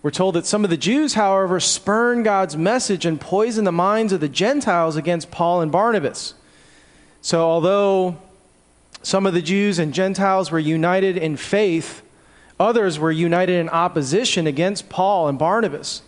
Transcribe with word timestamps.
We're 0.03 0.11
told 0.11 0.37
that 0.37 0.47
some 0.47 0.63
of 0.63 0.71
the 0.71 0.77
Jews, 0.77 1.15
however, 1.15 1.59
spurned 1.59 2.25
God's 2.25 2.57
message 2.57 3.05
and 3.05 3.21
poisoned 3.21 3.67
the 3.67 3.73
minds 3.73 4.13
of 4.13 4.21
the 4.21 4.29
Gentiles 4.29 4.95
against 4.95 5.33
Paul 5.33 5.61
and 5.61 5.73
Barnabas. 5.73 6.35
So, 7.23 7.43
although 7.43 8.17
some 9.07 9.25
of 9.25 9.35
the 9.35 9.41
Jews 9.41 9.79
and 9.79 9.95
Gentiles 9.95 10.51
were 10.51 10.59
united 10.59 11.17
in 11.17 11.37
faith, 11.37 12.03
others 12.59 12.99
were 12.99 13.13
united 13.13 13.61
in 13.61 13.69
opposition 13.69 14.49
against 14.49 14.89
Paul 14.89 15.29
and 15.29 15.39
Barnabas. 15.39 16.03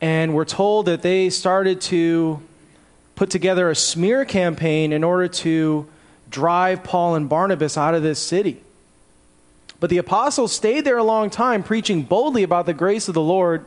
And 0.00 0.32
we're 0.32 0.44
told 0.44 0.86
that 0.86 1.02
they 1.02 1.28
started 1.28 1.80
to 1.80 2.40
put 3.16 3.30
together 3.30 3.68
a 3.68 3.74
smear 3.74 4.24
campaign 4.24 4.92
in 4.92 5.02
order 5.02 5.26
to 5.26 5.88
drive 6.30 6.84
Paul 6.84 7.16
and 7.16 7.28
Barnabas 7.28 7.76
out 7.76 7.96
of 7.96 8.04
this 8.04 8.20
city. 8.20 8.62
But 9.80 9.90
the 9.90 9.98
apostles 9.98 10.52
stayed 10.52 10.84
there 10.84 10.98
a 10.98 11.02
long 11.02 11.30
time, 11.30 11.64
preaching 11.64 12.02
boldly 12.02 12.44
about 12.44 12.64
the 12.64 12.72
grace 12.72 13.08
of 13.08 13.14
the 13.14 13.20
Lord. 13.20 13.66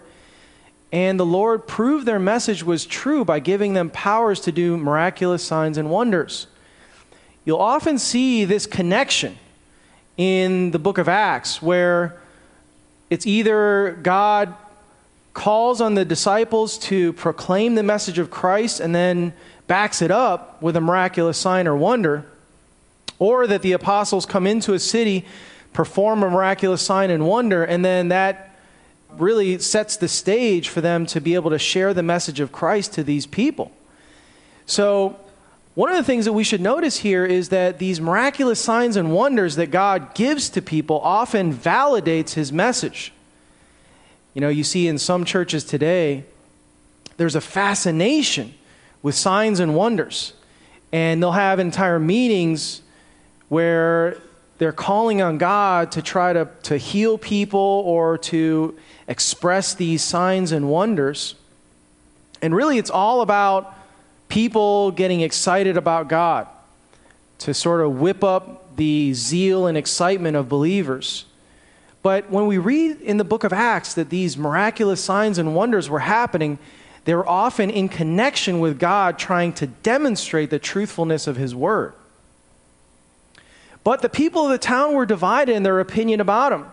And 0.89 1.19
the 1.19 1.25
Lord 1.25 1.67
proved 1.67 2.05
their 2.05 2.17
message 2.17 2.63
was 2.63 2.85
true 2.85 3.25
by 3.25 3.39
giving 3.39 3.73
them 3.73 3.89
powers 3.89 4.39
to 4.39 4.53
do 4.53 4.77
miraculous 4.77 5.43
signs 5.43 5.77
and 5.77 5.89
wonders. 5.89 6.47
You'll 7.45 7.57
often 7.57 7.97
see 7.97 8.45
this 8.45 8.65
connection 8.65 9.37
in 10.15 10.71
the 10.71 10.79
book 10.79 10.97
of 10.97 11.09
Acts 11.09 11.61
where 11.61 12.17
it's 13.09 13.27
either 13.27 13.99
God 14.01 14.53
calls 15.33 15.81
on 15.81 15.95
the 15.95 16.05
disciples 16.05 16.77
to 16.77 17.11
proclaim 17.13 17.75
the 17.75 17.83
message 17.83 18.19
of 18.19 18.29
Christ 18.29 18.79
and 18.79 18.93
then 18.93 19.33
backs 19.67 20.01
it 20.01 20.11
up 20.11 20.61
with 20.61 20.75
a 20.75 20.81
miraculous 20.81 21.37
sign 21.37 21.67
or 21.67 21.75
wonder, 21.75 22.25
or 23.19 23.47
that 23.47 23.61
the 23.61 23.71
apostles 23.71 24.25
come 24.25 24.47
into 24.47 24.73
a 24.73 24.79
city 24.79 25.25
perform 25.73 26.23
a 26.23 26.29
miraculous 26.29 26.81
sign 26.81 27.09
and 27.09 27.25
wonder, 27.25 27.63
and 27.63 27.83
then 27.83 28.09
that 28.09 28.55
really 29.17 29.57
sets 29.59 29.97
the 29.97 30.07
stage 30.07 30.69
for 30.69 30.81
them 30.81 31.05
to 31.07 31.19
be 31.19 31.35
able 31.35 31.49
to 31.49 31.59
share 31.59 31.93
the 31.93 32.03
message 32.03 32.39
of 32.39 32.51
Christ 32.51 32.93
to 32.93 33.03
these 33.03 33.25
people. 33.25 33.71
So, 34.65 35.19
one 35.75 35.89
of 35.89 35.95
the 35.97 36.03
things 36.03 36.25
that 36.25 36.33
we 36.33 36.43
should 36.43 36.61
notice 36.61 36.97
here 36.97 37.25
is 37.25 37.49
that 37.49 37.79
these 37.79 37.99
miraculous 37.99 38.59
signs 38.59 38.95
and 38.95 39.11
wonders 39.11 39.55
that 39.55 39.71
God 39.71 40.13
gives 40.13 40.49
to 40.51 40.61
people 40.61 40.99
often 41.01 41.51
validates 41.51 42.33
his 42.33 42.51
message. 42.51 43.11
You 44.35 44.41
know, 44.41 44.49
you 44.49 44.63
see 44.63 44.87
in 44.87 44.99
some 44.99 45.25
churches 45.25 45.63
today, 45.63 46.25
there's 47.17 47.35
a 47.35 47.41
fascination 47.41 48.53
with 49.01 49.15
signs 49.15 49.59
and 49.59 49.75
wonders. 49.75 50.33
And 50.91 51.21
they'll 51.21 51.31
have 51.31 51.59
entire 51.59 51.99
meetings 51.99 52.83
where 53.49 54.17
they're 54.59 54.71
calling 54.71 55.23
on 55.23 55.39
God 55.39 55.91
to 55.93 56.03
try 56.03 56.33
to, 56.33 56.49
to 56.63 56.77
heal 56.77 57.17
people 57.17 57.59
or 57.59 58.19
to 58.19 58.77
express 59.07 59.73
these 59.73 60.03
signs 60.03 60.51
and 60.51 60.69
wonders. 60.69 61.33
And 62.43 62.55
really, 62.55 62.77
it's 62.77 62.91
all 62.91 63.21
about 63.21 63.75
people 64.33 64.89
getting 64.89 65.21
excited 65.21 65.77
about 65.77 66.07
God, 66.07 66.47
to 67.37 67.53
sort 67.53 67.81
of 67.81 67.99
whip 67.99 68.23
up 68.23 68.75
the 68.77 69.13
zeal 69.13 69.67
and 69.67 69.77
excitement 69.77 70.35
of 70.35 70.49
believers. 70.49 71.25
But 72.01 72.31
when 72.31 72.47
we 72.47 72.57
read 72.57 72.99
in 73.01 73.17
the 73.17 73.23
book 73.23 73.43
of 73.43 73.53
Acts 73.53 73.93
that 73.93 74.09
these 74.09 74.35
miraculous 74.35 75.03
signs 75.03 75.37
and 75.37 75.53
wonders 75.53 75.87
were 75.87 75.99
happening, 75.99 76.57
they 77.05 77.13
were 77.13 77.29
often 77.29 77.69
in 77.69 77.87
connection 77.89 78.59
with 78.59 78.79
God 78.79 79.19
trying 79.19 79.53
to 79.53 79.67
demonstrate 79.67 80.49
the 80.49 80.57
truthfulness 80.57 81.27
of 81.27 81.35
His 81.35 81.53
Word. 81.53 81.93
But 83.83 84.01
the 84.01 84.09
people 84.09 84.45
of 84.45 84.49
the 84.49 84.57
town 84.57 84.95
were 84.95 85.05
divided 85.05 85.55
in 85.55 85.61
their 85.61 85.79
opinion 85.79 86.19
about 86.19 86.51
him. 86.51 86.65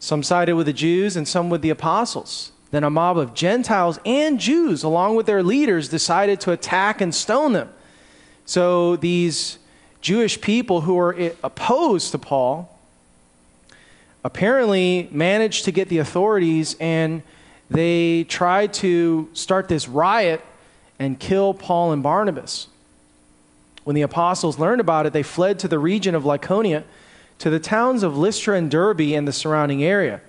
Some 0.00 0.24
sided 0.24 0.56
with 0.56 0.66
the 0.66 0.72
Jews 0.72 1.14
and 1.14 1.28
some 1.28 1.48
with 1.48 1.62
the 1.62 1.70
apostles. 1.70 2.50
Then 2.70 2.84
a 2.84 2.90
mob 2.90 3.16
of 3.16 3.34
Gentiles 3.34 3.98
and 4.04 4.38
Jews, 4.38 4.82
along 4.82 5.16
with 5.16 5.26
their 5.26 5.42
leaders, 5.42 5.88
decided 5.88 6.40
to 6.40 6.52
attack 6.52 7.00
and 7.00 7.14
stone 7.14 7.54
them. 7.54 7.70
So 8.44 8.96
these 8.96 9.58
Jewish 10.00 10.40
people 10.40 10.82
who 10.82 10.94
were 10.94 11.32
opposed 11.42 12.12
to 12.12 12.18
Paul 12.18 12.78
apparently 14.22 15.08
managed 15.10 15.64
to 15.64 15.72
get 15.72 15.88
the 15.88 15.98
authorities 15.98 16.76
and 16.80 17.22
they 17.70 18.24
tried 18.24 18.72
to 18.74 19.28
start 19.32 19.68
this 19.68 19.88
riot 19.88 20.42
and 20.98 21.18
kill 21.18 21.54
Paul 21.54 21.92
and 21.92 22.02
Barnabas. 22.02 22.68
When 23.84 23.94
the 23.94 24.02
apostles 24.02 24.58
learned 24.58 24.80
about 24.80 25.06
it, 25.06 25.12
they 25.12 25.22
fled 25.22 25.58
to 25.60 25.68
the 25.68 25.78
region 25.78 26.14
of 26.14 26.24
Lycaonia, 26.24 26.84
to 27.38 27.50
the 27.50 27.60
towns 27.60 28.02
of 28.02 28.18
Lystra 28.18 28.56
and 28.56 28.70
Derbe 28.70 29.00
and 29.00 29.26
the 29.26 29.32
surrounding 29.32 29.82
area. 29.82 30.20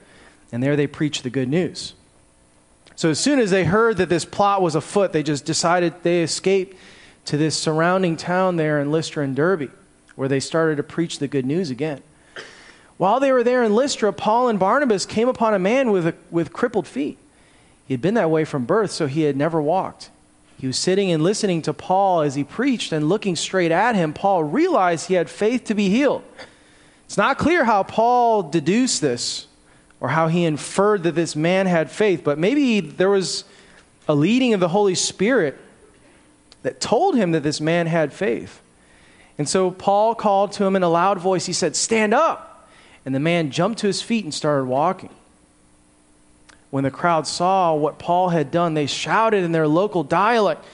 And 0.51 0.61
there 0.61 0.75
they 0.75 0.87
preached 0.87 1.23
the 1.23 1.29
good 1.29 1.49
news. 1.49 1.93
So 2.99 3.09
as 3.09 3.17
soon 3.17 3.39
as 3.39 3.49
they 3.49 3.63
heard 3.63 3.95
that 3.95 4.09
this 4.09 4.25
plot 4.25 4.61
was 4.61 4.75
afoot, 4.75 5.13
they 5.13 5.23
just 5.23 5.45
decided 5.45 5.93
they 6.03 6.21
escaped 6.21 6.75
to 7.23 7.37
this 7.37 7.55
surrounding 7.55 8.17
town 8.17 8.57
there 8.57 8.77
in 8.81 8.91
Lystra 8.91 9.23
and 9.23 9.33
Derbe, 9.33 9.71
where 10.17 10.27
they 10.27 10.41
started 10.41 10.75
to 10.75 10.83
preach 10.83 11.19
the 11.19 11.29
good 11.29 11.45
news 11.45 11.69
again. 11.69 12.01
While 12.97 13.21
they 13.21 13.31
were 13.31 13.41
there 13.41 13.63
in 13.63 13.73
Lystra, 13.73 14.11
Paul 14.11 14.49
and 14.49 14.59
Barnabas 14.59 15.05
came 15.05 15.29
upon 15.29 15.53
a 15.53 15.59
man 15.59 15.91
with, 15.91 16.07
a, 16.07 16.15
with 16.29 16.51
crippled 16.51 16.87
feet. 16.87 17.17
He 17.87 17.93
had 17.93 18.01
been 18.01 18.15
that 18.15 18.29
way 18.29 18.43
from 18.43 18.65
birth, 18.65 18.91
so 18.91 19.07
he 19.07 19.21
had 19.21 19.37
never 19.37 19.61
walked. 19.61 20.09
He 20.57 20.67
was 20.67 20.75
sitting 20.75 21.09
and 21.09 21.23
listening 21.23 21.61
to 21.61 21.73
Paul 21.73 22.19
as 22.19 22.35
he 22.35 22.43
preached 22.43 22.91
and 22.91 23.07
looking 23.07 23.37
straight 23.37 23.71
at 23.71 23.95
him. 23.95 24.11
Paul 24.11 24.43
realized 24.43 25.07
he 25.07 25.13
had 25.13 25.29
faith 25.29 25.63
to 25.63 25.73
be 25.73 25.87
healed. 25.87 26.23
It's 27.05 27.15
not 27.15 27.37
clear 27.37 27.63
how 27.63 27.83
Paul 27.83 28.43
deduced 28.43 28.99
this 28.99 29.47
or 30.01 30.09
how 30.09 30.27
he 30.27 30.45
inferred 30.45 31.03
that 31.03 31.15
this 31.15 31.35
man 31.35 31.65
had 31.65 31.91
faith, 31.91 32.23
but 32.23 32.37
maybe 32.37 32.79
there 32.79 33.09
was 33.09 33.43
a 34.07 34.15
leading 34.15 34.53
of 34.53 34.59
the 34.59 34.69
Holy 34.69 34.95
Spirit 34.95 35.57
that 36.63 36.81
told 36.81 37.15
him 37.15 37.31
that 37.31 37.43
this 37.43 37.61
man 37.61 37.87
had 37.87 38.13
faith. 38.13 38.61
And 39.37 39.47
so 39.47 39.71
Paul 39.71 40.15
called 40.15 40.51
to 40.53 40.65
him 40.65 40.75
in 40.75 40.83
a 40.83 40.89
loud 40.89 41.19
voice. 41.19 41.45
He 41.45 41.53
said, 41.53 41.75
Stand 41.75 42.13
up. 42.13 42.69
And 43.05 43.15
the 43.15 43.19
man 43.19 43.51
jumped 43.51 43.79
to 43.79 43.87
his 43.87 44.01
feet 44.01 44.25
and 44.25 44.33
started 44.33 44.65
walking. 44.65 45.09
When 46.69 46.83
the 46.83 46.91
crowd 46.91 47.25
saw 47.25 47.73
what 47.73 47.97
Paul 47.97 48.29
had 48.29 48.51
done, 48.51 48.73
they 48.73 48.85
shouted 48.85 49.43
in 49.43 49.53
their 49.53 49.67
local 49.67 50.03
dialect, 50.03 50.65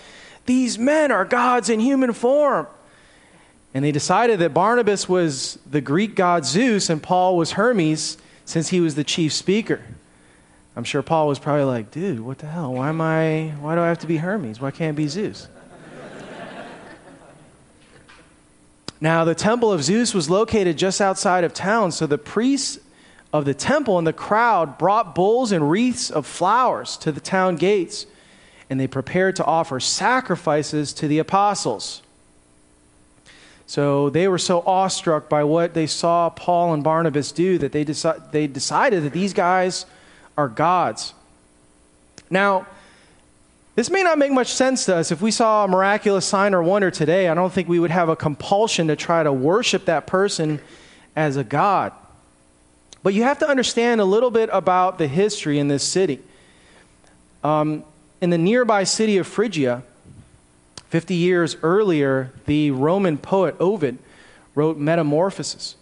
These 0.45 0.79
men 0.79 1.11
are 1.11 1.25
gods 1.25 1.69
in 1.69 1.79
human 1.79 2.13
form. 2.13 2.67
And 3.73 3.85
they 3.85 3.91
decided 3.91 4.39
that 4.39 4.53
Barnabas 4.53 5.07
was 5.07 5.59
the 5.69 5.81
Greek 5.81 6.15
god 6.15 6.45
Zeus 6.45 6.89
and 6.89 7.03
Paul 7.03 7.37
was 7.37 7.51
Hermes 7.51 8.17
since 8.45 8.69
he 8.69 8.79
was 8.79 8.95
the 8.95 9.03
chief 9.03 9.33
speaker. 9.33 9.81
I'm 10.75 10.83
sure 10.83 11.01
Paul 11.01 11.27
was 11.27 11.39
probably 11.39 11.63
like, 11.63 11.91
dude, 11.91 12.19
what 12.19 12.37
the 12.37 12.47
hell? 12.47 12.73
Why 12.73 12.89
am 12.89 13.01
I 13.01 13.53
why 13.59 13.75
do 13.75 13.81
I 13.81 13.87
have 13.87 13.99
to 13.99 14.07
be 14.07 14.17
Hermes? 14.17 14.59
Why 14.59 14.71
can't 14.71 14.95
I 14.95 14.97
be 14.97 15.07
Zeus? 15.07 15.47
now 19.01 19.23
the 19.23 19.35
temple 19.35 19.71
of 19.71 19.83
Zeus 19.83 20.13
was 20.13 20.29
located 20.29 20.77
just 20.77 21.01
outside 21.01 21.43
of 21.43 21.53
town, 21.53 21.91
so 21.91 22.05
the 22.07 22.17
priests 22.17 22.79
of 23.33 23.45
the 23.45 23.53
temple, 23.53 23.97
and 23.97 24.07
the 24.07 24.13
crowd 24.13 24.77
brought 24.77 25.13
bulls 25.13 25.51
and 25.51 25.69
wreaths 25.69 26.09
of 26.09 26.25
flowers 26.25 26.95
to 26.97 27.11
the 27.11 27.19
town 27.19 27.57
gates, 27.57 28.05
and 28.69 28.79
they 28.79 28.87
prepared 28.87 29.35
to 29.35 29.43
offer 29.43 29.79
sacrifices 29.79 30.93
to 30.93 31.07
the 31.07 31.19
apostles. 31.19 32.01
So 33.67 34.09
they 34.09 34.27
were 34.27 34.37
so 34.37 34.61
awestruck 34.61 35.27
by 35.27 35.43
what 35.43 35.73
they 35.73 35.87
saw 35.87 36.29
Paul 36.29 36.73
and 36.73 36.83
Barnabas 36.83 37.31
do 37.31 37.57
that 37.57 37.71
they, 37.71 37.83
deci- 37.83 38.31
they 38.31 38.47
decided 38.47 39.03
that 39.03 39.13
these 39.13 39.33
guys 39.33 39.85
are 40.37 40.47
gods. 40.47 41.13
Now, 42.29 42.67
this 43.75 43.89
may 43.89 44.03
not 44.03 44.17
make 44.17 44.31
much 44.31 44.53
sense 44.53 44.85
to 44.85 44.95
us. 44.95 45.11
If 45.11 45.21
we 45.21 45.31
saw 45.31 45.65
a 45.65 45.67
miraculous 45.67 46.25
sign 46.25 46.53
or 46.53 46.63
wonder 46.63 46.91
today, 46.91 47.27
I 47.27 47.33
don't 47.33 47.51
think 47.51 47.67
we 47.67 47.79
would 47.79 47.91
have 47.91 48.07
a 48.07 48.15
compulsion 48.15 48.87
to 48.87 48.95
try 48.95 49.23
to 49.23 49.33
worship 49.33 49.85
that 49.85 50.07
person 50.07 50.61
as 51.15 51.35
a 51.35 51.43
god. 51.43 51.91
But 53.03 53.13
you 53.13 53.23
have 53.23 53.39
to 53.39 53.47
understand 53.47 53.99
a 53.99 54.05
little 54.05 54.31
bit 54.31 54.49
about 54.51 54.97
the 54.97 55.07
history 55.07 55.59
in 55.59 55.67
this 55.67 55.83
city. 55.83 56.21
Um, 57.43 57.83
in 58.21 58.29
the 58.29 58.37
nearby 58.37 58.85
city 58.85 59.17
of 59.17 59.27
Phrygia, 59.27 59.83
50 60.89 61.15
years 61.15 61.57
earlier, 61.63 62.31
the 62.45 62.71
Roman 62.71 63.17
poet 63.17 63.55
Ovid 63.59 63.97
wrote 64.53 64.77
Metamorphoses. 64.77 65.75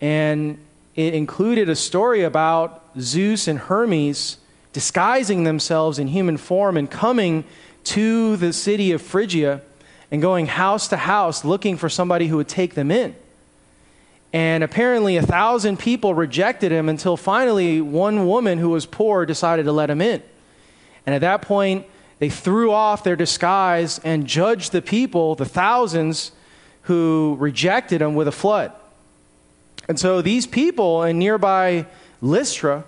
And 0.00 0.58
it 0.94 1.14
included 1.14 1.68
a 1.68 1.76
story 1.76 2.22
about 2.22 2.84
Zeus 3.00 3.48
and 3.48 3.58
Hermes 3.58 4.38
disguising 4.72 5.44
themselves 5.44 5.98
in 5.98 6.08
human 6.08 6.36
form 6.36 6.76
and 6.76 6.90
coming 6.90 7.44
to 7.84 8.36
the 8.36 8.52
city 8.52 8.92
of 8.92 9.02
Phrygia 9.02 9.62
and 10.10 10.20
going 10.20 10.46
house 10.46 10.88
to 10.88 10.96
house 10.96 11.44
looking 11.44 11.76
for 11.76 11.88
somebody 11.88 12.26
who 12.26 12.36
would 12.36 12.48
take 12.48 12.74
them 12.74 12.90
in. 12.90 13.14
And 14.32 14.64
apparently, 14.64 15.16
a 15.16 15.22
thousand 15.22 15.78
people 15.78 16.14
rejected 16.14 16.72
him 16.72 16.88
until 16.88 17.16
finally 17.16 17.80
one 17.80 18.26
woman 18.26 18.58
who 18.58 18.70
was 18.70 18.86
poor 18.86 19.26
decided 19.26 19.64
to 19.64 19.72
let 19.72 19.90
him 19.90 20.00
in. 20.00 20.22
And 21.04 21.14
at 21.14 21.20
that 21.20 21.42
point, 21.42 21.86
they 22.18 22.28
threw 22.28 22.70
off 22.70 23.04
their 23.04 23.16
disguise 23.16 23.98
and 24.04 24.26
judged 24.26 24.72
the 24.72 24.82
people, 24.82 25.34
the 25.34 25.44
thousands 25.44 26.32
who 26.82 27.36
rejected 27.38 28.02
him, 28.02 28.14
with 28.14 28.28
a 28.28 28.32
flood. 28.32 28.72
And 29.88 29.98
so 29.98 30.22
these 30.22 30.46
people 30.46 31.02
in 31.02 31.18
nearby 31.18 31.86
Lystra 32.20 32.84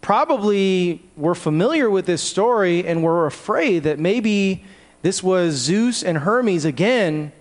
probably 0.00 1.02
were 1.16 1.34
familiar 1.34 1.88
with 1.88 2.06
this 2.06 2.22
story 2.22 2.86
and 2.86 3.02
were 3.02 3.26
afraid 3.26 3.84
that 3.84 3.98
maybe 3.98 4.64
this 5.02 5.22
was 5.22 5.54
Zeus 5.54 6.02
and 6.02 6.18
Hermes 6.18 6.64
again 6.64 7.32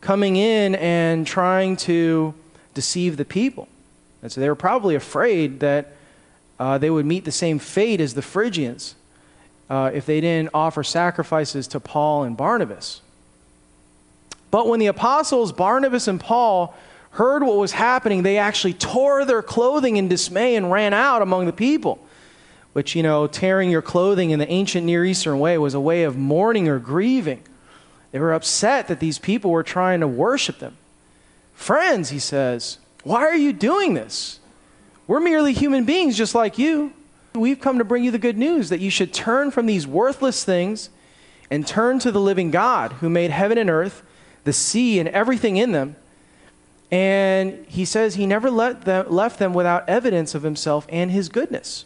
coming 0.00 0.36
in 0.36 0.74
and 0.74 1.26
trying 1.26 1.76
to 1.76 2.34
deceive 2.74 3.16
the 3.16 3.24
people. 3.24 3.68
And 4.22 4.30
so 4.30 4.40
they 4.40 4.48
were 4.48 4.54
probably 4.54 4.94
afraid 4.94 5.60
that 5.60 5.92
uh, 6.58 6.78
they 6.78 6.90
would 6.90 7.06
meet 7.06 7.24
the 7.24 7.32
same 7.32 7.58
fate 7.58 8.00
as 8.00 8.14
the 8.14 8.22
Phrygians 8.22 8.94
uh, 9.70 9.92
if 9.94 10.04
they 10.04 10.20
didn't 10.20 10.50
offer 10.52 10.82
sacrifices 10.82 11.68
to 11.68 11.80
Paul 11.80 12.24
and 12.24 12.36
Barnabas. 12.36 13.00
But 14.50 14.66
when 14.66 14.80
the 14.80 14.88
apostles, 14.88 15.52
Barnabas 15.52 16.08
and 16.08 16.20
Paul, 16.20 16.74
heard 17.12 17.44
what 17.44 17.56
was 17.56 17.72
happening, 17.72 18.24
they 18.24 18.36
actually 18.36 18.74
tore 18.74 19.24
their 19.24 19.42
clothing 19.42 19.96
in 19.96 20.08
dismay 20.08 20.56
and 20.56 20.72
ran 20.72 20.92
out 20.92 21.22
among 21.22 21.46
the 21.46 21.52
people. 21.52 22.04
Which, 22.72 22.94
you 22.94 23.02
know, 23.02 23.26
tearing 23.26 23.70
your 23.70 23.82
clothing 23.82 24.30
in 24.30 24.38
the 24.38 24.48
ancient 24.50 24.86
Near 24.86 25.04
Eastern 25.04 25.38
way 25.38 25.56
was 25.56 25.74
a 25.74 25.80
way 25.80 26.02
of 26.02 26.16
mourning 26.16 26.68
or 26.68 26.78
grieving. 26.78 27.42
They 28.12 28.18
were 28.18 28.32
upset 28.32 28.88
that 28.88 29.00
these 29.00 29.18
people 29.18 29.52
were 29.52 29.62
trying 29.62 30.00
to 30.00 30.08
worship 30.08 30.58
them. 30.58 30.76
Friends, 31.54 32.10
he 32.10 32.18
says, 32.18 32.78
why 33.02 33.22
are 33.22 33.36
you 33.36 33.52
doing 33.52 33.94
this? 33.94 34.40
We're 35.06 35.20
merely 35.20 35.52
human 35.52 35.84
beings 35.84 36.16
just 36.16 36.34
like 36.34 36.58
you. 36.58 36.92
We've 37.34 37.60
come 37.60 37.78
to 37.78 37.84
bring 37.84 38.02
you 38.02 38.10
the 38.10 38.18
good 38.18 38.38
news 38.38 38.70
that 38.70 38.80
you 38.80 38.90
should 38.90 39.12
turn 39.12 39.50
from 39.50 39.66
these 39.66 39.86
worthless 39.86 40.44
things 40.44 40.90
and 41.50 41.66
turn 41.66 41.98
to 42.00 42.10
the 42.10 42.20
living 42.20 42.50
God 42.50 42.94
who 42.94 43.08
made 43.08 43.30
heaven 43.30 43.58
and 43.58 43.70
earth, 43.70 44.02
the 44.44 44.52
sea, 44.52 44.98
and 44.98 45.08
everything 45.08 45.56
in 45.56 45.72
them. 45.72 45.96
And 46.90 47.64
he 47.66 47.84
says 47.84 48.16
he 48.16 48.26
never 48.26 48.50
let 48.50 48.82
them, 48.82 49.08
left 49.08 49.38
them 49.38 49.54
without 49.54 49.88
evidence 49.88 50.34
of 50.34 50.42
himself 50.42 50.86
and 50.88 51.10
his 51.10 51.28
goodness. 51.28 51.84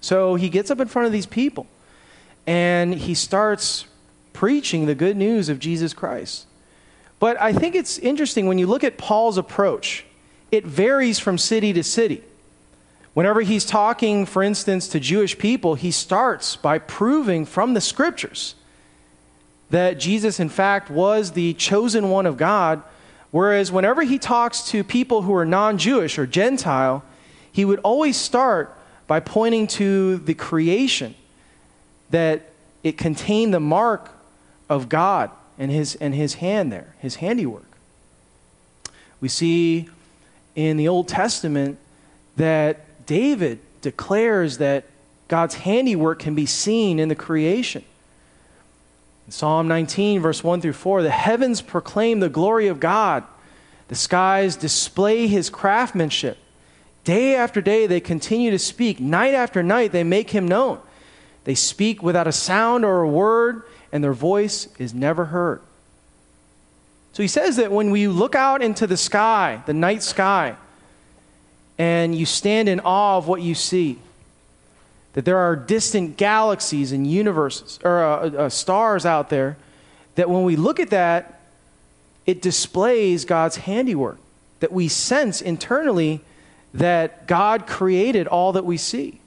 So 0.00 0.36
he 0.36 0.48
gets 0.48 0.70
up 0.70 0.80
in 0.80 0.88
front 0.88 1.06
of 1.06 1.12
these 1.12 1.26
people 1.26 1.66
and 2.46 2.94
he 2.94 3.14
starts 3.14 3.86
preaching 4.32 4.86
the 4.86 4.94
good 4.94 5.16
news 5.16 5.48
of 5.48 5.58
Jesus 5.58 5.92
Christ. 5.92 6.46
But 7.18 7.40
I 7.40 7.52
think 7.52 7.74
it's 7.74 7.98
interesting 7.98 8.46
when 8.46 8.58
you 8.58 8.66
look 8.66 8.84
at 8.84 8.98
Paul's 8.98 9.38
approach, 9.38 10.04
it 10.50 10.66
varies 10.66 11.18
from 11.18 11.38
city 11.38 11.72
to 11.72 11.82
city. 11.82 12.22
Whenever 13.14 13.42
he's 13.42 13.64
talking, 13.64 14.26
for 14.26 14.42
instance, 14.42 14.88
to 14.88 15.00
Jewish 15.00 15.38
people, 15.38 15.76
he 15.76 15.92
starts 15.92 16.56
by 16.56 16.78
proving 16.78 17.46
from 17.46 17.74
the 17.74 17.80
scriptures 17.80 18.56
that 19.70 19.98
Jesus, 19.98 20.40
in 20.40 20.48
fact, 20.48 20.90
was 20.90 21.32
the 21.32 21.54
chosen 21.54 22.10
one 22.10 22.26
of 22.26 22.36
God. 22.36 22.82
Whereas 23.30 23.72
whenever 23.72 24.02
he 24.02 24.18
talks 24.18 24.62
to 24.70 24.84
people 24.84 25.22
who 25.22 25.34
are 25.34 25.44
non 25.44 25.78
Jewish 25.78 26.18
or 26.18 26.26
Gentile, 26.26 27.04
he 27.50 27.64
would 27.64 27.80
always 27.80 28.16
start 28.16 28.76
by 29.06 29.20
pointing 29.20 29.66
to 29.68 30.18
the 30.18 30.34
creation, 30.34 31.14
that 32.10 32.50
it 32.82 32.98
contained 32.98 33.54
the 33.54 33.60
mark 33.60 34.10
of 34.68 34.88
God 34.88 35.30
and 35.58 35.70
his, 35.70 35.94
and 35.96 36.14
his 36.14 36.34
hand 36.34 36.72
there, 36.72 36.94
his 36.98 37.16
handiwork. 37.16 37.66
We 39.20 39.28
see 39.28 39.88
in 40.54 40.76
the 40.76 40.88
Old 40.88 41.08
Testament 41.08 41.78
that 42.36 42.84
David 43.06 43.60
declares 43.80 44.58
that 44.58 44.84
God's 45.28 45.54
handiwork 45.56 46.18
can 46.18 46.34
be 46.34 46.46
seen 46.46 46.98
in 46.98 47.08
the 47.08 47.14
creation. 47.14 47.84
In 49.26 49.32
Psalm 49.32 49.68
19, 49.68 50.20
verse 50.20 50.44
1 50.44 50.60
through 50.60 50.74
4, 50.74 51.02
the 51.02 51.10
heavens 51.10 51.62
proclaim 51.62 52.20
the 52.20 52.28
glory 52.28 52.66
of 52.66 52.80
God, 52.80 53.24
the 53.88 53.94
skies 53.94 54.56
display 54.56 55.26
his 55.26 55.50
craftsmanship. 55.50 56.38
Day 57.04 57.34
after 57.36 57.60
day, 57.60 57.86
they 57.86 58.00
continue 58.00 58.50
to 58.50 58.58
speak. 58.58 58.98
Night 59.00 59.34
after 59.34 59.62
night, 59.62 59.92
they 59.92 60.04
make 60.04 60.30
him 60.30 60.48
known. 60.48 60.78
They 61.44 61.54
speak 61.54 62.02
without 62.02 62.26
a 62.26 62.32
sound 62.32 62.84
or 62.84 63.02
a 63.02 63.08
word 63.08 63.62
and 63.94 64.02
their 64.02 64.12
voice 64.12 64.66
is 64.76 64.92
never 64.92 65.26
heard. 65.26 65.60
So 67.12 67.22
he 67.22 67.28
says 67.28 67.56
that 67.56 67.70
when 67.70 67.92
we 67.92 68.08
look 68.08 68.34
out 68.34 68.60
into 68.60 68.88
the 68.88 68.96
sky, 68.96 69.62
the 69.66 69.72
night 69.72 70.02
sky, 70.02 70.56
and 71.78 72.14
you 72.14 72.26
stand 72.26 72.68
in 72.68 72.80
awe 72.80 73.16
of 73.16 73.26
what 73.26 73.42
you 73.42 73.54
see, 73.54 73.98
that 75.14 75.24
there 75.24 75.38
are 75.38 75.56
distant 75.56 76.16
galaxies 76.16 76.92
and 76.92 77.06
universes, 77.06 77.78
or 77.84 78.02
uh, 78.02 78.30
uh, 78.30 78.48
stars 78.48 79.04
out 79.06 79.30
there, 79.30 79.56
that 80.14 80.30
when 80.30 80.44
we 80.44 80.56
look 80.56 80.78
at 80.78 80.90
that, 80.90 81.40
it 82.26 82.40
displays 82.40 83.24
God's 83.24 83.56
handiwork, 83.58 84.18
that 84.60 84.72
we 84.72 84.88
sense 84.88 85.42
internally 85.42 86.20
that 86.72 87.26
God 87.26 87.66
created 87.66 88.26
all 88.26 88.52
that 88.52 88.64
we 88.64 88.76
see. 88.76 89.20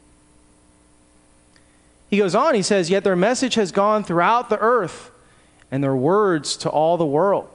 He 2.09 2.17
goes 2.17 2.35
on, 2.35 2.55
he 2.55 2.61
says, 2.61 2.89
Yet 2.89 3.03
their 3.03 3.15
message 3.15 3.55
has 3.55 3.71
gone 3.71 4.03
throughout 4.03 4.49
the 4.49 4.59
earth, 4.59 5.11
and 5.69 5.83
their 5.83 5.95
words 5.95 6.55
to 6.57 6.69
all 6.69 6.97
the 6.97 7.05
world. 7.05 7.49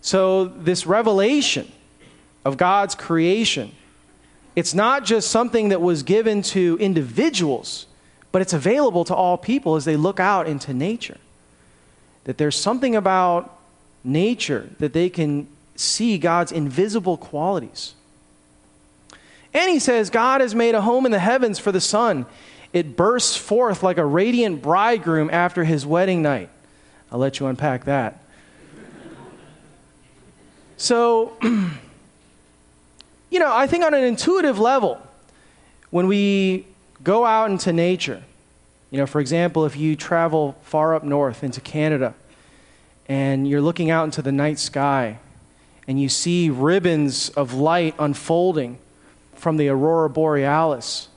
So, 0.00 0.44
this 0.44 0.86
revelation 0.86 1.70
of 2.44 2.56
God's 2.56 2.94
creation, 2.94 3.72
it's 4.54 4.74
not 4.74 5.04
just 5.04 5.30
something 5.30 5.70
that 5.70 5.80
was 5.80 6.02
given 6.02 6.42
to 6.42 6.76
individuals, 6.80 7.86
but 8.30 8.42
it's 8.42 8.52
available 8.52 9.04
to 9.04 9.14
all 9.14 9.36
people 9.36 9.76
as 9.76 9.84
they 9.84 9.96
look 9.96 10.20
out 10.20 10.46
into 10.46 10.74
nature. 10.74 11.18
That 12.24 12.38
there's 12.38 12.56
something 12.56 12.94
about 12.94 13.58
nature 14.04 14.70
that 14.78 14.92
they 14.92 15.08
can 15.08 15.48
see 15.74 16.18
God's 16.18 16.52
invisible 16.52 17.16
qualities. 17.16 17.94
And 19.54 19.70
he 19.70 19.78
says, 19.78 20.10
God 20.10 20.40
has 20.40 20.54
made 20.54 20.74
a 20.74 20.80
home 20.80 21.04
in 21.06 21.12
the 21.12 21.18
heavens 21.18 21.58
for 21.58 21.72
the 21.72 21.80
sun 21.80 22.26
it 22.72 22.96
bursts 22.96 23.36
forth 23.36 23.82
like 23.82 23.98
a 23.98 24.04
radiant 24.04 24.62
bridegroom 24.62 25.28
after 25.30 25.64
his 25.64 25.84
wedding 25.84 26.22
night. 26.22 26.48
I'll 27.10 27.18
let 27.18 27.38
you 27.38 27.46
unpack 27.46 27.84
that. 27.84 28.18
So, 30.78 31.36
you 33.32 33.38
know, 33.38 33.50
I 33.50 33.66
think 33.66 33.82
on 33.82 33.94
an 33.94 34.04
intuitive 34.04 34.58
level, 34.58 35.00
when 35.88 36.06
we 36.06 36.66
go 37.02 37.24
out 37.24 37.50
into 37.50 37.72
nature, 37.72 38.22
you 38.90 38.98
know, 38.98 39.06
for 39.06 39.22
example, 39.22 39.64
if 39.64 39.74
you 39.74 39.96
travel 39.96 40.54
far 40.60 40.94
up 40.94 41.02
north 41.02 41.42
into 41.42 41.58
Canada 41.62 42.12
and 43.08 43.48
you're 43.48 43.62
looking 43.62 43.90
out 43.90 44.04
into 44.04 44.20
the 44.20 44.32
night 44.32 44.58
sky 44.58 45.18
and 45.88 45.98
you 45.98 46.10
see 46.10 46.50
ribbons 46.50 47.30
of 47.30 47.54
light 47.54 47.94
unfolding 47.98 48.76
from 49.34 49.56
the 49.56 49.66
aurora 49.66 50.10
borealis, 50.10 51.08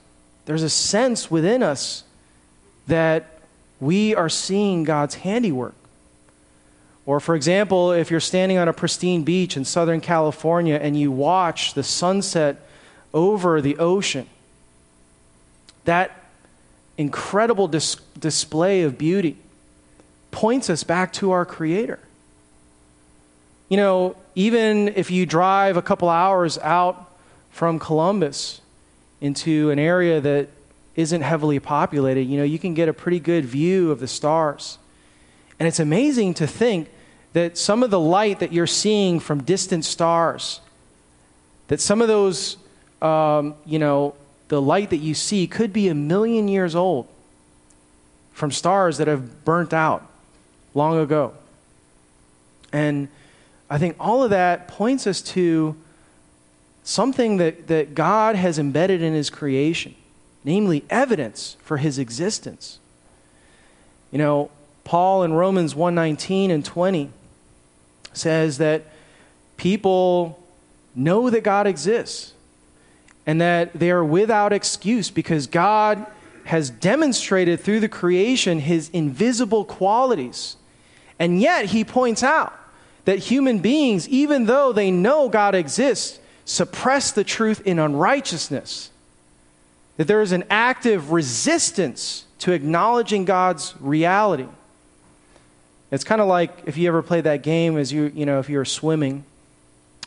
there's 0.45 0.63
a 0.63 0.69
sense 0.69 1.29
within 1.29 1.61
us 1.61 2.05
that 2.87 3.41
we 3.81 4.15
are 4.15 4.29
seeing 4.29 4.85
God's 4.85 5.15
handiwork. 5.15 5.75
Or, 7.05 7.19
for 7.19 7.35
example, 7.35 7.91
if 7.91 8.09
you're 8.09 8.19
standing 8.19 8.57
on 8.57 8.67
a 8.67 8.73
pristine 8.73 9.23
beach 9.23 9.55
in 9.55 9.63
Southern 9.63 10.01
California 10.01 10.75
and 10.75 10.99
you 10.99 11.11
watch 11.11 11.75
the 11.75 11.83
sunset 11.83 12.67
over 13.13 13.61
the 13.61 13.77
ocean, 13.77 14.27
that 15.85 16.19
incredible 16.97 17.67
dis- 17.67 17.97
display 18.19 18.81
of 18.81 18.97
beauty 18.97 19.37
points 20.31 20.69
us 20.69 20.83
back 20.83 21.13
to 21.13 21.31
our 21.31 21.45
Creator. 21.45 21.99
You 23.69 23.77
know, 23.77 24.15
even 24.33 24.89
if 24.89 25.11
you 25.11 25.25
drive 25.25 25.77
a 25.77 25.81
couple 25.81 26.09
hours 26.09 26.57
out 26.59 27.11
from 27.51 27.79
Columbus 27.79 28.61
into 29.21 29.69
an 29.69 29.79
area 29.79 30.19
that 30.21 30.49
isn't 30.95 31.21
heavily 31.21 31.59
populated, 31.59 32.23
you 32.23 32.37
know, 32.37 32.43
you 32.43 32.59
can 32.59 32.73
get 32.73 32.89
a 32.89 32.93
pretty 32.93 33.19
good 33.19 33.45
view 33.45 33.91
of 33.91 33.99
the 33.99 34.07
stars. 34.07 34.77
And 35.59 35.67
it's 35.67 35.79
amazing 35.79 36.33
to 36.35 36.47
think 36.47 36.89
that 37.35 37.57
some 37.57 37.83
of 37.83 37.91
the 37.91 37.99
light 37.99 38.39
that 38.39 38.53
you're 38.53 38.65
seeing 38.65 39.19
from 39.19 39.43
distant 39.43 39.83
stars 39.83 40.61
that 41.67 41.81
some 41.81 42.01
of 42.01 42.07
those, 42.07 42.55
um, 43.01 43.55
you 43.65 43.77
know, 43.77 44.15
the 44.47 44.61
light 44.61 44.89
that 44.91 44.99
you 44.99 45.13
see 45.13 45.45
could 45.45 45.73
be 45.73 45.89
a 45.89 45.93
million 45.93 46.47
years 46.47 46.75
old 46.75 47.09
from 48.31 48.51
stars 48.51 48.99
that 48.99 49.09
have 49.09 49.43
burnt 49.43 49.73
out 49.73 50.09
long 50.73 50.97
ago. 50.97 51.33
And 52.71 53.09
I 53.69 53.79
think 53.79 53.97
all 53.99 54.23
of 54.23 54.29
that 54.29 54.69
points 54.69 55.05
us 55.05 55.21
to 55.33 55.75
something 56.85 57.35
that, 57.35 57.67
that 57.67 57.95
God 57.95 58.37
has 58.37 58.57
embedded 58.57 59.01
in 59.01 59.11
his 59.11 59.29
creation, 59.29 59.93
namely 60.45 60.85
evidence 60.89 61.57
for 61.63 61.75
his 61.75 61.99
existence. 61.99 62.79
You 64.09 64.19
know, 64.19 64.51
Paul 64.85 65.23
in 65.23 65.33
Romans 65.33 65.75
119 65.75 66.49
and 66.49 66.63
20 66.63 67.11
says 68.17 68.57
that 68.57 68.83
people 69.57 70.41
know 70.95 71.29
that 71.29 71.43
God 71.43 71.67
exists 71.67 72.33
and 73.25 73.41
that 73.41 73.73
they 73.73 73.91
are 73.91 74.03
without 74.03 74.53
excuse 74.53 75.09
because 75.09 75.47
God 75.47 76.05
has 76.45 76.69
demonstrated 76.69 77.59
through 77.59 77.79
the 77.79 77.89
creation 77.89 78.59
his 78.59 78.89
invisible 78.89 79.65
qualities. 79.65 80.57
And 81.17 81.41
yet, 81.41 81.65
he 81.65 81.83
points 81.83 82.21
out 82.21 82.53
that 83.05 83.19
human 83.19 83.59
beings, 83.59 84.07
even 84.09 84.45
though 84.45 84.71
they 84.71 84.91
know 84.91 85.29
God 85.29 85.55
exists, 85.55 86.19
suppress 86.43 87.11
the 87.11 87.23
truth 87.23 87.61
in 87.65 87.79
unrighteousness. 87.79 88.91
That 89.97 90.07
there 90.07 90.21
is 90.21 90.31
an 90.31 90.43
active 90.49 91.11
resistance 91.11 92.25
to 92.39 92.51
acknowledging 92.51 93.25
God's 93.25 93.73
reality. 93.79 94.47
It's 95.95 96.03
kind 96.03 96.21
of 96.21 96.27
like 96.27 96.51
if 96.65 96.77
you 96.77 96.87
ever 96.87 97.01
played 97.01 97.23
that 97.23 97.41
game 97.41 97.77
as 97.77 97.91
you, 97.91 98.11
you 98.13 98.25
know, 98.25 98.39
if 98.39 98.49
you're 98.49 98.65
swimming, 98.65 99.23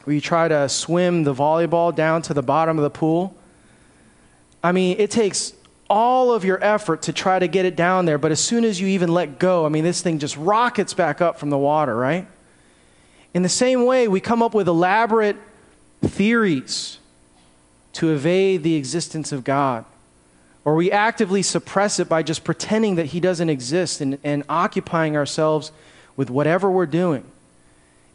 where 0.04 0.14
you 0.14 0.20
try 0.20 0.48
to 0.48 0.68
swim 0.68 1.24
the 1.24 1.34
volleyball 1.34 1.94
down 1.94 2.22
to 2.22 2.34
the 2.34 2.42
bottom 2.42 2.78
of 2.78 2.82
the 2.82 2.90
pool. 2.90 3.34
I 4.62 4.72
mean, 4.72 4.96
it 4.98 5.10
takes 5.10 5.52
all 5.90 6.32
of 6.32 6.44
your 6.44 6.62
effort 6.62 7.02
to 7.02 7.12
try 7.12 7.38
to 7.38 7.48
get 7.48 7.64
it 7.64 7.76
down 7.76 8.04
there, 8.04 8.18
but 8.18 8.30
as 8.30 8.40
soon 8.40 8.64
as 8.64 8.80
you 8.80 8.86
even 8.88 9.12
let 9.12 9.38
go, 9.38 9.64
I 9.64 9.68
mean, 9.68 9.84
this 9.84 10.02
thing 10.02 10.18
just 10.18 10.36
rockets 10.36 10.94
back 10.94 11.20
up 11.20 11.38
from 11.38 11.50
the 11.50 11.58
water, 11.58 11.96
right? 11.96 12.26
In 13.34 13.42
the 13.42 13.48
same 13.48 13.84
way, 13.84 14.08
we 14.08 14.20
come 14.20 14.42
up 14.42 14.54
with 14.54 14.68
elaborate 14.68 15.36
theories 16.02 16.98
to 17.94 18.10
evade 18.10 18.62
the 18.62 18.76
existence 18.76 19.32
of 19.32 19.44
God. 19.44 19.84
Or 20.68 20.74
we 20.74 20.92
actively 20.92 21.42
suppress 21.42 21.98
it 21.98 22.10
by 22.10 22.22
just 22.22 22.44
pretending 22.44 22.96
that 22.96 23.06
He 23.06 23.20
doesn't 23.20 23.48
exist 23.48 24.02
and, 24.02 24.18
and 24.22 24.44
occupying 24.50 25.16
ourselves 25.16 25.72
with 26.14 26.28
whatever 26.28 26.70
we're 26.70 26.84
doing. 26.84 27.24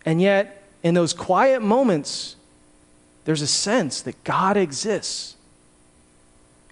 And 0.06 0.22
yet, 0.22 0.64
in 0.84 0.94
those 0.94 1.14
quiet 1.14 1.64
moments, 1.64 2.36
there's 3.26 3.42
a 3.42 3.48
sense 3.48 4.04
that 4.04 4.24
God 4.24 4.56
exists 4.56 5.36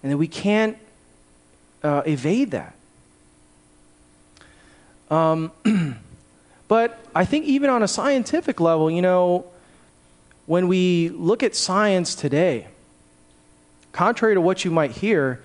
and 0.04 0.12
that 0.12 0.18
we 0.18 0.28
can't 0.28 0.78
uh, 1.82 2.04
evade 2.06 2.52
that. 2.52 2.76
Um, 5.10 5.52
but 6.68 7.04
I 7.16 7.26
think 7.26 7.46
even 7.46 7.72
on 7.72 7.82
a 7.82 7.88
scientific 7.88 8.60
level, 8.60 8.92
you 8.92 9.02
know, 9.02 9.46
when 10.46 10.68
we 10.68 11.10
look 11.10 11.42
at 11.42 11.56
science 11.56 12.14
today, 12.14 12.68
contrary 13.94 14.36
to 14.36 14.42
what 14.42 14.64
you 14.64 14.70
might 14.70 14.92
hear, 14.92 15.42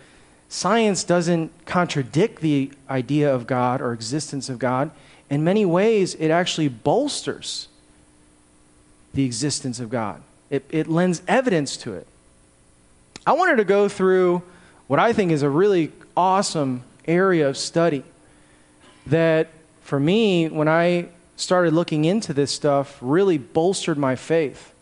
science 0.48 1.04
doesn't 1.04 1.52
contradict 1.66 2.40
the 2.40 2.70
idea 2.88 3.32
of 3.32 3.46
God 3.46 3.80
or 3.80 3.92
existence 3.92 4.48
of 4.48 4.58
God. 4.58 4.90
In 5.28 5.42
many 5.42 5.64
ways, 5.64 6.14
it 6.14 6.30
actually 6.30 6.68
bolsters 6.68 7.68
the 9.14 9.24
existence 9.24 9.80
of 9.80 9.88
God, 9.88 10.20
it, 10.50 10.64
it 10.68 10.88
lends 10.88 11.22
evidence 11.26 11.76
to 11.78 11.94
it. 11.94 12.06
I 13.26 13.32
wanted 13.32 13.56
to 13.56 13.64
go 13.64 13.88
through 13.88 14.42
what 14.86 15.00
I 15.00 15.12
think 15.12 15.32
is 15.32 15.42
a 15.42 15.50
really 15.50 15.90
awesome 16.16 16.82
area 17.06 17.48
of 17.48 17.56
study 17.56 18.04
that, 19.06 19.48
for 19.80 19.98
me, 19.98 20.48
when 20.48 20.68
I 20.68 21.08
started 21.36 21.72
looking 21.72 22.04
into 22.04 22.32
this 22.32 22.52
stuff, 22.52 22.98
really 23.00 23.38
bolstered 23.38 23.98
my 23.98 24.16
faith. 24.16 24.72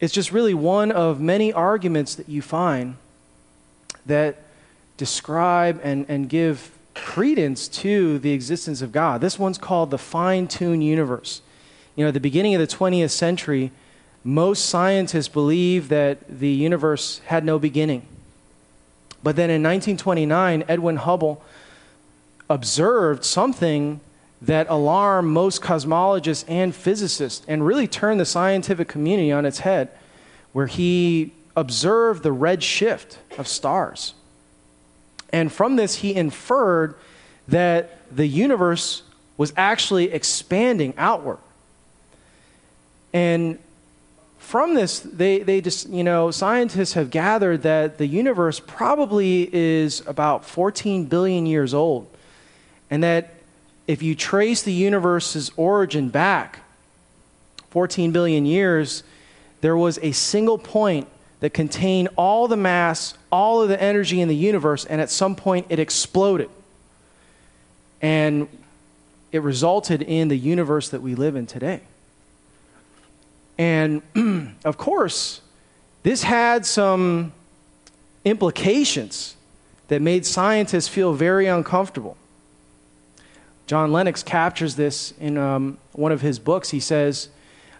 It's 0.00 0.12
just 0.12 0.32
really 0.32 0.54
one 0.54 0.92
of 0.92 1.20
many 1.20 1.52
arguments 1.52 2.14
that 2.16 2.28
you 2.28 2.42
find 2.42 2.96
that 4.08 4.36
describe 4.96 5.80
and, 5.82 6.04
and 6.08 6.28
give 6.28 6.70
credence 6.94 7.68
to 7.68 8.18
the 8.18 8.32
existence 8.32 8.82
of 8.82 8.92
God. 8.92 9.20
This 9.20 9.38
one's 9.38 9.58
called 9.58 9.90
the 9.90 9.98
fine 9.98 10.48
tuned 10.48 10.84
universe. 10.84 11.40
You 11.96 12.04
know, 12.04 12.08
at 12.08 12.14
the 12.14 12.20
beginning 12.20 12.54
of 12.54 12.60
the 12.60 12.66
20th 12.66 13.10
century, 13.10 13.70
most 14.24 14.66
scientists 14.66 15.28
believed 15.28 15.90
that 15.90 16.18
the 16.28 16.48
universe 16.48 17.20
had 17.26 17.44
no 17.44 17.58
beginning. 17.58 18.02
But 19.22 19.36
then 19.36 19.50
in 19.50 19.62
1929, 19.62 20.64
Edwin 20.68 20.96
Hubble 20.96 21.42
observed 22.50 23.24
something 23.24 24.00
that 24.40 24.68
alarmed 24.68 25.28
most 25.28 25.60
cosmologists 25.60 26.44
and 26.48 26.74
physicists 26.74 27.44
and 27.48 27.66
really 27.66 27.88
turned 27.88 28.20
the 28.20 28.24
scientific 28.24 28.88
community 28.88 29.32
on 29.32 29.44
its 29.44 29.60
head, 29.60 29.88
where 30.52 30.66
he 30.66 31.32
observed 31.58 32.22
the 32.22 32.32
red 32.32 32.62
shift 32.62 33.18
of 33.36 33.48
stars. 33.48 34.14
And 35.32 35.52
from 35.52 35.76
this, 35.76 35.96
he 35.96 36.14
inferred 36.14 36.94
that 37.48 37.98
the 38.14 38.26
universe 38.26 39.02
was 39.36 39.52
actually 39.56 40.12
expanding 40.12 40.94
outward. 40.96 41.38
And 43.12 43.58
from 44.38 44.74
this, 44.74 45.00
they, 45.00 45.40
they 45.40 45.60
just, 45.60 45.88
you 45.88 46.04
know, 46.04 46.30
scientists 46.30 46.92
have 46.92 47.10
gathered 47.10 47.62
that 47.62 47.98
the 47.98 48.06
universe 48.06 48.60
probably 48.60 49.52
is 49.52 50.02
about 50.06 50.44
14 50.44 51.06
billion 51.06 51.44
years 51.44 51.74
old. 51.74 52.08
And 52.90 53.02
that 53.02 53.34
if 53.86 54.02
you 54.02 54.14
trace 54.14 54.62
the 54.62 54.72
universe's 54.72 55.50
origin 55.56 56.08
back 56.08 56.60
14 57.70 58.12
billion 58.12 58.46
years, 58.46 59.02
there 59.60 59.76
was 59.76 59.98
a 60.02 60.12
single 60.12 60.56
point 60.56 61.08
that 61.40 61.54
contained 61.54 62.08
all 62.16 62.48
the 62.48 62.56
mass, 62.56 63.14
all 63.30 63.62
of 63.62 63.68
the 63.68 63.80
energy 63.80 64.20
in 64.20 64.28
the 64.28 64.36
universe, 64.36 64.84
and 64.84 65.00
at 65.00 65.10
some 65.10 65.36
point 65.36 65.66
it 65.68 65.78
exploded. 65.78 66.50
And 68.00 68.48
it 69.30 69.42
resulted 69.42 70.02
in 70.02 70.28
the 70.28 70.38
universe 70.38 70.88
that 70.88 71.02
we 71.02 71.14
live 71.14 71.36
in 71.36 71.46
today. 71.46 71.80
And 73.56 74.02
of 74.64 74.76
course, 74.78 75.40
this 76.02 76.22
had 76.22 76.64
some 76.64 77.32
implications 78.24 79.36
that 79.88 80.02
made 80.02 80.24
scientists 80.24 80.88
feel 80.88 81.12
very 81.12 81.46
uncomfortable. 81.46 82.16
John 83.66 83.92
Lennox 83.92 84.22
captures 84.22 84.76
this 84.76 85.12
in 85.18 85.36
um, 85.36 85.78
one 85.92 86.12
of 86.12 86.20
his 86.20 86.38
books. 86.38 86.70
He 86.70 86.80
says, 86.80 87.28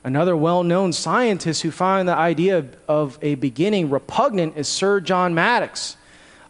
Another 0.04 0.36
well 0.36 0.62
known 0.62 0.92
scientist 0.92 1.62
who 1.62 1.70
found 1.70 2.08
the 2.08 2.16
idea 2.16 2.64
of 2.86 3.18
a 3.20 3.34
beginning 3.34 3.90
repugnant 3.90 4.56
is 4.56 4.68
Sir 4.68 5.00
John 5.00 5.34
Maddox, 5.34 5.96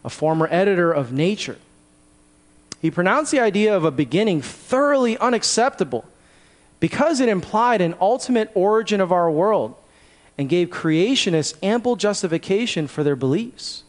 a 0.05 0.09
former 0.09 0.47
editor 0.51 0.91
of 0.91 1.11
Nature. 1.11 1.57
He 2.81 2.91
pronounced 2.91 3.31
the 3.31 3.39
idea 3.39 3.75
of 3.75 3.83
a 3.83 3.91
beginning 3.91 4.41
thoroughly 4.41 5.17
unacceptable 5.17 6.05
because 6.79 7.19
it 7.19 7.27
implied 7.27 7.81
an 7.81 7.95
ultimate 7.99 8.51
origin 8.53 9.01
of 9.01 9.11
our 9.11 9.29
world 9.29 9.75
and 10.37 10.47
gave 10.47 10.69
creationists 10.69 11.57
ample 11.61 11.97
justification 11.97 12.87
for 12.87 13.03
their 13.03 13.17
beliefs. 13.17 13.83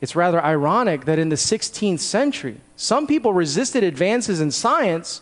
It's 0.00 0.16
rather 0.16 0.42
ironic 0.42 1.04
that 1.04 1.18
in 1.18 1.28
the 1.28 1.36
16th 1.36 2.00
century, 2.00 2.58
some 2.74 3.06
people 3.06 3.34
resisted 3.34 3.84
advances 3.84 4.40
in 4.40 4.50
science 4.50 5.20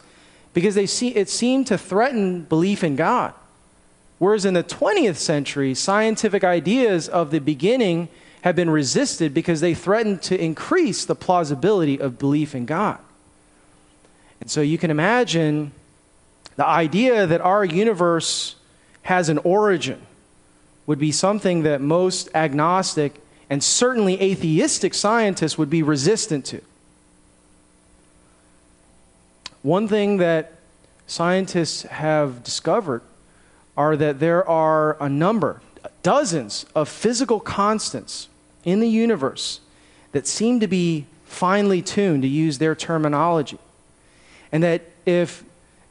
because 0.55 0.75
they 0.75 0.87
see, 0.87 1.09
it 1.09 1.29
seemed 1.29 1.67
to 1.69 1.79
threaten 1.79 2.43
belief 2.43 2.83
in 2.83 2.97
God. 2.97 3.35
Whereas 4.19 4.45
in 4.45 4.55
the 4.55 4.65
20th 4.65 5.17
century, 5.17 5.75
scientific 5.75 6.43
ideas 6.43 7.09
of 7.09 7.31
the 7.31 7.39
beginning 7.39 8.09
have 8.43 8.57
been 8.57 8.71
resisted 8.71 9.35
because 9.35 9.61
they 9.61 9.75
threatened 9.75 10.23
to 10.23 10.41
increase 10.41 11.05
the 11.05 11.15
plausibility 11.15 12.01
of 12.01 12.19
belief 12.19 12.55
in 12.55 12.67
God. 12.67 12.99
And 14.41 14.51
so 14.51 14.61
you 14.61 14.79
can 14.79 14.91
imagine 14.91 15.73
the 16.57 16.67
idea 16.67 17.27
that 17.27 17.41
our 17.41 17.65
universe 17.65 18.57
has 19.03 19.29
an 19.29 19.39
origin 19.39 20.01
would 20.87 20.99
be 20.99 21.13
something 21.13 21.63
that 21.63 21.81
most 21.81 22.29
agnostic 22.35 23.15
and 23.51 23.63
certainly 23.63 24.21
atheistic 24.21 24.95
scientists 24.95 25.57
would 25.59 25.71
be 25.71 25.83
resistant 25.83 26.45
to. 26.47 26.61
One 29.63 29.89
thing 29.89 30.19
that 30.19 30.53
scientists 31.07 31.83
have 31.83 32.45
discovered 32.45 33.03
are 33.77 33.97
that 33.97 34.21
there 34.21 34.47
are 34.49 34.97
a 35.01 35.09
number, 35.09 35.61
dozens 36.03 36.67
of 36.75 36.89
physical 36.89 37.41
constants 37.41 38.29
in 38.65 38.81
the 38.81 38.89
universe 38.89 39.61
that 40.13 40.27
seem 40.27 40.61
to 40.61 40.67
be 40.67 41.07
finely 41.25 41.83
tuned, 41.83 42.23
to 42.23 42.29
use 42.29 42.59
their 42.59 42.75
terminology. 42.75 43.59
And 44.51 44.63
that 44.63 44.83
if 45.05 45.45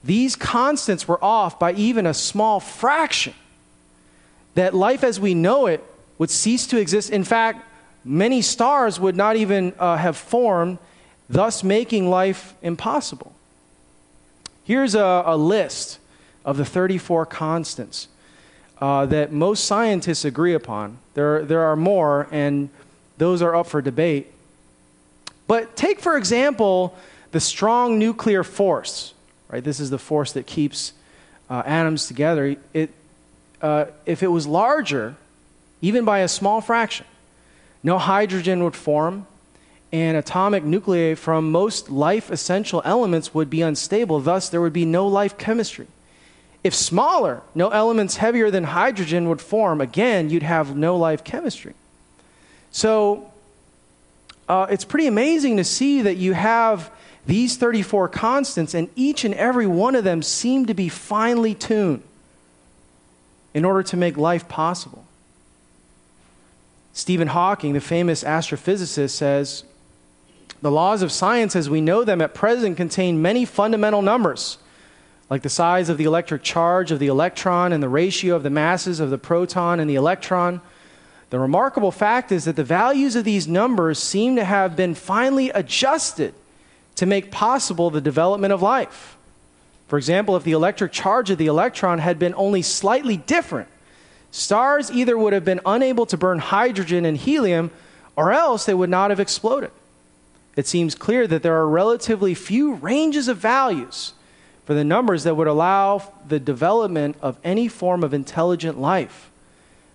these 0.04 0.36
constants 0.36 1.08
were 1.08 1.24
off 1.24 1.60
by 1.60 1.74
even 1.74 2.06
a 2.06 2.14
small 2.14 2.60
fraction, 2.60 3.34
that 4.56 4.74
life 4.74 5.04
as 5.04 5.20
we 5.20 5.34
know 5.34 5.68
it 5.68 5.84
would 6.18 6.30
cease 6.30 6.66
to 6.68 6.80
exist. 6.80 7.12
In 7.12 7.24
fact, 7.24 7.64
many 8.04 8.42
stars 8.42 9.00
would 9.00 9.16
not 9.16 9.36
even 9.36 9.74
uh, 9.78 9.98
have 9.98 10.18
formed, 10.18 10.80
thus 11.30 11.64
making 11.64 12.10
life 12.10 12.56
impossible. 12.62 13.34
Here's 14.68 14.96
a, 14.96 15.24
a 15.26 15.38
list 15.38 15.98
of 16.44 16.58
the 16.58 16.66
34 16.66 17.26
constants 17.26 18.10
uh, 18.82 19.06
that 19.06 19.32
most 19.32 19.64
scientists 19.64 20.26
agree 20.26 20.54
upon. 20.54 20.98
There, 21.14 21.46
there 21.46 21.62
are 21.62 21.78
more, 21.78 22.28
and 22.32 22.68
those 23.18 23.42
are 23.42 23.56
up 23.56 23.68
for 23.68 23.82
debate. 23.82 24.28
But 25.48 25.78
take, 25.78 26.02
for 26.02 26.18
example, 26.18 26.98
the 27.32 27.40
strong 27.40 27.98
nuclear 27.98 28.44
force. 28.44 29.14
Right, 29.48 29.64
this 29.64 29.80
is 29.80 29.90
the 29.90 29.98
force 29.98 30.34
that 30.34 30.46
keeps 30.46 30.92
uh, 31.50 31.64
atoms 31.66 32.08
together. 32.08 32.58
It, 32.74 32.90
uh, 33.62 33.86
if 34.06 34.22
it 34.22 34.28
was 34.28 34.46
larger, 34.46 35.16
even 35.82 36.04
by 36.04 36.20
a 36.20 36.28
small 36.28 36.60
fraction, 36.60 37.06
no 37.84 37.98
hydrogen 37.98 38.66
would 38.66 38.76
form, 38.76 39.28
and 39.92 40.18
atomic 40.18 40.64
nuclei 40.64 41.16
from 41.16 41.52
most 41.52 41.90
life 41.90 42.30
essential 42.30 42.82
elements 42.84 43.34
would 43.34 43.50
be 43.50 43.62
unstable. 43.62 44.20
Thus, 44.20 44.50
there 44.50 44.62
would 44.62 44.74
be 44.74 44.86
no 44.86 45.08
life 45.08 45.38
chemistry. 45.38 45.88
If 46.64 46.74
smaller, 46.76 47.42
no 47.56 47.70
elements 47.70 48.18
heavier 48.18 48.52
than 48.52 48.66
hydrogen 48.66 49.30
would 49.30 49.40
form. 49.40 49.80
Again, 49.80 50.30
you'd 50.30 50.44
have 50.44 50.76
no 50.76 50.98
life 50.98 51.24
chemistry. 51.24 51.74
So, 52.72 53.32
uh, 54.50 54.68
it's 54.70 54.84
pretty 54.84 55.08
amazing 55.08 55.58
to 55.58 55.64
see 55.64 56.02
that 56.02 56.16
you 56.16 56.34
have 56.34 56.92
these 57.26 57.58
34 57.58 58.08
constants, 58.10 58.74
and 58.74 58.90
each 58.96 59.26
and 59.26 59.34
every 59.34 59.68
one 59.68 59.96
of 59.96 60.04
them 60.04 60.22
seem 60.22 60.66
to 60.66 60.74
be 60.74 60.90
finely 60.90 61.54
tuned 61.54 62.04
in 63.54 63.66
order 63.66 63.84
to 63.84 63.98
make 63.98 64.18
life 64.18 64.48
possible. 64.48 65.06
Stephen 66.94 67.28
Hawking, 67.28 67.74
the 67.74 67.82
famous 67.82 68.24
astrophysicist, 68.24 69.12
says 69.12 69.64
the 70.62 70.72
laws 70.72 71.02
of 71.02 71.12
science 71.12 71.56
as 71.56 71.70
we 71.70 71.82
know 71.82 72.04
them 72.04 72.22
at 72.22 72.34
present 72.34 72.78
contain 72.78 73.22
many 73.22 73.46
fundamental 73.46 74.02
numbers, 74.02 74.58
like 75.30 75.44
the 75.44 75.50
size 75.50 75.90
of 75.90 75.98
the 75.98 76.06
electric 76.06 76.42
charge 76.42 76.92
of 76.92 77.00
the 77.00 77.08
electron 77.08 77.72
and 77.72 77.84
the 77.84 77.90
ratio 77.90 78.36
of 78.36 78.44
the 78.44 78.50
masses 78.50 79.00
of 79.00 79.10
the 79.10 79.18
proton 79.18 79.80
and 79.80 79.90
the 79.90 79.96
electron. 79.96 80.62
The 81.30 81.40
remarkable 81.40 81.92
fact 81.92 82.32
is 82.32 82.46
that 82.46 82.56
the 82.56 82.64
values 82.64 83.16
of 83.16 83.26
these 83.26 83.48
numbers 83.48 84.00
seem 84.00 84.36
to 84.38 84.46
have 84.46 84.76
been 84.76 84.96
finely 84.96 85.50
adjusted 85.50 86.34
to 86.96 87.06
make 87.06 87.32
possible 87.32 87.90
the 87.90 88.02
development 88.02 88.54
of 88.54 88.62
life. 88.62 89.18
For 89.88 89.98
example, 89.98 90.36
if 90.36 90.44
the 90.44 90.54
electric 90.54 90.92
charge 90.92 91.30
of 91.30 91.38
the 91.38 91.48
electron 91.48 92.00
had 92.00 92.18
been 92.18 92.34
only 92.36 92.62
slightly 92.62 93.18
different, 93.18 93.70
stars 94.32 94.92
either 94.92 95.18
would 95.18 95.34
have 95.34 95.46
been 95.46 95.62
unable 95.66 96.06
to 96.08 96.18
burn 96.18 96.40
hydrogen 96.40 97.06
and 97.06 97.16
helium 97.16 97.72
or 98.16 98.32
else 98.32 98.66
they 98.66 98.74
would 98.74 98.90
not 98.90 99.12
have 99.12 99.20
exploded. 99.20 99.72
It 100.58 100.66
seems 100.66 100.96
clear 100.96 101.28
that 101.28 101.44
there 101.44 101.56
are 101.56 101.70
relatively 101.70 102.34
few 102.34 102.74
ranges 102.74 103.28
of 103.28 103.38
values 103.38 104.14
for 104.66 104.74
the 104.74 104.84
numbers 104.84 105.24
that 105.24 105.36
would 105.36 105.48
allow 105.48 106.02
the 106.28 106.40
development 106.40 107.16
of 107.22 107.38
any 107.44 107.68
form 107.68 108.04
of 108.04 108.12
intelligent 108.12 108.82
life. 108.82 109.30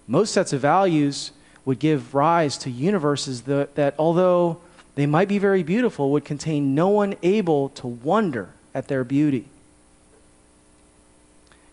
Most 0.06 0.32
sets 0.32 0.52
of 0.52 0.60
values 0.60 1.32
would 1.64 1.80
give 1.80 2.14
rise 2.14 2.56
to 2.58 2.70
universes 2.70 3.42
that, 3.42 3.74
that 3.74 3.96
although 3.98 4.60
they 4.94 5.04
might 5.04 5.28
be 5.28 5.38
very 5.38 5.64
beautiful, 5.64 6.12
would 6.12 6.24
contain 6.24 6.76
no 6.76 6.88
one 6.88 7.16
able 7.24 7.70
to 7.70 7.88
wonder 7.88 8.50
at 8.72 8.86
their 8.86 9.02
beauty. 9.02 9.46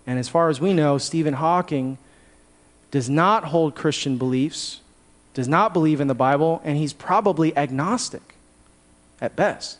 And 0.08 0.18
as 0.18 0.28
far 0.28 0.50
as 0.50 0.60
we 0.60 0.74
know, 0.74 0.98
Stephen 0.98 1.36
Hawking 1.36 2.00
does 2.90 3.08
not 3.08 3.46
hold 3.46 3.76
Christian 3.76 4.18
beliefs, 4.18 4.80
does 5.36 5.48
not 5.48 5.74
believe 5.74 6.02
in 6.02 6.08
the 6.08 6.16
Bible, 6.16 6.60
and 6.64 6.76
he's 6.76 6.94
probably 6.94 7.56
agnostic 7.56 8.36
at 9.22 9.36
best. 9.36 9.78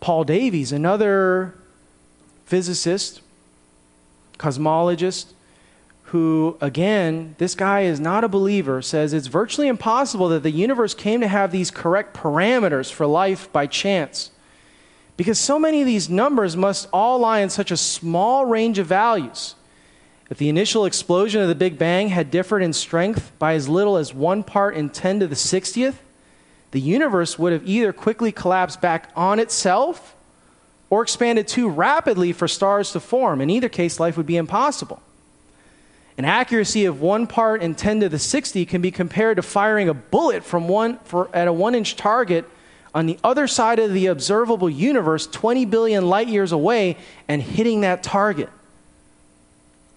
Paul 0.00 0.24
Davies, 0.24 0.72
another 0.72 1.54
physicist, 2.44 3.20
cosmologist, 4.38 5.32
who, 6.10 6.56
again, 6.60 7.34
this 7.38 7.56
guy 7.56 7.80
is 7.80 7.98
not 7.98 8.22
a 8.22 8.28
believer, 8.28 8.80
says 8.80 9.12
it's 9.12 9.26
virtually 9.26 9.66
impossible 9.66 10.28
that 10.28 10.44
the 10.44 10.52
universe 10.52 10.94
came 10.94 11.20
to 11.20 11.28
have 11.28 11.50
these 11.50 11.70
correct 11.70 12.14
parameters 12.14 12.92
for 12.92 13.06
life 13.06 13.52
by 13.52 13.66
chance. 13.66 14.30
Because 15.16 15.38
so 15.38 15.58
many 15.58 15.80
of 15.80 15.86
these 15.86 16.08
numbers 16.08 16.56
must 16.56 16.88
all 16.92 17.18
lie 17.18 17.40
in 17.40 17.50
such 17.50 17.70
a 17.70 17.76
small 17.76 18.46
range 18.46 18.78
of 18.78 18.86
values. 18.86 19.56
If 20.30 20.38
the 20.38 20.48
initial 20.48 20.84
explosion 20.84 21.42
of 21.42 21.48
the 21.48 21.54
Big 21.54 21.78
Bang 21.78 22.10
had 22.10 22.30
differed 22.30 22.62
in 22.62 22.72
strength 22.72 23.32
by 23.38 23.54
as 23.54 23.68
little 23.68 23.96
as 23.96 24.14
one 24.14 24.44
part 24.44 24.76
in 24.76 24.90
10 24.90 25.20
to 25.20 25.26
the 25.26 25.34
60th, 25.34 25.96
the 26.70 26.80
universe 26.80 27.38
would 27.38 27.52
have 27.52 27.66
either 27.66 27.92
quickly 27.92 28.32
collapsed 28.32 28.80
back 28.80 29.10
on 29.14 29.38
itself 29.38 30.14
or 30.90 31.02
expanded 31.02 31.48
too 31.48 31.68
rapidly 31.68 32.32
for 32.32 32.46
stars 32.46 32.92
to 32.92 33.00
form. 33.00 33.40
In 33.40 33.50
either 33.50 33.68
case, 33.68 33.98
life 33.98 34.16
would 34.16 34.26
be 34.26 34.36
impossible. 34.36 35.02
An 36.18 36.24
accuracy 36.24 36.86
of 36.86 37.00
one 37.00 37.26
part 37.26 37.62
in 37.62 37.74
10 37.74 38.00
to 38.00 38.08
the 38.08 38.18
60 38.18 38.64
can 38.64 38.80
be 38.80 38.90
compared 38.90 39.36
to 39.36 39.42
firing 39.42 39.88
a 39.88 39.94
bullet 39.94 40.44
from 40.44 40.66
one, 40.66 40.98
for, 41.00 41.34
at 41.34 41.46
a 41.46 41.52
one 41.52 41.74
inch 41.74 41.96
target 41.96 42.48
on 42.94 43.04
the 43.04 43.18
other 43.22 43.46
side 43.46 43.78
of 43.78 43.92
the 43.92 44.06
observable 44.06 44.70
universe, 44.70 45.26
20 45.26 45.66
billion 45.66 46.08
light 46.08 46.28
years 46.28 46.52
away, 46.52 46.96
and 47.28 47.42
hitting 47.42 47.82
that 47.82 48.02
target. 48.02 48.48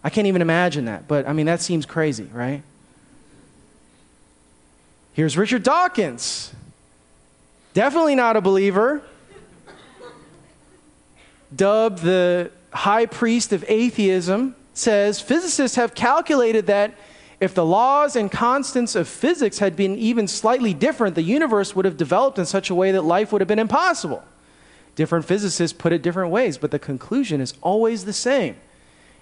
I 0.03 0.09
can't 0.09 0.27
even 0.27 0.41
imagine 0.41 0.85
that, 0.85 1.07
but 1.07 1.27
I 1.27 1.31
mean, 1.31 1.45
that 1.45 1.61
seems 1.61 1.85
crazy, 1.85 2.29
right? 2.33 2.63
Here's 5.19 5.37
Richard 5.37 5.63
Dawkins. 5.63 6.53
Definitely 7.73 8.15
not 8.15 8.37
a 8.37 8.41
believer. 8.41 9.01
Dubbed 11.53 12.03
the 12.03 12.51
high 12.71 13.05
priest 13.05 13.51
of 13.51 13.65
atheism, 13.67 14.55
says 14.73 15.19
physicists 15.19 15.75
have 15.75 15.93
calculated 15.93 16.67
that 16.67 16.95
if 17.41 17.53
the 17.53 17.65
laws 17.65 18.15
and 18.15 18.31
constants 18.31 18.95
of 18.95 19.09
physics 19.09 19.59
had 19.59 19.75
been 19.75 19.97
even 19.97 20.25
slightly 20.25 20.73
different, 20.73 21.15
the 21.15 21.21
universe 21.21 21.75
would 21.75 21.83
have 21.83 21.97
developed 21.97 22.39
in 22.39 22.45
such 22.45 22.69
a 22.69 22.73
way 22.73 22.93
that 22.93 23.01
life 23.01 23.33
would 23.33 23.41
have 23.41 23.47
been 23.49 23.59
impossible. 23.59 24.23
Different 24.95 25.25
physicists 25.25 25.77
put 25.77 25.91
it 25.91 26.01
different 26.01 26.31
ways, 26.31 26.57
but 26.57 26.71
the 26.71 26.79
conclusion 26.79 27.41
is 27.41 27.55
always 27.61 28.05
the 28.05 28.13
same. 28.13 28.55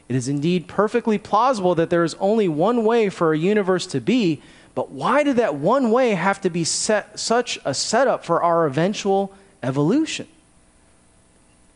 It 0.08 0.16
is 0.16 0.28
indeed 0.28 0.68
perfectly 0.68 1.18
plausible 1.18 1.74
that 1.74 1.90
there 1.90 2.04
is 2.04 2.14
only 2.20 2.48
one 2.48 2.84
way 2.84 3.10
for 3.10 3.34
a 3.34 3.38
universe 3.38 3.88
to 3.88 4.00
be, 4.00 4.44
but 4.78 4.92
why 4.92 5.24
did 5.24 5.38
that 5.38 5.56
one 5.56 5.90
way 5.90 6.12
have 6.12 6.40
to 6.42 6.52
be 6.52 6.64
set, 6.64 7.20
such 7.20 7.58
a 7.66 7.74
setup 7.74 8.24
for 8.24 8.44
our 8.44 8.68
eventual 8.68 9.34
evolution? 9.64 10.28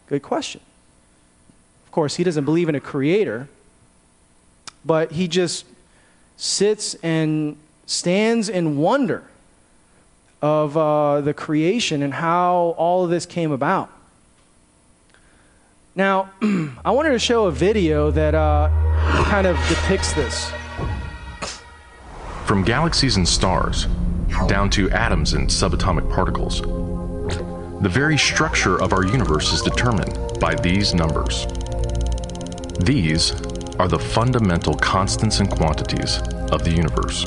Good 0.05 0.21
question. 0.21 0.61
Of 1.87 1.91
course, 1.91 2.17
he 2.17 2.23
doesn't 2.23 2.45
believe 2.45 2.69
in 2.69 2.75
a 2.75 2.79
creator, 2.79 3.47
but 4.85 5.13
he 5.13 5.27
just 5.27 5.65
sits 6.37 6.93
and 7.01 7.57
stands 7.87 8.49
in 8.49 8.77
wonder 8.77 9.23
of 10.39 10.77
uh, 10.77 11.21
the 11.21 11.33
creation 11.33 12.03
and 12.03 12.13
how 12.13 12.75
all 12.77 13.03
of 13.03 13.09
this 13.09 13.25
came 13.25 13.51
about. 13.51 13.89
Now, 15.95 16.29
I 16.85 16.91
wanted 16.91 17.13
to 17.13 17.19
show 17.19 17.47
a 17.47 17.51
video 17.51 18.11
that 18.11 18.35
uh, 18.35 18.69
kind 19.25 19.47
of 19.47 19.57
depicts 19.67 20.13
this. 20.13 20.51
From 22.51 22.63
galaxies 22.63 23.15
and 23.15 23.25
stars, 23.25 23.87
down 24.47 24.69
to 24.71 24.89
atoms 24.91 25.31
and 25.31 25.47
subatomic 25.47 26.11
particles, 26.11 26.59
the 27.81 27.87
very 27.89 28.17
structure 28.17 28.77
of 28.81 28.91
our 28.91 29.05
universe 29.05 29.53
is 29.53 29.61
determined 29.61 30.37
by 30.37 30.55
these 30.55 30.93
numbers. 30.93 31.47
These 32.81 33.31
are 33.79 33.87
the 33.87 33.97
fundamental 33.97 34.73
constants 34.73 35.39
and 35.39 35.49
quantities 35.49 36.17
of 36.51 36.65
the 36.65 36.71
universe. 36.71 37.25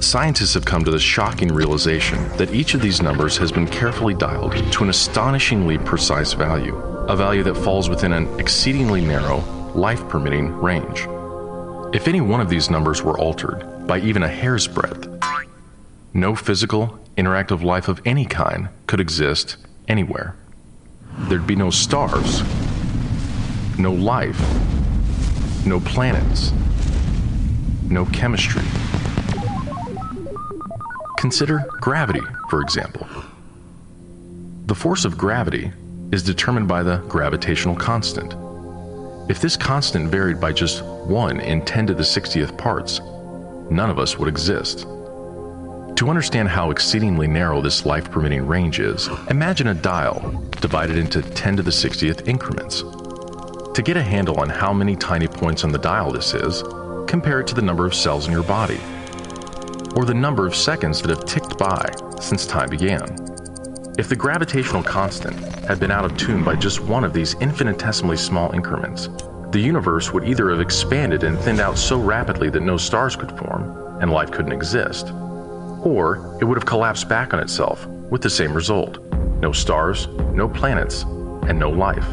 Scientists 0.00 0.54
have 0.54 0.64
come 0.64 0.86
to 0.86 0.90
the 0.90 0.98
shocking 0.98 1.52
realization 1.52 2.26
that 2.38 2.54
each 2.54 2.72
of 2.72 2.80
these 2.80 3.02
numbers 3.02 3.36
has 3.36 3.52
been 3.52 3.66
carefully 3.66 4.14
dialed 4.14 4.56
to 4.72 4.84
an 4.84 4.88
astonishingly 4.88 5.76
precise 5.76 6.32
value, 6.32 6.74
a 7.08 7.14
value 7.14 7.42
that 7.42 7.58
falls 7.58 7.90
within 7.90 8.14
an 8.14 8.40
exceedingly 8.40 9.02
narrow, 9.02 9.40
life 9.74 10.08
permitting 10.08 10.50
range. 10.62 11.06
If 11.94 12.08
any 12.08 12.22
one 12.22 12.40
of 12.40 12.48
these 12.48 12.70
numbers 12.70 13.02
were 13.02 13.18
altered 13.18 13.74
by 13.88 13.98
even 14.00 14.22
a 14.22 14.28
hair's 14.28 14.68
breadth, 14.68 15.08
no 16.12 16.34
physical, 16.36 17.00
interactive 17.16 17.62
life 17.62 17.88
of 17.88 18.02
any 18.04 18.26
kind 18.26 18.68
could 18.86 19.00
exist 19.00 19.56
anywhere. 19.88 20.36
There'd 21.20 21.46
be 21.46 21.56
no 21.56 21.70
stars, 21.70 22.42
no 23.78 23.92
life, 23.92 24.38
no 25.66 25.80
planets, 25.80 26.52
no 27.84 28.04
chemistry. 28.04 28.62
Consider 31.16 31.64
gravity, 31.80 32.20
for 32.50 32.60
example. 32.60 33.08
The 34.66 34.74
force 34.74 35.06
of 35.06 35.16
gravity 35.16 35.72
is 36.12 36.22
determined 36.22 36.68
by 36.68 36.82
the 36.82 36.98
gravitational 37.08 37.74
constant. 37.74 38.34
If 39.30 39.40
this 39.40 39.56
constant 39.56 40.10
varied 40.10 40.40
by 40.40 40.52
just 40.52 40.84
1 40.84 41.40
in 41.40 41.64
10 41.64 41.86
to 41.86 41.94
the 41.94 42.02
60th 42.02 42.56
parts, 42.58 43.00
none 43.70 43.90
of 43.90 43.98
us 43.98 44.18
would 44.18 44.28
exist. 44.28 44.86
To 45.96 46.08
understand 46.08 46.48
how 46.48 46.70
exceedingly 46.70 47.26
narrow 47.26 47.60
this 47.60 47.84
life 47.84 48.10
permitting 48.10 48.46
range 48.46 48.78
is, 48.78 49.08
imagine 49.30 49.66
a 49.66 49.74
dial 49.74 50.44
divided 50.60 50.96
into 50.96 51.22
10 51.22 51.56
to 51.56 51.62
the 51.62 51.70
60th 51.70 52.28
increments. 52.28 52.82
To 53.74 53.82
get 53.82 53.96
a 53.96 54.02
handle 54.02 54.40
on 54.40 54.48
how 54.48 54.72
many 54.72 54.94
tiny 54.94 55.26
points 55.26 55.64
on 55.64 55.72
the 55.72 55.78
dial 55.78 56.12
this 56.12 56.34
is, 56.34 56.62
compare 57.08 57.40
it 57.40 57.46
to 57.48 57.54
the 57.54 57.62
number 57.62 57.84
of 57.84 57.94
cells 57.94 58.26
in 58.26 58.32
your 58.32 58.44
body, 58.44 58.80
or 59.96 60.04
the 60.04 60.14
number 60.14 60.46
of 60.46 60.54
seconds 60.54 61.02
that 61.02 61.10
have 61.10 61.24
ticked 61.24 61.58
by 61.58 61.90
since 62.20 62.46
time 62.46 62.70
began. 62.70 63.04
If 63.98 64.08
the 64.08 64.14
gravitational 64.14 64.84
constant 64.84 65.36
had 65.64 65.80
been 65.80 65.90
out 65.90 66.04
of 66.04 66.16
tune 66.16 66.44
by 66.44 66.54
just 66.54 66.80
one 66.80 67.02
of 67.02 67.12
these 67.12 67.34
infinitesimally 67.40 68.16
small 68.16 68.52
increments, 68.52 69.08
the 69.50 69.60
universe 69.60 70.12
would 70.12 70.28
either 70.28 70.50
have 70.50 70.60
expanded 70.60 71.24
and 71.24 71.38
thinned 71.38 71.60
out 71.60 71.78
so 71.78 71.98
rapidly 71.98 72.50
that 72.50 72.60
no 72.60 72.76
stars 72.76 73.16
could 73.16 73.36
form 73.38 73.98
and 74.00 74.10
life 74.10 74.30
couldn't 74.30 74.52
exist 74.52 75.12
or 75.82 76.36
it 76.40 76.44
would 76.44 76.56
have 76.56 76.66
collapsed 76.66 77.08
back 77.08 77.32
on 77.32 77.40
itself 77.40 77.86
with 78.10 78.22
the 78.22 78.30
same 78.30 78.52
result 78.52 78.98
no 79.40 79.52
stars, 79.52 80.08
no 80.34 80.48
planets, 80.48 81.04
and 81.46 81.56
no 81.60 81.70
life. 81.70 82.04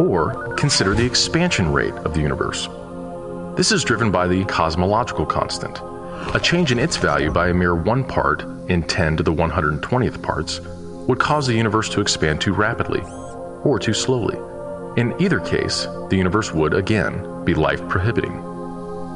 Or 0.00 0.54
consider 0.56 0.94
the 0.94 1.06
expansion 1.06 1.72
rate 1.72 1.94
of 1.94 2.12
the 2.12 2.20
universe. 2.20 2.68
This 3.56 3.70
is 3.70 3.84
driven 3.84 4.10
by 4.10 4.26
the 4.26 4.44
cosmological 4.46 5.26
constant. 5.26 5.78
A 6.34 6.40
change 6.42 6.72
in 6.72 6.80
its 6.80 6.96
value 6.96 7.30
by 7.30 7.50
a 7.50 7.54
mere 7.54 7.76
one 7.76 8.02
part 8.02 8.42
in 8.68 8.82
10 8.82 9.18
to 9.18 9.22
the 9.22 9.32
120th 9.32 10.20
parts 10.22 10.60
would 11.06 11.20
cause 11.20 11.46
the 11.46 11.54
universe 11.54 11.88
to 11.90 12.00
expand 12.00 12.40
too 12.40 12.52
rapidly 12.52 13.02
or 13.62 13.78
too 13.78 13.94
slowly. 13.94 14.36
In 14.96 15.14
either 15.20 15.40
case, 15.40 15.86
the 16.08 16.16
universe 16.16 16.52
would, 16.52 16.74
again, 16.74 17.44
be 17.44 17.54
life 17.54 17.86
prohibiting. 17.88 18.38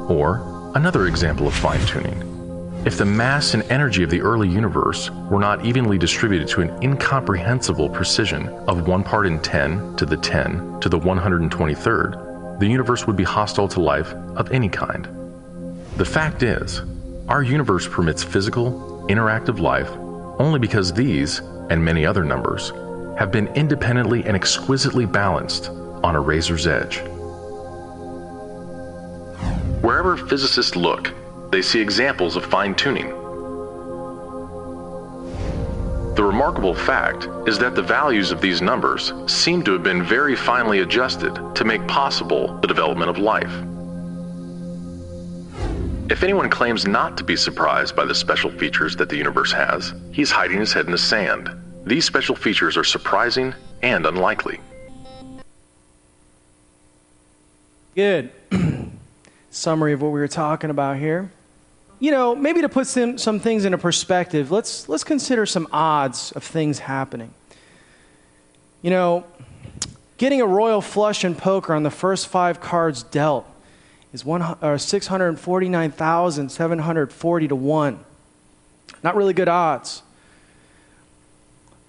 Or 0.08 0.72
another 0.74 1.06
example 1.06 1.46
of 1.46 1.54
fine 1.54 1.84
tuning 1.86 2.30
if 2.86 2.96
the 2.96 3.04
mass 3.04 3.52
and 3.52 3.62
energy 3.64 4.02
of 4.02 4.08
the 4.08 4.22
early 4.22 4.48
universe 4.48 5.10
were 5.10 5.38
not 5.38 5.66
evenly 5.66 5.98
distributed 5.98 6.48
to 6.48 6.62
an 6.62 6.82
incomprehensible 6.82 7.90
precision 7.90 8.48
of 8.68 8.88
1 8.88 9.02
part 9.02 9.26
in 9.26 9.38
10 9.38 9.96
to 9.96 10.06
the 10.06 10.16
10 10.16 10.80
to 10.80 10.88
the 10.88 10.98
123rd, 10.98 12.58
the 12.58 12.66
universe 12.66 13.06
would 13.06 13.16
be 13.16 13.22
hostile 13.22 13.68
to 13.68 13.80
life 13.80 14.14
of 14.34 14.50
any 14.50 14.70
kind. 14.70 15.06
The 15.98 16.06
fact 16.06 16.42
is, 16.42 16.80
our 17.28 17.42
universe 17.42 17.86
permits 17.86 18.24
physical, 18.24 19.04
interactive 19.10 19.60
life 19.60 19.90
only 20.40 20.58
because 20.58 20.90
these, 20.90 21.40
and 21.68 21.84
many 21.84 22.06
other 22.06 22.24
numbers, 22.24 22.72
have 23.20 23.30
been 23.30 23.48
independently 23.48 24.24
and 24.24 24.34
exquisitely 24.34 25.04
balanced 25.04 25.68
on 26.02 26.16
a 26.16 26.20
razor's 26.20 26.66
edge. 26.66 27.02
Wherever 29.82 30.16
physicists 30.16 30.74
look, 30.74 31.12
they 31.50 31.60
see 31.60 31.80
examples 31.80 32.34
of 32.34 32.46
fine 32.46 32.74
tuning. 32.74 33.10
The 36.14 36.24
remarkable 36.24 36.74
fact 36.74 37.28
is 37.46 37.58
that 37.58 37.74
the 37.74 37.82
values 37.82 38.32
of 38.32 38.40
these 38.40 38.62
numbers 38.62 39.12
seem 39.26 39.62
to 39.64 39.72
have 39.72 39.82
been 39.82 40.02
very 40.02 40.34
finely 40.34 40.80
adjusted 40.80 41.38
to 41.56 41.64
make 41.64 41.86
possible 41.86 42.58
the 42.60 42.68
development 42.68 43.10
of 43.10 43.18
life. 43.18 43.52
If 46.10 46.22
anyone 46.22 46.48
claims 46.48 46.86
not 46.86 47.18
to 47.18 47.24
be 47.24 47.36
surprised 47.36 47.94
by 47.94 48.06
the 48.06 48.14
special 48.14 48.50
features 48.50 48.96
that 48.96 49.10
the 49.10 49.18
universe 49.18 49.52
has, 49.52 49.92
he's 50.10 50.30
hiding 50.30 50.58
his 50.58 50.72
head 50.72 50.86
in 50.86 50.92
the 50.92 50.98
sand. 50.98 51.50
These 51.90 52.06
special 52.06 52.36
features 52.36 52.76
are 52.76 52.84
surprising 52.84 53.54
and 53.82 54.06
unlikely. 54.06 54.60
Good. 57.94 58.30
Summary 59.50 59.92
of 59.92 60.00
what 60.00 60.12
we 60.12 60.20
were 60.20 60.28
talking 60.28 60.70
about 60.70 60.96
here 60.96 61.30
you 62.00 62.10
know, 62.10 62.34
maybe 62.34 62.60
to 62.62 62.68
put 62.68 62.88
some, 62.88 63.16
some 63.18 63.38
things 63.38 63.66
into 63.66 63.78
perspective, 63.78 64.50
let's, 64.50 64.88
let's 64.88 65.04
consider 65.04 65.46
some 65.46 65.68
odds 65.70 66.32
of 66.32 66.42
things 66.42 66.80
happening. 66.80 67.32
You 68.80 68.90
know, 68.90 69.24
getting 70.16 70.40
a 70.40 70.46
royal 70.46 70.80
flush 70.80 71.26
in 71.26 71.34
poker 71.34 71.74
on 71.74 71.82
the 71.82 71.90
first 71.90 72.28
five 72.28 72.58
cards 72.58 73.02
dealt 73.02 73.46
is 74.14 74.24
one, 74.24 74.40
or 74.42 74.56
uh, 74.62 74.78
649,740 74.78 77.48
to 77.48 77.54
1. 77.54 78.00
Not 79.02 79.14
really 79.14 79.34
good 79.34 79.48
odds. 79.48 80.02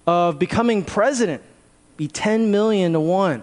Of 0.06 0.38
becoming 0.38 0.84
president, 0.84 1.42
be 1.96 2.08
10 2.08 2.50
million 2.50 2.92
to 2.94 3.00
1. 3.00 3.42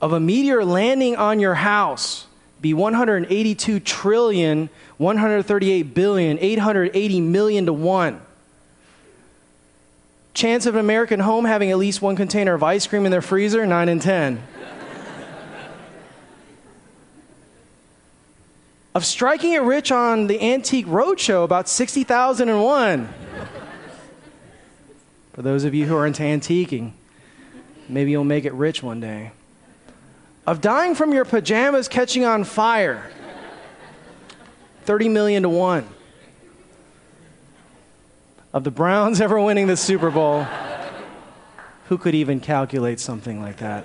Of 0.00 0.12
a 0.12 0.20
meteor 0.20 0.64
landing 0.64 1.16
on 1.16 1.38
your 1.38 1.54
house, 1.54 2.26
be 2.60 2.74
182 2.74 3.80
trillion, 3.80 4.68
138 4.98 5.94
billion, 5.94 6.38
880 6.40 7.20
million 7.20 7.66
to 7.66 7.72
1. 7.72 8.20
Chance 10.34 10.66
of 10.66 10.74
an 10.74 10.80
American 10.80 11.20
home 11.20 11.44
having 11.44 11.70
at 11.70 11.78
least 11.78 12.02
one 12.02 12.16
container 12.16 12.54
of 12.54 12.62
ice 12.62 12.86
cream 12.86 13.04
in 13.04 13.12
their 13.12 13.22
freezer, 13.22 13.64
9 13.64 13.88
in 13.88 14.00
10. 14.00 14.42
of 18.94 19.04
striking 19.04 19.52
it 19.52 19.62
rich 19.62 19.92
on 19.92 20.26
the 20.26 20.40
Antique 20.40 20.86
Roadshow, 20.86 21.44
about 21.44 21.68
60,001. 21.68 23.08
For 25.34 25.42
those 25.42 25.64
of 25.64 25.74
you 25.74 25.86
who 25.86 25.96
are 25.96 26.06
into 26.06 26.22
antiquing, 26.22 26.92
maybe 27.88 28.12
you'll 28.12 28.22
make 28.22 28.44
it 28.44 28.54
rich 28.54 28.84
one 28.84 29.00
day. 29.00 29.32
Of 30.46 30.60
dying 30.60 30.94
from 30.94 31.12
your 31.12 31.24
pajamas 31.24 31.88
catching 31.88 32.24
on 32.24 32.44
fire. 32.44 33.10
30 34.84 35.08
million 35.08 35.42
to 35.42 35.48
1 35.48 35.88
of 38.52 38.62
the 38.62 38.70
browns 38.70 39.20
ever 39.22 39.40
winning 39.40 39.66
the 39.66 39.76
super 39.76 40.10
bowl 40.10 40.46
who 41.88 41.98
could 41.98 42.14
even 42.14 42.38
calculate 42.38 43.00
something 43.00 43.40
like 43.42 43.56
that? 43.56 43.84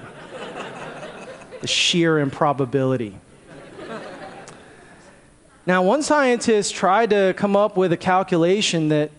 The 1.62 1.68
sheer 1.68 2.20
improbability. 2.20 3.18
Now 5.66 5.82
one 5.82 6.04
scientist 6.04 6.76
tried 6.76 7.10
to 7.10 7.34
come 7.36 7.56
up 7.56 7.76
with 7.76 7.92
a 7.92 7.98
calculation 7.98 8.90
that 8.90 9.12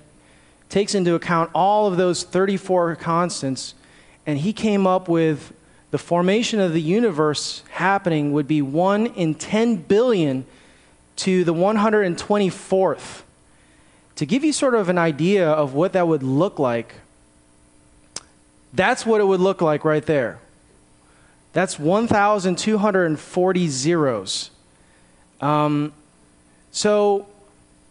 takes 0.71 0.95
into 0.95 1.15
account 1.15 1.51
all 1.55 1.87
of 1.87 1.99
those 1.99 2.23
34 2.23 2.97
constants 2.97 3.75
and 4.27 4.39
he 4.39 4.53
came 4.53 4.87
up 4.87 5.09
with 5.09 5.53
the 5.91 5.99
formation 5.99 6.61
of 6.61 6.73
the 6.73 6.81
universe 6.81 7.63
happening 7.71 8.33
would 8.33 8.47
be 8.47 8.63
1 8.63 9.07
in 9.07 9.35
10 9.35 9.77
billion 9.77 10.47
to 11.17 11.45
the 11.45 11.53
124th. 11.53 13.23
To 14.17 14.27
give 14.27 14.45
you 14.45 14.53
sort 14.53 14.75
of 14.75 14.89
an 14.89 14.99
idea 14.99 15.51
of 15.51 15.75
what 15.75 15.93
that 15.95 16.07
would 16.07 16.23
look 16.23 16.59
like, 16.59 16.95
that's 18.73 19.05
what 19.05 19.21
it 19.21 19.25
would 19.25 19.41
look 19.41 19.61
like 19.61 19.85
right 19.85 20.07
there. 20.07 20.39
That's 21.53 21.77
1,240 21.79 23.69
zeros. 23.69 24.51
Um, 25.41 25.93
so, 26.71 27.27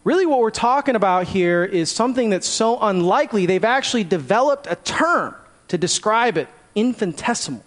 really, 0.04 0.26
what 0.26 0.40
we're 0.40 0.50
talking 0.50 0.96
about 0.96 1.28
here 1.28 1.64
is 1.64 1.90
something 1.90 2.30
that's 2.30 2.48
so 2.48 2.78
unlikely, 2.80 3.46
they've 3.46 3.64
actually 3.64 4.04
developed 4.04 4.66
a 4.68 4.76
term 4.76 5.34
to 5.68 5.78
describe 5.78 6.36
it 6.36 6.48
infinitesimal 6.74 7.64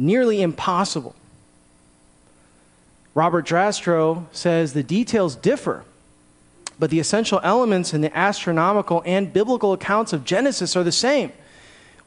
nearly 0.00 0.40
impossible. 0.40 1.14
Robert 3.14 3.46
Jastrow 3.46 4.24
says 4.32 4.72
the 4.72 4.82
details 4.82 5.36
differ, 5.36 5.84
but 6.78 6.90
the 6.90 6.98
essential 6.98 7.40
elements 7.44 7.92
in 7.92 8.00
the 8.00 8.16
astronomical 8.16 9.02
and 9.04 9.32
biblical 9.32 9.72
accounts 9.74 10.12
of 10.12 10.24
Genesis 10.24 10.74
are 10.74 10.84
the 10.84 10.90
same. 10.90 11.32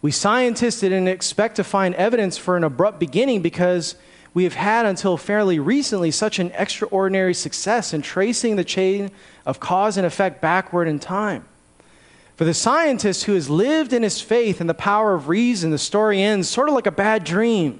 We 0.01 0.11
scientists 0.11 0.81
didn't 0.81 1.07
expect 1.07 1.55
to 1.57 1.63
find 1.63 1.93
evidence 1.95 2.37
for 2.37 2.57
an 2.57 2.63
abrupt 2.63 2.99
beginning 2.99 3.41
because 3.41 3.95
we 4.33 4.45
have 4.45 4.55
had 4.55 4.85
until 4.85 5.17
fairly 5.17 5.59
recently 5.59 6.09
such 6.11 6.39
an 6.39 6.51
extraordinary 6.55 7.33
success 7.33 7.93
in 7.93 8.01
tracing 8.01 8.55
the 8.55 8.63
chain 8.63 9.11
of 9.45 9.59
cause 9.59 9.97
and 9.97 10.05
effect 10.05 10.41
backward 10.41 10.87
in 10.87 10.99
time. 10.99 11.45
For 12.35 12.45
the 12.45 12.53
scientist 12.53 13.25
who 13.25 13.35
has 13.35 13.49
lived 13.49 13.93
in 13.93 14.01
his 14.01 14.19
faith 14.19 14.59
and 14.59 14.69
the 14.69 14.73
power 14.73 15.13
of 15.13 15.27
reason, 15.27 15.69
the 15.69 15.77
story 15.77 16.21
ends 16.21 16.49
sort 16.49 16.67
of 16.67 16.73
like 16.73 16.87
a 16.87 16.91
bad 16.91 17.23
dream. 17.23 17.79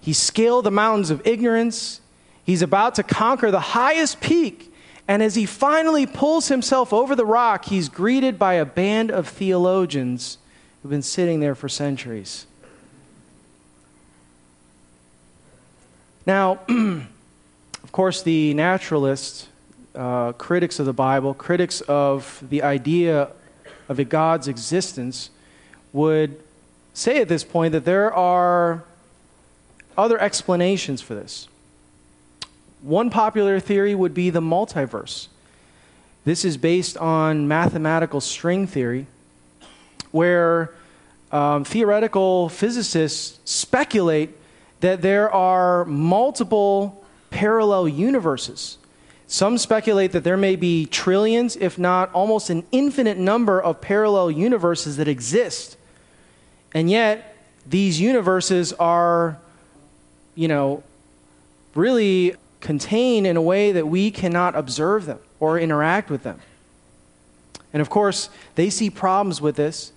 He 0.00 0.12
scaled 0.12 0.66
the 0.66 0.70
mountains 0.70 1.10
of 1.10 1.26
ignorance. 1.26 2.02
He's 2.44 2.60
about 2.60 2.94
to 2.96 3.02
conquer 3.02 3.50
the 3.50 3.60
highest 3.60 4.20
peak. 4.20 4.70
And 5.08 5.22
as 5.22 5.34
he 5.34 5.46
finally 5.46 6.04
pulls 6.04 6.48
himself 6.48 6.92
over 6.92 7.16
the 7.16 7.24
rock, 7.24 7.64
he's 7.66 7.88
greeted 7.88 8.38
by 8.38 8.54
a 8.54 8.66
band 8.66 9.10
of 9.10 9.28
theologians 9.28 10.36
who've 10.82 10.90
been 10.90 11.02
sitting 11.02 11.40
there 11.40 11.54
for 11.54 11.68
centuries. 11.68 12.46
Now, 16.26 16.60
of 16.68 17.92
course, 17.92 18.22
the 18.22 18.54
naturalists, 18.54 19.48
uh, 19.94 20.32
critics 20.32 20.78
of 20.78 20.86
the 20.86 20.92
Bible, 20.92 21.34
critics 21.34 21.82
of 21.82 22.42
the 22.48 22.62
idea 22.62 23.28
of 23.88 23.98
a 23.98 24.04
God's 24.04 24.48
existence, 24.48 25.30
would 25.92 26.40
say 26.94 27.20
at 27.20 27.28
this 27.28 27.44
point 27.44 27.72
that 27.72 27.84
there 27.84 28.12
are 28.12 28.84
other 29.98 30.18
explanations 30.18 31.02
for 31.02 31.14
this. 31.14 31.48
One 32.80 33.10
popular 33.10 33.60
theory 33.60 33.94
would 33.94 34.14
be 34.14 34.30
the 34.30 34.40
multiverse. 34.40 35.28
This 36.24 36.44
is 36.44 36.56
based 36.56 36.96
on 36.96 37.46
mathematical 37.46 38.20
string 38.20 38.66
theory, 38.66 39.06
where 40.10 40.70
um, 41.30 41.64
theoretical 41.64 42.48
physicists 42.48 43.38
speculate 43.44 44.30
that 44.84 45.00
there 45.00 45.32
are 45.32 45.86
multiple 45.86 47.02
parallel 47.30 47.88
universes. 47.88 48.76
Some 49.26 49.56
speculate 49.56 50.12
that 50.12 50.24
there 50.24 50.36
may 50.36 50.56
be 50.56 50.84
trillions, 50.84 51.56
if 51.56 51.78
not 51.78 52.12
almost 52.12 52.50
an 52.50 52.66
infinite 52.70 53.16
number 53.16 53.58
of 53.58 53.80
parallel 53.80 54.30
universes 54.30 54.98
that 54.98 55.08
exist. 55.08 55.78
And 56.74 56.90
yet, 56.90 57.34
these 57.66 57.98
universes 57.98 58.74
are, 58.74 59.38
you 60.34 60.48
know, 60.48 60.82
really 61.74 62.34
contained 62.60 63.26
in 63.26 63.38
a 63.38 63.42
way 63.42 63.72
that 63.72 63.88
we 63.88 64.10
cannot 64.10 64.54
observe 64.54 65.06
them 65.06 65.18
or 65.40 65.58
interact 65.58 66.10
with 66.10 66.24
them. 66.24 66.40
And 67.72 67.80
of 67.80 67.88
course, 67.88 68.28
they 68.54 68.68
see 68.68 68.90
problems 68.90 69.40
with 69.40 69.56
this 69.56 69.92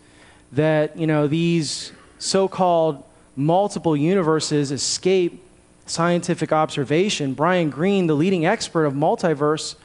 that, 0.54 0.98
you 0.98 1.08
know, 1.08 1.28
these 1.28 1.92
so 2.20 2.48
called 2.48 3.04
multiple 3.38 3.96
universes 3.96 4.72
escape 4.72 5.44
scientific 5.86 6.52
observation. 6.52 7.34
Brian 7.34 7.70
Greene, 7.70 8.08
the 8.08 8.16
leading 8.16 8.46
expert 8.46 8.86
of 8.86 8.94
multiverse, 8.94 9.76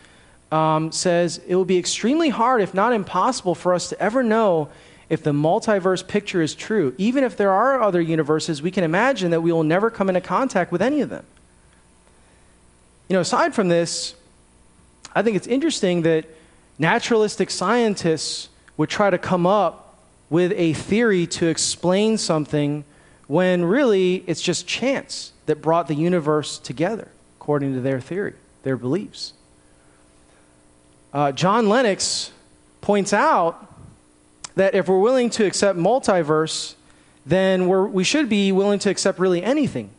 um, 0.50 0.90
says 0.90 1.40
it 1.46 1.54
will 1.54 1.64
be 1.64 1.78
extremely 1.78 2.30
hard, 2.30 2.60
if 2.60 2.74
not 2.74 2.92
impossible, 2.92 3.54
for 3.54 3.74
us 3.74 3.88
to 3.90 4.00
ever 4.00 4.22
know 4.22 4.68
if 5.08 5.22
the 5.22 5.32
multiverse 5.32 6.06
picture 6.06 6.42
is 6.42 6.54
true. 6.54 6.94
Even 6.96 7.22
if 7.22 7.36
there 7.36 7.52
are 7.52 7.80
other 7.80 8.00
universes, 8.00 8.62
we 8.62 8.70
can 8.70 8.84
imagine 8.84 9.30
that 9.30 9.42
we 9.42 9.52
will 9.52 9.62
never 9.62 9.90
come 9.90 10.08
into 10.08 10.20
contact 10.20 10.72
with 10.72 10.82
any 10.82 11.02
of 11.02 11.10
them. 11.10 11.24
You 13.08 13.14
know, 13.14 13.20
aside 13.20 13.54
from 13.54 13.68
this, 13.68 14.14
I 15.14 15.22
think 15.22 15.36
it's 15.36 15.46
interesting 15.46 16.02
that 16.02 16.24
naturalistic 16.78 17.50
scientists 17.50 18.48
would 18.78 18.88
try 18.88 19.10
to 19.10 19.18
come 19.18 19.46
up 19.46 19.98
with 20.30 20.52
a 20.56 20.72
theory 20.72 21.26
to 21.26 21.46
explain 21.48 22.16
something 22.16 22.84
when 23.32 23.64
really 23.64 24.24
it's 24.26 24.42
just 24.42 24.66
chance 24.66 25.32
that 25.46 25.62
brought 25.62 25.88
the 25.88 25.94
universe 25.94 26.58
together, 26.58 27.08
according 27.38 27.72
to 27.72 27.80
their 27.80 28.00
theory, 28.00 28.34
their 28.62 28.76
beliefs. 28.76 29.32
Uh, 31.14 31.32
John 31.32 31.68
Lennox 31.68 32.30
points 32.82 33.12
out 33.12 33.74
that 34.54 34.74
if 34.74 34.86
we're 34.86 34.98
willing 34.98 35.30
to 35.30 35.46
accept 35.46 35.78
multiverse, 35.78 36.74
then 37.24 37.68
we 37.92 38.04
should 38.04 38.28
be 38.28 38.52
willing 38.52 38.78
to 38.80 38.90
accept 38.90 39.18
really 39.18 39.42
anything 39.42 39.90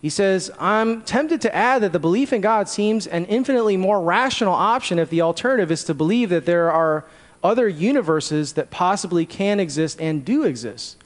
he 0.00 0.08
says, 0.08 0.50
I'm 0.58 1.02
tempted 1.02 1.42
to 1.42 1.54
add 1.54 1.82
that 1.82 1.92
the 1.92 1.98
belief 1.98 2.32
in 2.32 2.40
God 2.40 2.68
seems 2.68 3.06
an 3.06 3.26
infinitely 3.26 3.76
more 3.76 4.00
rational 4.00 4.54
option 4.54 4.98
if 4.98 5.10
the 5.10 5.20
alternative 5.20 5.70
is 5.70 5.84
to 5.84 5.94
believe 5.94 6.30
that 6.30 6.46
there 6.46 6.72
are 6.72 7.04
other 7.44 7.68
universes 7.68 8.54
that 8.54 8.70
possibly 8.70 9.26
can 9.26 9.60
exist 9.60 10.00
and 10.00 10.24
do 10.24 10.44
exist, 10.44 10.96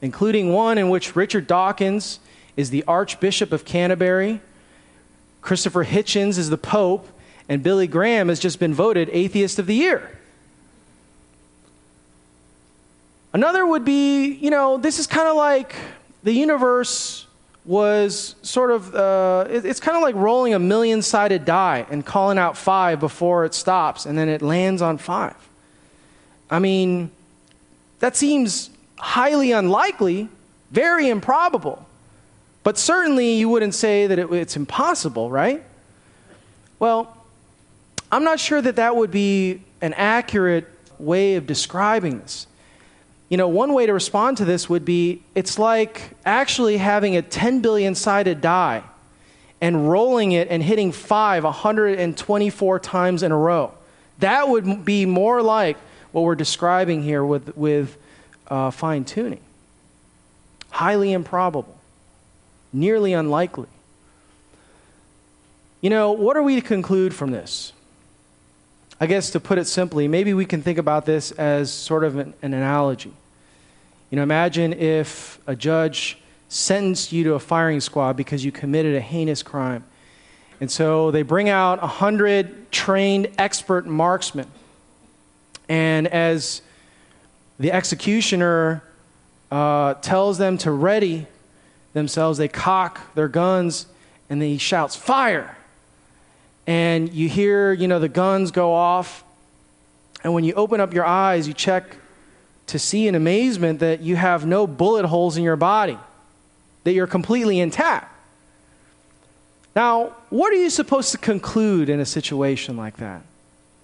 including 0.00 0.52
one 0.52 0.78
in 0.78 0.88
which 0.88 1.16
Richard 1.16 1.46
Dawkins 1.46 2.20
is 2.56 2.70
the 2.70 2.84
Archbishop 2.84 3.52
of 3.52 3.64
Canterbury, 3.64 4.40
Christopher 5.42 5.84
Hitchens 5.84 6.38
is 6.38 6.50
the 6.50 6.58
Pope, 6.58 7.08
and 7.48 7.62
Billy 7.62 7.86
Graham 7.86 8.28
has 8.28 8.40
just 8.40 8.58
been 8.58 8.74
voted 8.74 9.08
Atheist 9.12 9.58
of 9.58 9.66
the 9.66 9.74
Year. 9.74 10.10
Another 13.32 13.66
would 13.66 13.84
be, 13.84 14.32
you 14.32 14.50
know, 14.50 14.78
this 14.78 14.98
is 14.98 15.06
kind 15.06 15.28
of 15.28 15.36
like 15.36 15.76
the 16.24 16.32
universe 16.32 17.26
was 17.64 18.34
sort 18.42 18.70
of, 18.70 18.94
uh, 18.94 19.46
it, 19.50 19.64
it's 19.64 19.80
kind 19.80 19.96
of 19.96 20.02
like 20.02 20.14
rolling 20.14 20.54
a 20.54 20.58
million 20.58 21.02
sided 21.02 21.44
die 21.44 21.86
and 21.90 22.06
calling 22.06 22.38
out 22.38 22.56
five 22.56 22.98
before 22.98 23.44
it 23.44 23.54
stops 23.54 24.06
and 24.06 24.16
then 24.16 24.28
it 24.28 24.40
lands 24.40 24.80
on 24.80 24.98
five. 24.98 25.36
I 26.50 26.60
mean, 26.60 27.10
that 27.98 28.16
seems 28.16 28.70
highly 28.98 29.52
unlikely, 29.52 30.28
very 30.70 31.08
improbable. 31.08 31.86
But 32.62 32.78
certainly 32.78 33.34
you 33.34 33.48
wouldn't 33.48 33.74
say 33.74 34.06
that 34.06 34.18
it, 34.18 34.32
it's 34.32 34.56
impossible, 34.56 35.30
right? 35.30 35.62
Well, 36.78 37.16
I'm 38.10 38.24
not 38.24 38.40
sure 38.40 38.60
that 38.60 38.76
that 38.76 38.96
would 38.96 39.10
be 39.10 39.62
an 39.80 39.94
accurate 39.94 40.66
way 40.98 41.36
of 41.36 41.46
describing 41.46 42.20
this. 42.20 42.46
You 43.28 43.36
know, 43.36 43.48
one 43.48 43.72
way 43.72 43.86
to 43.86 43.92
respond 43.92 44.36
to 44.38 44.44
this 44.44 44.68
would 44.68 44.84
be 44.84 45.22
it's 45.34 45.58
like 45.58 46.10
actually 46.24 46.76
having 46.76 47.16
a 47.16 47.22
10 47.22 47.60
billion 47.60 47.94
sided 47.94 48.40
die 48.40 48.84
and 49.60 49.90
rolling 49.90 50.32
it 50.32 50.48
and 50.48 50.62
hitting 50.62 50.92
five 50.92 51.44
124 51.44 52.78
times 52.80 53.22
in 53.22 53.32
a 53.32 53.36
row. 53.36 53.72
That 54.20 54.48
would 54.48 54.84
be 54.84 55.06
more 55.06 55.42
like 55.42 55.76
what 56.12 56.22
we're 56.22 56.34
describing 56.34 57.02
here 57.02 57.24
with, 57.24 57.56
with 57.56 57.96
uh, 58.48 58.70
fine 58.70 59.04
tuning. 59.04 59.40
Highly 60.70 61.12
improbable, 61.12 61.76
nearly 62.72 63.12
unlikely. 63.12 63.68
You 65.80 65.90
know, 65.90 66.12
what 66.12 66.36
are 66.36 66.42
we 66.42 66.56
to 66.56 66.60
conclude 66.60 67.14
from 67.14 67.30
this? 67.30 67.72
I 69.00 69.06
guess 69.06 69.30
to 69.30 69.40
put 69.40 69.58
it 69.58 69.66
simply, 69.66 70.08
maybe 70.08 70.32
we 70.32 70.46
can 70.46 70.62
think 70.62 70.78
about 70.78 71.04
this 71.04 71.30
as 71.32 71.70
sort 71.70 72.02
of 72.02 72.16
an, 72.16 72.34
an 72.42 72.54
analogy. 72.54 73.12
You 74.10 74.16
know, 74.16 74.22
imagine 74.22 74.72
if 74.72 75.38
a 75.46 75.54
judge 75.54 76.18
sentenced 76.48 77.12
you 77.12 77.24
to 77.24 77.34
a 77.34 77.38
firing 77.38 77.80
squad 77.80 78.16
because 78.16 78.44
you 78.44 78.52
committed 78.52 78.94
a 78.94 79.00
heinous 79.00 79.42
crime. 79.42 79.84
And 80.60 80.70
so 80.70 81.10
they 81.10 81.22
bring 81.22 81.48
out 81.48 81.82
a 81.82 81.86
hundred 81.86 82.70
trained 82.72 83.28
expert 83.36 83.86
marksmen. 83.86 84.46
And 85.68 86.06
as 86.06 86.62
the 87.58 87.72
executioner 87.72 88.82
uh, 89.50 89.94
tells 89.94 90.38
them 90.38 90.58
to 90.58 90.70
ready 90.70 91.26
themselves, 91.92 92.38
they 92.38 92.48
cock 92.48 93.14
their 93.14 93.28
guns 93.28 93.86
and 94.28 94.42
he 94.42 94.58
shouts, 94.58 94.96
Fire! 94.96 95.56
and 96.66 97.12
you 97.12 97.28
hear, 97.28 97.72
you 97.72 97.86
know, 97.86 97.98
the 97.98 98.08
guns 98.08 98.50
go 98.50 98.72
off. 98.72 99.22
And 100.24 100.34
when 100.34 100.44
you 100.44 100.52
open 100.54 100.80
up 100.80 100.92
your 100.92 101.04
eyes, 101.04 101.46
you 101.46 101.54
check 101.54 101.96
to 102.66 102.78
see 102.78 103.06
in 103.06 103.14
amazement 103.14 103.78
that 103.80 104.00
you 104.00 104.16
have 104.16 104.44
no 104.44 104.66
bullet 104.66 105.06
holes 105.06 105.36
in 105.36 105.44
your 105.44 105.56
body, 105.56 105.98
that 106.84 106.92
you're 106.92 107.06
completely 107.06 107.60
intact. 107.60 108.12
Now, 109.76 110.16
what 110.30 110.52
are 110.52 110.56
you 110.56 110.70
supposed 110.70 111.12
to 111.12 111.18
conclude 111.18 111.88
in 111.88 112.00
a 112.00 112.06
situation 112.06 112.76
like 112.76 112.96
that? 112.96 113.22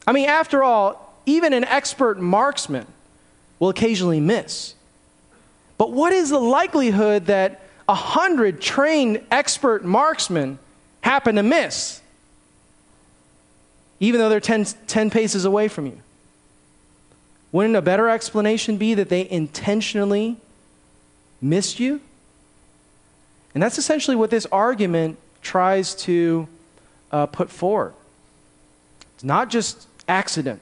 I 0.06 0.12
mean, 0.12 0.28
after 0.28 0.64
all, 0.64 1.14
even 1.26 1.52
an 1.52 1.64
expert 1.64 2.18
marksman 2.18 2.86
will 3.62 3.68
occasionally 3.68 4.18
miss. 4.18 4.74
But 5.78 5.92
what 5.92 6.12
is 6.12 6.30
the 6.30 6.40
likelihood 6.40 7.26
that 7.26 7.62
a 7.88 7.94
hundred 7.94 8.60
trained 8.60 9.24
expert 9.30 9.84
marksmen 9.84 10.58
happen 11.00 11.36
to 11.36 11.42
miss? 11.42 12.02
even 14.02 14.20
though 14.20 14.28
they're 14.28 14.40
10, 14.40 14.64
10 14.88 15.10
paces 15.10 15.44
away 15.44 15.68
from 15.68 15.86
you? 15.86 16.00
Wouldn't 17.52 17.76
a 17.76 17.82
better 17.82 18.08
explanation 18.08 18.76
be 18.76 18.94
that 18.94 19.08
they 19.08 19.30
intentionally 19.30 20.38
missed 21.40 21.78
you? 21.78 22.00
And 23.54 23.62
that's 23.62 23.78
essentially 23.78 24.16
what 24.16 24.30
this 24.30 24.44
argument 24.46 25.18
tries 25.40 25.94
to 25.96 26.48
uh, 27.12 27.26
put 27.26 27.48
forward. 27.48 27.94
It's 29.14 29.22
not 29.22 29.50
just 29.50 29.86
accident, 30.08 30.60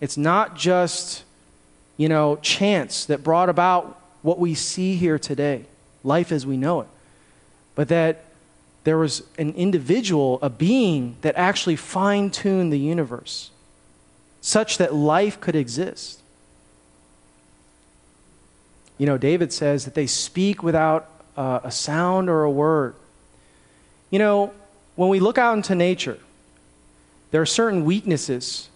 it's 0.00 0.16
not 0.16 0.56
just, 0.56 1.24
you 2.02 2.08
know, 2.08 2.34
chance 2.42 3.04
that 3.04 3.22
brought 3.22 3.48
about 3.48 4.02
what 4.22 4.36
we 4.36 4.54
see 4.54 4.96
here 4.96 5.20
today, 5.20 5.64
life 6.02 6.32
as 6.32 6.44
we 6.44 6.56
know 6.56 6.80
it, 6.80 6.88
but 7.76 7.86
that 7.86 8.24
there 8.82 8.98
was 8.98 9.22
an 9.38 9.52
individual, 9.54 10.40
a 10.42 10.50
being 10.50 11.14
that 11.20 11.36
actually 11.36 11.76
fine 11.76 12.28
tuned 12.28 12.72
the 12.72 12.78
universe 12.78 13.52
such 14.40 14.78
that 14.78 14.92
life 14.92 15.38
could 15.38 15.54
exist. 15.54 16.20
You 18.98 19.06
know, 19.06 19.16
David 19.16 19.52
says 19.52 19.84
that 19.84 19.94
they 19.94 20.08
speak 20.08 20.60
without 20.60 21.08
uh, 21.36 21.60
a 21.62 21.70
sound 21.70 22.28
or 22.28 22.42
a 22.42 22.50
word. 22.50 22.96
You 24.10 24.18
know, 24.18 24.52
when 24.96 25.08
we 25.08 25.20
look 25.20 25.38
out 25.38 25.56
into 25.56 25.76
nature, 25.76 26.18
there 27.30 27.40
are 27.40 27.46
certain 27.46 27.84
weaknesses 27.84 28.70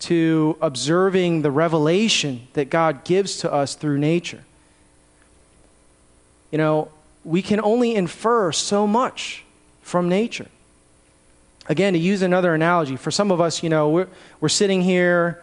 to 0.00 0.56
observing 0.60 1.42
the 1.42 1.50
revelation 1.50 2.48
that 2.54 2.70
God 2.70 3.04
gives 3.04 3.38
to 3.38 3.52
us 3.52 3.74
through 3.74 3.98
nature. 3.98 4.42
You 6.50 6.58
know, 6.58 6.90
we 7.24 7.42
can 7.42 7.60
only 7.60 7.94
infer 7.94 8.50
so 8.52 8.86
much 8.86 9.44
from 9.82 10.08
nature. 10.08 10.48
Again, 11.68 11.92
to 11.92 11.98
use 11.98 12.22
another 12.22 12.54
analogy, 12.54 12.96
for 12.96 13.10
some 13.10 13.30
of 13.30 13.40
us, 13.40 13.62
you 13.62 13.68
know, 13.68 13.90
we're, 13.90 14.08
we're 14.40 14.48
sitting 14.48 14.82
here 14.82 15.42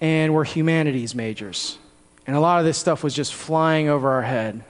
and 0.00 0.34
we're 0.34 0.44
humanities 0.44 1.14
majors. 1.14 1.78
And 2.26 2.34
a 2.34 2.40
lot 2.40 2.58
of 2.58 2.64
this 2.64 2.78
stuff 2.78 3.04
was 3.04 3.14
just 3.14 3.34
flying 3.34 3.88
over 3.88 4.10
our 4.10 4.22
head. 4.22 4.64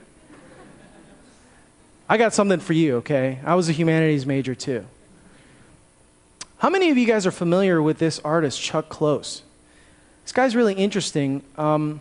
I 2.09 2.19
got 2.19 2.35
something 2.35 2.61
for 2.61 2.75
you, 2.75 2.97
okay? 2.97 3.39
I 3.45 3.55
was 3.55 3.69
a 3.69 3.73
humanities 3.73 4.27
major 4.27 4.55
too. 4.55 4.85
How 6.63 6.71
many 6.71 6.91
of 6.91 6.97
you 6.97 7.07
guys 7.09 7.27
are 7.27 7.33
familiar 7.33 7.83
with 7.83 7.99
this 7.99 8.21
artist, 8.21 8.63
Chuck 8.63 8.89
Close? 8.89 9.43
This 10.23 10.31
guy's 10.31 10.55
really 10.55 10.75
interesting. 10.75 11.43
Um, 11.59 12.01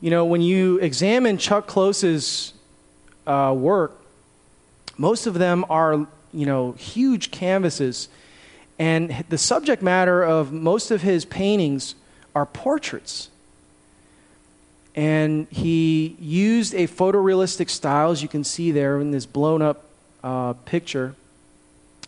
you 0.00 0.08
know, 0.08 0.24
when 0.24 0.40
you 0.40 0.78
examine 0.78 1.36
Chuck 1.36 1.66
Close's 1.66 2.54
uh, 3.26 3.54
work, 3.54 3.92
most 4.96 5.26
of 5.26 5.34
them 5.34 5.66
are, 5.68 6.06
you 6.32 6.46
know, 6.46 6.72
huge 6.78 7.30
canvases. 7.30 8.08
And 8.78 9.22
the 9.28 9.36
subject 9.36 9.82
matter 9.82 10.22
of 10.22 10.50
most 10.50 10.90
of 10.90 11.02
his 11.02 11.26
paintings 11.26 11.94
are 12.34 12.46
portraits. 12.46 13.28
And 14.94 15.46
he 15.50 16.16
used 16.18 16.72
a 16.72 16.86
photorealistic 16.86 17.68
style, 17.68 18.12
as 18.12 18.22
you 18.22 18.28
can 18.28 18.44
see 18.44 18.70
there 18.70 18.98
in 18.98 19.10
this 19.10 19.26
blown 19.26 19.60
up 19.60 19.84
uh, 20.24 20.54
picture 20.64 21.16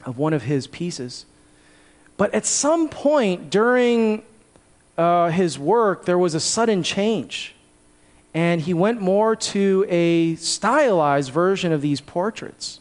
of 0.07 0.17
one 0.17 0.33
of 0.33 0.45
his 0.45 0.67
pieces. 0.67 1.27
But 2.17 2.35
at 2.35 2.47
some 2.47 2.89
point 2.89 3.51
during 3.51 4.23
uh, 4.97 5.31
his 5.31 5.59
work, 5.59 6.05
there 6.05 6.19
was 6.19 6.35
a 6.35 6.41
sudden 6.41 6.83
change. 6.83 7.55
And 8.33 8.61
he 8.61 8.75
went 8.75 9.01
more 9.01 9.37
to 9.37 9.87
a 9.89 10.35
stylized 10.37 11.31
version 11.31 11.73
of 11.73 11.83
these 11.83 12.01
portraits. 12.01 12.81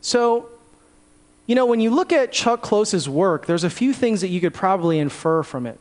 So, 0.00 0.48
you 1.46 1.54
know, 1.54 1.66
when 1.66 1.80
you 1.80 1.90
look 1.90 2.12
at 2.12 2.32
Chuck 2.32 2.62
Close's 2.62 3.08
work, 3.08 3.46
there's 3.46 3.64
a 3.64 3.70
few 3.70 3.92
things 3.92 4.22
that 4.22 4.28
you 4.28 4.40
could 4.40 4.54
probably 4.54 4.98
infer 4.98 5.42
from 5.42 5.66
it. 5.66 5.78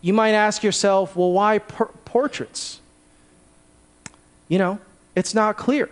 You 0.00 0.12
might 0.12 0.32
ask 0.32 0.62
yourself, 0.62 1.16
well, 1.16 1.32
why 1.32 1.58
por- 1.58 1.90
portraits? 2.04 2.80
You 4.48 4.58
know, 4.58 4.78
it's 5.16 5.34
not 5.34 5.56
clear. 5.56 5.88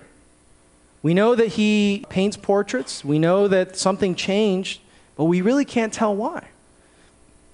We 1.02 1.14
know 1.14 1.35
that 1.35 1.48
he 1.48 2.04
paints 2.09 2.37
portraits, 2.37 3.04
we 3.04 3.18
know 3.18 3.48
that 3.48 3.76
something 3.76 4.14
changed, 4.14 4.80
but 5.16 5.24
we 5.24 5.40
really 5.40 5.64
can't 5.64 5.92
tell 5.92 6.14
why. 6.14 6.48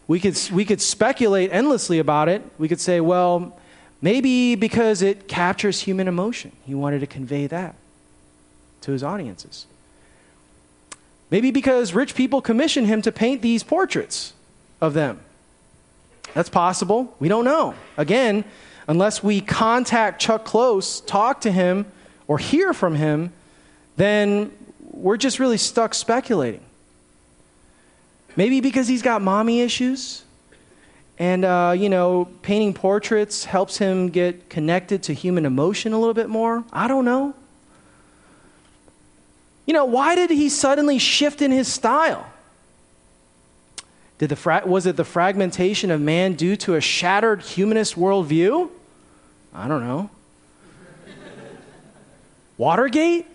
We 0.09 0.21
could, 0.21 0.39
we 0.53 0.65
could 0.65 0.81
speculate 0.81 1.51
endlessly 1.53 1.99
about 1.99 2.29
it. 2.29 2.43
We 2.59 2.69
could 2.69 2.81
say, 2.81 3.01
well, 3.01 3.59
maybe 4.01 4.57
because 4.57 5.01
it 5.01 5.29
captures 5.29 5.81
human 5.81 6.09
emotion. 6.09 6.53
He 6.67 6.75
wanted 6.75 7.01
to 7.01 7.07
convey 7.07 7.47
that 7.47 7.77
to 8.83 8.93
his 8.93 9.03
audiences. 9.03 9.67
Maybe 11.31 11.51
because 11.51 11.95
rich 11.95 12.15
people 12.15 12.43
commissioned 12.43 12.89
him 12.89 13.01
to 13.03 13.13
paint 13.13 13.41
these 13.41 13.63
portraits 13.63 14.35
of 14.81 14.93
them. 14.93 15.21
That's 16.35 16.51
possible. 16.51 17.15
We 17.21 17.29
don't 17.29 17.45
know. 17.45 17.75
Again, 17.97 18.45
unless 18.89 19.23
we 19.23 19.41
contact 19.41 20.21
Chuck 20.21 20.45
Close, 20.45 21.01
talk 21.01 21.41
to 21.43 21.53
him, 21.53 21.87
or 22.27 22.39
hear 22.39 22.73
from 22.73 22.97
him, 22.97 23.33
then 23.97 24.51
we're 24.81 25.17
just 25.17 25.39
really 25.39 25.57
stuck 25.57 25.95
speculating. 25.95 26.61
Maybe 28.37 28.61
because 28.61 28.89
he's 28.89 29.03
got 29.03 29.23
mommy 29.23 29.61
issues. 29.61 30.25
And, 31.19 31.45
uh, 31.45 31.75
you 31.77 31.89
know, 31.89 32.29
painting 32.43 32.75
portraits 32.75 33.45
helps 33.45 33.79
him 33.79 34.09
get 34.09 34.49
connected 34.49 35.03
to 35.05 35.15
human 35.15 35.47
emotion 35.47 35.93
a 35.93 35.99
little 35.99 36.15
bit 36.15 36.29
more. 36.29 36.65
I 36.73 36.89
don't 36.89 37.05
know. 37.05 37.35
You 39.67 39.75
know, 39.75 39.85
why 39.85 40.15
did 40.15 40.31
he 40.31 40.49
suddenly 40.49 40.99
shift 40.99 41.41
in 41.43 41.53
his 41.53 41.69
style? 41.73 42.27
Did 44.19 44.31
the 44.31 44.37
fra- 44.37 44.63
was 44.65 44.87
it 44.87 44.97
the 44.97 45.05
fragmentation 45.05 45.91
of 45.91 46.01
man 46.01 46.35
due 46.35 46.57
to 46.57 46.75
a 46.75 46.81
shattered 46.81 47.43
humanist 47.43 47.95
worldview? 47.95 48.71
I 49.55 49.69
don't 49.69 49.83
know. 49.83 50.11
Watergate? 52.57 53.27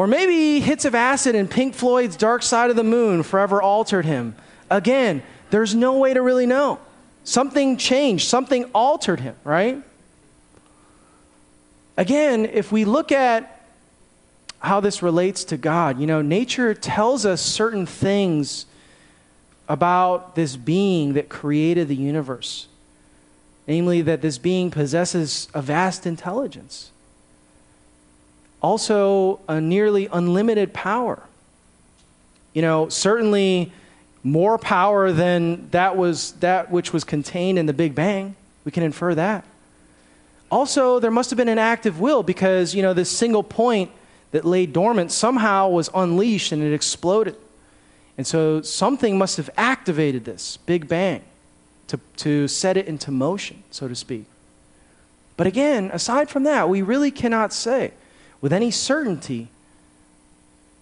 Or 0.00 0.06
maybe 0.06 0.60
hits 0.60 0.86
of 0.86 0.94
acid 0.94 1.34
in 1.34 1.46
Pink 1.46 1.74
Floyd's 1.74 2.16
Dark 2.16 2.42
Side 2.42 2.70
of 2.70 2.76
the 2.76 2.82
Moon 2.82 3.22
forever 3.22 3.60
altered 3.60 4.06
him. 4.06 4.34
Again, 4.70 5.22
there's 5.50 5.74
no 5.74 5.98
way 5.98 6.14
to 6.14 6.22
really 6.22 6.46
know. 6.46 6.78
Something 7.22 7.76
changed, 7.76 8.26
something 8.26 8.64
altered 8.74 9.20
him, 9.20 9.36
right? 9.44 9.82
Again, 11.98 12.46
if 12.46 12.72
we 12.72 12.86
look 12.86 13.12
at 13.12 13.62
how 14.60 14.80
this 14.80 15.02
relates 15.02 15.44
to 15.44 15.58
God, 15.58 16.00
you 16.00 16.06
know, 16.06 16.22
nature 16.22 16.72
tells 16.72 17.26
us 17.26 17.42
certain 17.42 17.84
things 17.84 18.64
about 19.68 20.34
this 20.34 20.56
being 20.56 21.12
that 21.12 21.28
created 21.28 21.88
the 21.88 21.94
universe. 21.94 22.68
Namely, 23.66 24.00
that 24.00 24.22
this 24.22 24.38
being 24.38 24.70
possesses 24.70 25.48
a 25.52 25.60
vast 25.60 26.06
intelligence 26.06 26.90
also 28.62 29.40
a 29.48 29.60
nearly 29.60 30.08
unlimited 30.12 30.72
power. 30.72 31.22
You 32.52 32.62
know, 32.62 32.88
certainly 32.88 33.72
more 34.22 34.58
power 34.58 35.12
than 35.12 35.68
that 35.70 35.96
was 35.96 36.32
that 36.40 36.70
which 36.70 36.92
was 36.92 37.04
contained 37.04 37.58
in 37.58 37.66
the 37.66 37.72
Big 37.72 37.94
Bang. 37.94 38.36
We 38.64 38.72
can 38.72 38.82
infer 38.82 39.14
that. 39.14 39.44
Also, 40.50 40.98
there 40.98 41.10
must 41.10 41.30
have 41.30 41.36
been 41.36 41.48
an 41.48 41.58
active 41.58 42.00
will 42.00 42.22
because, 42.22 42.74
you 42.74 42.82
know, 42.82 42.92
this 42.92 43.10
single 43.10 43.42
point 43.42 43.90
that 44.32 44.44
lay 44.44 44.66
dormant 44.66 45.12
somehow 45.12 45.68
was 45.68 45.88
unleashed 45.94 46.52
and 46.52 46.62
it 46.62 46.74
exploded. 46.74 47.36
And 48.18 48.26
so 48.26 48.60
something 48.60 49.16
must 49.16 49.36
have 49.38 49.48
activated 49.56 50.24
this 50.24 50.58
Big 50.58 50.88
Bang 50.88 51.22
to, 51.86 51.98
to 52.18 52.48
set 52.48 52.76
it 52.76 52.86
into 52.86 53.10
motion, 53.10 53.62
so 53.70 53.88
to 53.88 53.94
speak. 53.94 54.26
But 55.36 55.46
again, 55.46 55.90
aside 55.92 56.28
from 56.28 56.42
that, 56.42 56.68
we 56.68 56.82
really 56.82 57.10
cannot 57.10 57.52
say 57.52 57.92
with 58.40 58.52
any 58.52 58.70
certainty 58.70 59.48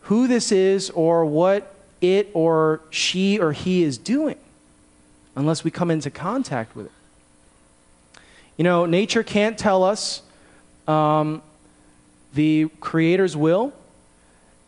who 0.03 0.27
this 0.27 0.53
is 0.53 0.91
or 0.91 1.25
what 1.25 1.75
it 2.01 2.31
or 2.33 2.81
she 2.91 3.39
or 3.39 3.53
he 3.53 3.83
is 3.83 3.99
doing 3.99 4.39
unless 5.37 5.65
we 5.65 5.71
come 5.71 5.91
into 5.91 6.11
contact 6.11 6.75
with 6.75 6.87
it. 6.87 6.93
You 8.57 8.65
know, 8.65 8.87
nature 8.87 9.23
can't 9.23 9.57
tell 9.57 9.85
us 9.85 10.23
um, 10.89 11.43
the 12.35 12.69
Creator's 12.81 13.37
will. 13.37 13.73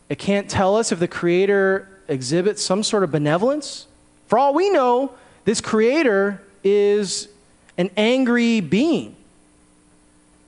It 0.07 0.17
can't 0.17 0.49
tell 0.49 0.77
us 0.77 0.91
if 0.91 0.99
the 0.99 1.07
Creator 1.07 1.89
exhibits 2.07 2.63
some 2.63 2.83
sort 2.83 3.03
of 3.03 3.11
benevolence. 3.11 3.87
For 4.27 4.37
all 4.37 4.53
we 4.53 4.69
know, 4.69 5.13
this 5.43 5.59
Creator 5.59 6.41
is 6.63 7.27
an 7.77 7.89
angry 7.97 8.61
being. 8.61 9.15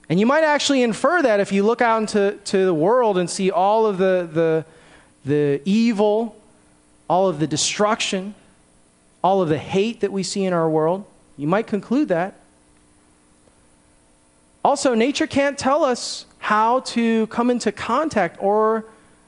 And 0.08 0.20
you 0.20 0.26
might 0.26 0.44
actually 0.44 0.82
infer 0.82 1.22
that 1.22 1.40
if 1.40 1.50
you 1.50 1.62
look 1.62 1.80
out 1.80 1.98
into 1.98 2.38
to 2.44 2.64
the 2.64 2.74
world 2.74 3.16
and 3.16 3.28
see 3.28 3.50
all 3.50 3.86
of 3.86 3.98
the, 3.98 4.28
the, 4.30 4.64
the 5.24 5.62
evil, 5.64 6.36
all 7.08 7.28
of 7.28 7.38
the 7.38 7.46
destruction, 7.46 8.34
all 9.22 9.40
of 9.40 9.48
the 9.48 9.58
hate 9.58 10.00
that 10.00 10.12
we 10.12 10.22
see 10.22 10.44
in 10.44 10.52
our 10.52 10.68
world. 10.68 11.06
You 11.38 11.46
might 11.46 11.66
conclude 11.66 12.08
that. 12.08 12.34
Also, 14.62 14.94
nature 14.94 15.26
can't 15.26 15.58
tell 15.58 15.84
us 15.84 16.26
how 16.38 16.80
to 16.80 17.26
come 17.28 17.50
into 17.50 17.72
contact 17.72 18.36
or 18.40 18.84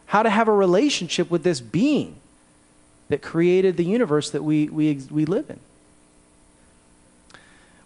how 0.07 0.23
to 0.23 0.31
have 0.31 0.49
a 0.49 0.53
relationship 0.53 1.31
with 1.31 1.43
this 1.43 1.61
being 1.61 2.17
that 3.09 3.23
created 3.23 3.77
the 3.77 3.85
universe 3.85 4.31
that 4.31 4.43
we, 4.43 4.69
we, 4.69 5.01
we 5.11 5.25
live 5.25 5.49
in. 5.49 5.59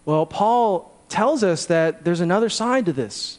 Well, 0.05 0.25
Paul 0.25 0.90
tells 1.11 1.43
us 1.43 1.65
that 1.67 2.03
there's 2.03 2.21
another 2.21 2.49
side 2.49 2.85
to 2.85 2.93
this. 2.93 3.37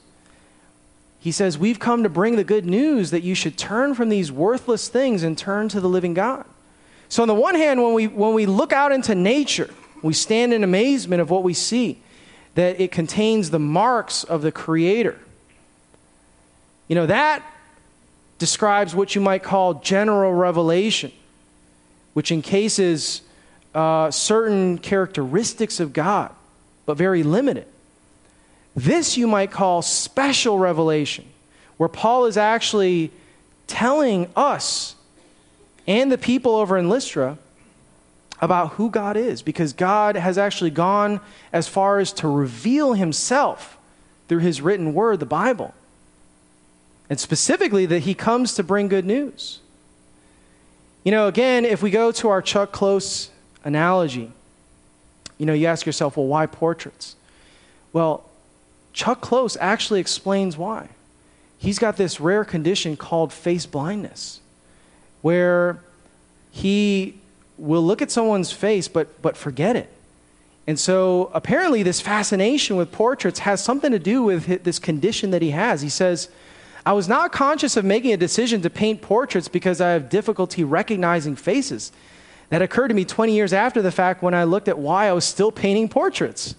He 1.19 1.33
says, 1.33 1.59
We've 1.59 1.79
come 1.79 2.03
to 2.03 2.09
bring 2.09 2.37
the 2.37 2.45
good 2.45 2.67
news 2.67 3.11
that 3.11 3.23
you 3.23 3.35
should 3.35 3.57
turn 3.57 3.95
from 3.95 4.09
these 4.09 4.31
worthless 4.31 4.89
things 4.89 5.23
and 5.23 5.37
turn 5.37 5.69
to 5.71 5.81
the 5.81 5.89
living 5.89 6.15
God. 6.15 6.45
So, 7.09 7.23
on 7.23 7.29
the 7.29 7.35
one 7.35 7.55
hand, 7.55 7.83
when 7.83 7.95
we, 7.95 8.07
when 8.07 8.35
we 8.35 8.47
look 8.47 8.73
out 8.73 8.93
into 8.93 9.15
nature, 9.15 9.71
we 10.03 10.13
stand 10.13 10.53
in 10.53 10.63
amazement 10.63 11.21
of 11.21 11.31
what 11.31 11.43
we 11.43 11.55
see, 11.55 11.99
that 12.55 12.81
it 12.81 12.93
contains 12.93 13.51
the 13.51 13.59
marks 13.59 14.25
of 14.25 14.43
the 14.43 14.53
Creator. 14.53 15.19
You 16.89 16.95
know, 16.95 17.07
that 17.07 17.43
describes 18.39 18.95
what 18.95 19.15
you 19.15 19.21
might 19.21 19.43
call 19.43 19.75
general 19.75 20.35
revelation, 20.35 21.13
which 22.13 22.33
encases 22.33 23.23
uh, 23.75 24.11
certain 24.11 24.79
characteristics 24.79 25.81
of 25.81 25.93
God 25.93 26.35
but 26.93 26.99
very 26.99 27.23
limited. 27.23 27.65
This 28.77 29.17
you 29.17 29.27
might 29.27 29.51
call 29.51 29.81
special 29.81 30.59
revelation, 30.59 31.25
where 31.79 31.89
Paul 31.89 32.27
is 32.27 32.37
actually 32.37 33.11
telling 33.67 34.29
us 34.37 34.95
and 35.87 36.13
the 36.13 36.19
people 36.19 36.55
over 36.55 36.77
in 36.77 36.91
Lystra 36.91 37.39
about 38.43 38.73
who 38.75 38.91
God 38.91 39.17
is, 39.17 39.41
because 39.41 39.73
God 39.73 40.17
has 40.17 40.37
actually 40.37 40.69
gone 40.69 41.23
as 41.51 41.67
far 41.67 41.99
as 41.99 42.13
to 42.13 42.29
reveal 42.29 42.93
himself 42.93 43.79
through 44.29 44.41
his 44.41 44.61
written 44.61 44.93
word, 44.93 45.19
the 45.19 45.25
Bible. 45.25 45.73
And 47.09 47.19
specifically, 47.19 47.87
that 47.87 48.01
he 48.01 48.13
comes 48.13 48.53
to 48.57 48.63
bring 48.63 48.89
good 48.89 49.07
news. 49.07 49.61
You 51.05 51.13
know, 51.13 51.27
again, 51.27 51.65
if 51.65 51.83
we 51.83 51.91
go 51.91 52.13
to 52.13 52.29
our 52.29 52.43
Chuck 52.43 52.71
Close 52.71 53.31
analogy, 53.65 54.31
You 55.43 55.47
know, 55.47 55.55
you 55.55 55.67
ask 55.67 55.87
yourself, 55.87 56.17
well, 56.17 56.29
why 56.29 56.47
portraits? 56.47 57.17
Well, 57.93 58.23
Chuck 58.93 59.21
Close 59.21 59.57
actually 59.57 59.99
explains 59.99 60.57
why. 60.57 60.91
He's 61.59 61.81
got 61.81 61.97
this 61.97 62.21
rare 62.21 62.45
condition 62.45 62.97
called 62.97 63.33
face 63.33 63.67
blindness, 63.67 64.39
where 65.21 65.81
he 66.53 67.17
will 67.59 67.83
look 67.83 68.01
at 68.01 68.13
someone's 68.13 68.53
face 68.53 68.87
but, 68.87 69.21
but 69.21 69.37
forget 69.37 69.75
it. 69.75 69.91
And 70.69 70.79
so 70.79 71.33
apparently, 71.35 71.83
this 71.83 72.01
fascination 72.01 72.77
with 72.77 72.93
portraits 72.93 73.41
has 73.41 73.61
something 73.65 73.91
to 73.91 73.99
do 73.99 74.23
with 74.23 74.63
this 74.63 74.79
condition 74.79 75.33
that 75.33 75.43
he 75.43 75.51
has. 75.51 75.83
He 75.83 75.89
says, 75.89 76.29
I 76.87 76.93
was 76.93 77.09
not 77.09 77.33
conscious 77.33 77.77
of 77.77 77.85
making 77.85 78.13
a 78.13 78.17
decision 78.17 78.63
to 78.63 78.71
paint 78.71 79.03
portraits 79.03 79.49
because 79.49 79.81
I 79.81 79.91
have 79.91 80.09
difficulty 80.09 80.63
recognizing 80.63 81.35
faces. 81.35 81.91
That 82.53 82.61
occurred 82.61 82.89
to 82.89 82.95
me 82.95 83.07
20 83.07 83.33
years 83.33 83.55
after 83.55 83.81
the 83.81 83.91
fact 83.91 84.23
when 84.23 84.35
I 84.35 84.45
looked 84.45 84.69
at 84.69 84.79
why 84.79 85.09
I 85.09 85.15
was 85.15 85.25
still 85.25 85.51
painting 85.51 85.89
portraits. 85.89 86.55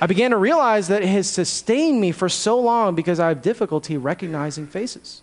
I 0.00 0.08
began 0.08 0.32
to 0.32 0.36
realize 0.36 0.88
that 0.88 1.02
it 1.02 1.08
has 1.08 1.30
sustained 1.30 2.00
me 2.00 2.10
for 2.10 2.28
so 2.28 2.58
long 2.58 2.96
because 2.96 3.20
I 3.20 3.28
have 3.28 3.42
difficulty 3.42 3.96
recognizing 3.96 4.66
faces. 4.66 5.22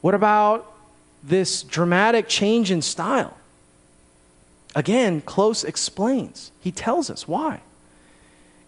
What 0.00 0.12
about 0.12 0.74
this 1.22 1.62
dramatic 1.62 2.26
change 2.26 2.72
in 2.72 2.82
style? 2.82 3.36
Again, 4.74 5.20
Close 5.20 5.62
explains. 5.62 6.50
He 6.60 6.72
tells 6.72 7.10
us 7.10 7.28
why. 7.28 7.60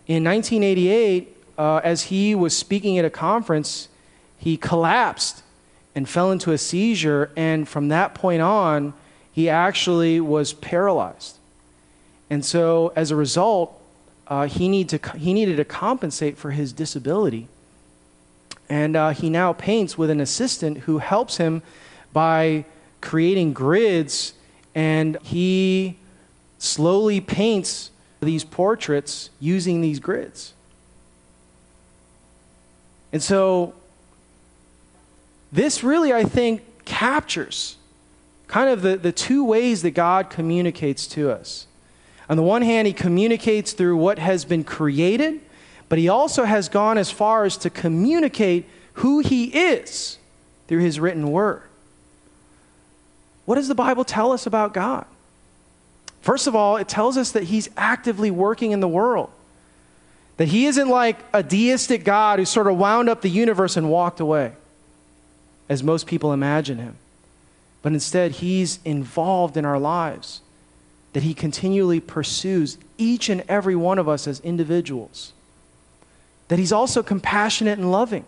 In 0.07 0.23
1988, 0.23 1.37
uh, 1.59 1.81
as 1.83 2.05
he 2.05 2.33
was 2.33 2.57
speaking 2.57 2.97
at 2.97 3.05
a 3.05 3.11
conference, 3.11 3.89
he 4.39 4.57
collapsed 4.57 5.43
and 5.99 6.09
fell 6.09 6.31
into 6.31 6.53
a 6.53 6.59
seizure, 6.59 7.29
and 7.37 7.69
from 7.69 7.89
that 7.89 8.15
point 8.15 8.41
on, 8.41 8.95
he 9.33 9.49
actually 9.49 10.21
was 10.21 10.53
paralyzed. 10.53 11.39
And 12.31 12.45
so, 12.45 12.93
as 12.95 13.11
a 13.11 13.17
result, 13.17 13.77
uh, 14.29 14.47
he, 14.47 14.69
need 14.69 14.89
to, 14.91 15.01
he 15.17 15.35
needed 15.35 15.57
to 15.57 15.65
compensate 15.65 16.39
for 16.39 16.53
his 16.53 16.73
disability. 16.73 17.49
And 18.69 18.95
uh, 18.95 19.11
he 19.11 19.29
now 19.29 19.53
paints 19.53 19.99
with 19.99 20.09
an 20.09 20.21
assistant 20.21 20.79
who 20.87 20.99
helps 20.99 21.39
him 21.39 21.63
by 22.13 22.65
creating 23.01 23.53
grids, 23.53 24.35
and 24.77 25.21
he 25.25 25.97
slowly 26.59 27.21
paints 27.21 27.91
these 28.21 28.45
portraits 28.45 29.31
using 29.41 29.81
these 29.81 29.99
grids. 29.99 30.55
And 33.13 33.21
so, 33.21 33.75
this 35.53 35.83
really, 35.83 36.13
I 36.13 36.25
think, 36.25 36.63
captures 36.85 37.77
kind 38.47 38.71
of 38.71 38.83
the, 38.83 38.97
the 38.97 39.13
two 39.13 39.45
ways 39.45 39.83
that 39.83 39.91
God 39.93 40.31
communicates 40.31 41.07
to 41.09 41.31
us. 41.31 41.67
On 42.31 42.37
the 42.37 42.43
one 42.43 42.63
hand, 42.63 42.87
he 42.87 42.93
communicates 42.93 43.73
through 43.73 43.97
what 43.97 44.19
has 44.19 44.45
been 44.45 44.65
created, 44.65 45.41
but 45.89 45.99
he 45.99 46.09
also 46.09 46.45
has 46.45 46.69
gone 46.69 46.99
as 46.99 47.11
far 47.11 47.45
as 47.45 47.57
to 47.59 47.71
communicate 47.71 48.67
who 48.95 49.21
he 49.21 49.45
is 49.45 50.19
through 50.67 50.81
his 50.81 50.99
written 51.01 51.31
word. 51.31 51.63
What 53.45 53.55
does 53.55 53.69
the 53.69 53.75
Bible 53.75 54.05
tell 54.05 54.33
us 54.33 54.47
about 54.47 54.75
God? 54.75 55.07
First 56.21 56.47
of 56.47 56.55
all, 56.55 56.77
it 56.77 56.89
tells 56.89 57.17
us 57.17 57.33
that 57.33 57.45
he's 57.45 57.71
actively 57.77 58.31
working 58.31 58.73
in 58.73 58.81
the 58.81 58.89
world. 58.89 59.31
That 60.37 60.49
he 60.49 60.67
isn't 60.67 60.89
like 60.89 61.17
a 61.33 61.43
deistic 61.43 62.05
God 62.05 62.39
who 62.39 62.45
sort 62.45 62.67
of 62.67 62.77
wound 62.77 63.09
up 63.09 63.23
the 63.23 63.31
universe 63.31 63.77
and 63.77 63.91
walked 63.91 64.21
away, 64.21 64.53
as 65.69 65.83
most 65.83 66.07
people 66.07 66.33
imagine 66.33 66.79
him. 66.79 66.97
But 67.83 67.93
instead, 67.93 68.33
he's 68.33 68.81
involved 68.85 69.57
in 69.57 69.65
our 69.65 69.79
lives 69.79 70.41
that 71.13 71.23
He 71.23 71.35
continually 71.35 72.01
pursues 72.01 72.79
each 72.97 73.29
and 73.29 73.43
every 73.49 73.77
one 73.77 73.99
of 73.99 74.09
us 74.09 74.27
as 74.27 74.41
individuals. 74.41 75.33
That 76.49 76.59
He's 76.59 76.73
also 76.73 77.03
compassionate 77.03 77.79
and 77.79 77.91
loving. 77.91 78.25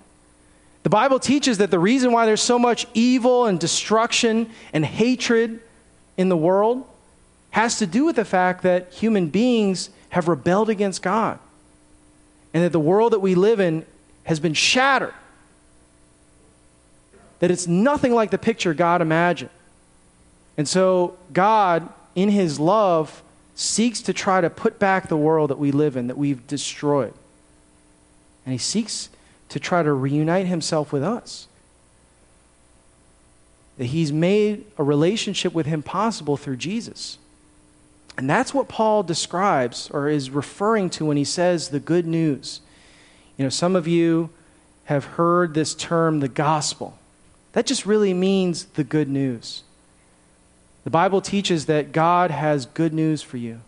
The 0.82 0.90
Bible 0.90 1.20
teaches 1.20 1.58
that 1.58 1.70
the 1.70 1.78
reason 1.78 2.10
why 2.10 2.24
there's 2.26 2.40
so 2.40 2.58
much 2.58 2.86
evil 2.94 3.46
and 3.46 3.60
destruction 3.60 4.50
and 4.72 4.84
hatred 4.84 5.60
in 6.16 6.30
the 6.30 6.36
world 6.36 6.86
has 7.50 7.78
to 7.78 7.86
do 7.86 8.04
with 8.04 8.16
the 8.16 8.24
fact 8.24 8.62
that 8.62 8.92
human 8.92 9.28
beings 9.28 9.90
have 10.08 10.26
rebelled 10.26 10.70
against 10.70 11.02
God. 11.02 11.38
And 12.54 12.64
that 12.64 12.72
the 12.72 12.80
world 12.80 13.12
that 13.12 13.20
we 13.20 13.34
live 13.34 13.60
in 13.60 13.84
has 14.24 14.40
been 14.40 14.54
shattered. 14.54 15.14
That 17.40 17.50
it's 17.50 17.66
nothing 17.66 18.14
like 18.14 18.30
the 18.30 18.38
picture 18.38 18.72
God 18.72 19.02
imagined. 19.02 19.50
And 20.56 20.68
so 20.68 21.16
God 21.32 21.88
in 22.14 22.30
his 22.30 22.58
love, 22.58 23.22
seeks 23.54 24.00
to 24.02 24.12
try 24.12 24.40
to 24.40 24.50
put 24.50 24.78
back 24.78 25.08
the 25.08 25.16
world 25.16 25.50
that 25.50 25.58
we 25.58 25.70
live 25.70 25.96
in, 25.96 26.06
that 26.06 26.18
we've 26.18 26.46
destroyed. 26.46 27.14
And 28.44 28.52
he 28.52 28.58
seeks 28.58 29.10
to 29.50 29.60
try 29.60 29.82
to 29.82 29.92
reunite 29.92 30.46
himself 30.46 30.92
with 30.92 31.02
us. 31.02 31.46
That 33.78 33.86
he's 33.86 34.12
made 34.12 34.66
a 34.78 34.82
relationship 34.82 35.52
with 35.52 35.66
him 35.66 35.82
possible 35.82 36.36
through 36.36 36.56
Jesus. 36.56 37.18
And 38.16 38.28
that's 38.28 38.52
what 38.52 38.68
Paul 38.68 39.02
describes 39.02 39.90
or 39.90 40.08
is 40.08 40.30
referring 40.30 40.90
to 40.90 41.06
when 41.06 41.16
he 41.16 41.24
says 41.24 41.68
the 41.68 41.80
good 41.80 42.06
news. 42.06 42.60
You 43.36 43.44
know, 43.44 43.50
some 43.50 43.76
of 43.76 43.86
you 43.86 44.30
have 44.84 45.04
heard 45.04 45.54
this 45.54 45.74
term, 45.74 46.20
the 46.20 46.28
gospel. 46.28 46.98
That 47.52 47.66
just 47.66 47.86
really 47.86 48.14
means 48.14 48.64
the 48.64 48.84
good 48.84 49.08
news. 49.08 49.62
The 50.84 50.90
Bible 50.90 51.20
teaches 51.20 51.66
that 51.66 51.92
God 51.92 52.30
has 52.30 52.66
good 52.66 52.94
news 52.94 53.22
for 53.22 53.36
you, 53.36 53.60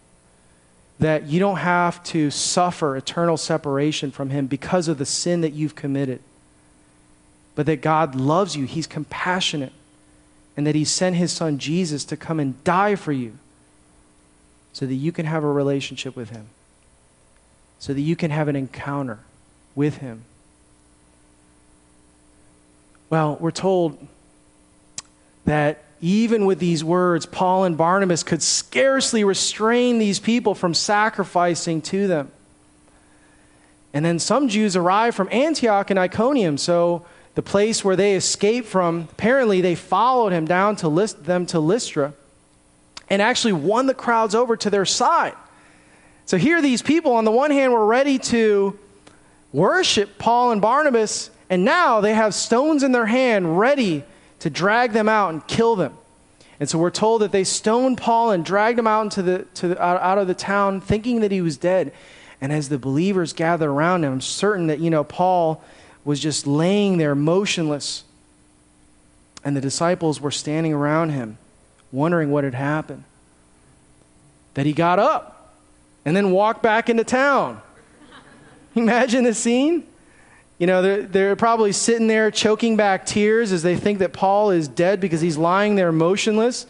that 0.99 1.27
you 1.27 1.41
don't 1.41 1.59
have 1.59 2.03
to 2.05 2.31
suffer 2.31 2.97
eternal 2.97 3.37
separation 3.37 4.11
from 4.11 4.31
Him 4.31 4.47
because 4.47 4.89
of 4.89 4.99
the 4.99 5.07
sin 5.07 5.41
that 5.43 5.53
you've 5.53 5.75
committed, 5.75 6.21
but 7.55 7.67
that 7.67 7.83
God 7.83 8.15
loves 8.15 8.57
you, 8.57 8.65
He's 8.65 8.87
compassionate, 8.87 9.73
and 10.57 10.67
that 10.67 10.75
He 10.75 10.85
sent 10.85 11.17
His 11.17 11.33
Son 11.33 11.59
Jesus 11.59 12.05
to 12.07 12.17
come 12.17 12.41
and 12.41 12.63
die 12.65 12.95
for 12.95 13.13
you 13.13 13.37
so 14.73 14.87
that 14.87 14.95
you 14.95 15.13
can 15.13 15.27
have 15.27 15.45
a 15.45 15.53
relationship 15.53 16.17
with 16.17 16.31
Him, 16.31 16.47
so 17.79 17.93
that 17.93 18.01
you 18.01 18.17
can 18.17 18.31
have 18.31 18.49
an 18.49 18.57
encounter 18.57 19.19
with 19.75 19.99
Him. 19.99 20.25
Well, 23.13 23.37
we're 23.39 23.51
told 23.51 23.99
that 25.45 25.85
even 26.01 26.47
with 26.47 26.59
these 26.59 26.83
words, 26.83 27.27
Paul 27.27 27.65
and 27.65 27.77
Barnabas 27.77 28.23
could 28.23 28.43
scarcely 28.43 29.23
restrain 29.23 29.99
these 29.99 30.19
people 30.19 30.55
from 30.55 30.73
sacrificing 30.73 31.83
to 31.83 32.07
them. 32.07 32.31
And 33.93 34.03
then 34.03 34.19
some 34.19 34.49
Jews 34.49 34.77
arrived 34.77 35.15
from 35.15 35.29
Antioch 35.31 35.91
and 35.91 35.99
Iconium, 35.99 36.57
so 36.57 37.05
the 37.35 37.43
place 37.43 37.85
where 37.85 37.97
they 37.97 38.15
escaped 38.15 38.67
from, 38.67 39.09
apparently 39.13 39.61
they 39.61 39.75
followed 39.75 40.33
him 40.33 40.47
down 40.47 40.77
to 40.77 40.89
list 40.89 41.25
them 41.25 41.45
to 41.49 41.61
Lystra 41.61 42.15
and 43.11 43.21
actually 43.21 43.53
won 43.53 43.85
the 43.89 43.93
crowds 43.93 44.35
over 44.35 44.57
to 44.57 44.71
their 44.71 44.87
side. 44.87 45.35
So 46.25 46.39
here 46.39 46.63
these 46.63 46.81
people 46.81 47.13
on 47.13 47.27
the 47.27 47.31
one 47.31 47.51
hand 47.51 47.75
were 47.75 47.85
ready 47.85 48.19
to 48.19 48.79
worship 49.53 50.17
Paul 50.17 50.53
and 50.53 50.63
Barnabas, 50.63 51.29
and 51.53 51.67
now 51.67 52.01
they 52.01 52.15
have 52.15 52.33
stones 52.33 52.83
in 52.83 52.93
their 52.93 53.05
hand 53.05 53.59
ready 53.59 54.05
to 54.39 54.49
drag 54.49 54.93
them 54.93 55.07
out 55.07 55.35
and 55.35 55.47
kill 55.47 55.77
them. 55.77 55.95
And 56.59 56.67
so 56.67 56.79
we're 56.79 56.89
told 56.89 57.21
that 57.21 57.31
they 57.31 57.45
stoned 57.45 57.99
Paul 57.99 58.31
and 58.31 58.43
dragged 58.43 58.79
him 58.79 58.87
out, 58.87 59.03
into 59.03 59.21
the, 59.21 59.47
to 59.57 59.69
the, 59.69 59.85
out, 59.85 60.17
of 60.17 60.27
the 60.27 60.35
town, 60.35 60.81
thinking 60.81 61.21
that 61.21 61.31
he 61.31 61.43
was 61.43 61.59
dead. 61.59 61.93
And 62.41 62.55
as 62.55 62.71
the 62.71 62.79
believers 62.79 63.35
gathered 63.35 63.69
around 63.69 64.03
him, 64.03 64.15
I'm 64.15 64.21
certain 64.23 64.69
that, 64.69 64.79
you 64.79 64.89
know, 64.89 65.05
Paul 65.05 65.63
was 66.07 66.21
just 66.21 66.47
laying 66.47 66.97
there 66.97 67.15
motionless. 67.15 68.05
And 69.45 69.55
the 69.55 69.61
disciples 69.61 70.23
were 70.23 70.31
standing 70.31 70.73
around 70.73 71.11
him, 71.11 71.37
wondering 71.93 72.31
what 72.31 72.45
had 72.45 72.55
happened. 72.55 73.05
That 74.55 74.65
he 74.65 74.73
got 74.73 74.99
up 74.99 75.55
and 76.07 76.17
then 76.17 76.31
walked 76.31 76.63
back 76.63 76.89
into 76.89 77.05
town. 77.05 77.61
Imagine 78.75 79.25
the 79.25 79.35
scene. 79.35 79.87
You 80.63 80.67
know, 80.67 80.81
they're, 80.81 81.03
they're 81.03 81.35
probably 81.35 81.73
sitting 81.73 82.07
there 82.07 82.31
choking 82.31 82.77
back 82.77 83.05
tears 83.05 83.51
as 83.51 83.65
they 83.65 83.75
think 83.75 83.99
that 83.99 84.13
Paul 84.13 84.53
is 84.53 84.69
dead 84.69 85.01
because 85.01 85.21
he's 85.21 85.37
lying 85.37 85.75
there 85.75 85.91
motionless. 85.91 86.67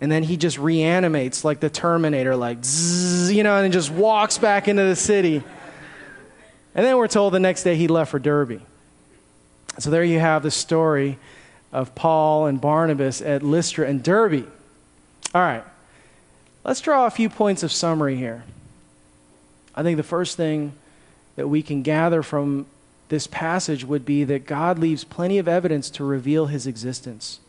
And 0.00 0.10
then 0.10 0.24
he 0.24 0.36
just 0.36 0.58
reanimates 0.58 1.44
like 1.44 1.60
the 1.60 1.70
Terminator, 1.70 2.34
like, 2.34 2.64
zzz, 2.64 3.30
you 3.30 3.44
know, 3.44 3.56
and 3.56 3.72
just 3.72 3.92
walks 3.92 4.38
back 4.38 4.66
into 4.66 4.82
the 4.82 4.96
city. 4.96 5.36
And 6.74 6.84
then 6.84 6.96
we're 6.96 7.06
told 7.06 7.32
the 7.32 7.38
next 7.38 7.62
day 7.62 7.76
he 7.76 7.86
left 7.86 8.10
for 8.10 8.18
Derbe. 8.18 8.60
So 9.78 9.90
there 9.90 10.02
you 10.02 10.18
have 10.18 10.42
the 10.42 10.50
story 10.50 11.16
of 11.72 11.94
Paul 11.94 12.46
and 12.46 12.60
Barnabas 12.60 13.22
at 13.22 13.44
Lystra 13.44 13.86
and 13.86 14.02
Derbe. 14.02 14.48
All 15.32 15.42
right, 15.42 15.62
let's 16.64 16.80
draw 16.80 17.06
a 17.06 17.10
few 17.10 17.28
points 17.28 17.62
of 17.62 17.70
summary 17.70 18.16
here. 18.16 18.42
I 19.76 19.84
think 19.84 19.96
the 19.96 20.02
first 20.02 20.36
thing 20.36 20.72
that 21.36 21.46
we 21.46 21.62
can 21.62 21.82
gather 21.82 22.24
from 22.24 22.66
this 23.08 23.26
passage 23.26 23.84
would 23.84 24.04
be 24.04 24.24
that 24.24 24.46
God 24.46 24.78
leaves 24.78 25.04
plenty 25.04 25.38
of 25.38 25.48
evidence 25.48 25.90
to 25.90 26.04
reveal 26.04 26.46
his 26.46 26.66
existence. 26.66 27.40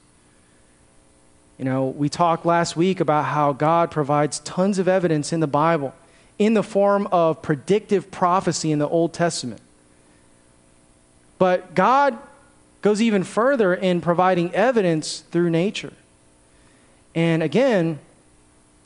You 1.57 1.65
know, 1.65 1.87
we 1.87 2.07
talked 2.07 2.45
last 2.45 2.77
week 2.77 2.99
about 2.99 3.25
how 3.25 3.51
God 3.51 3.91
provides 3.91 4.39
tons 4.39 4.79
of 4.79 4.87
evidence 4.87 5.33
in 5.33 5.41
the 5.41 5.47
Bible 5.47 5.93
in 6.37 6.53
the 6.53 6.63
form 6.63 7.07
of 7.11 7.41
predictive 7.41 8.09
prophecy 8.09 8.71
in 8.71 8.79
the 8.79 8.87
Old 8.87 9.13
Testament. 9.13 9.61
But 11.37 11.75
God 11.75 12.17
goes 12.81 13.01
even 13.01 13.25
further 13.25 13.73
in 13.73 13.99
providing 13.99 14.55
evidence 14.55 15.19
through 15.31 15.49
nature. 15.49 15.91
And 17.13 17.43
again, 17.43 17.99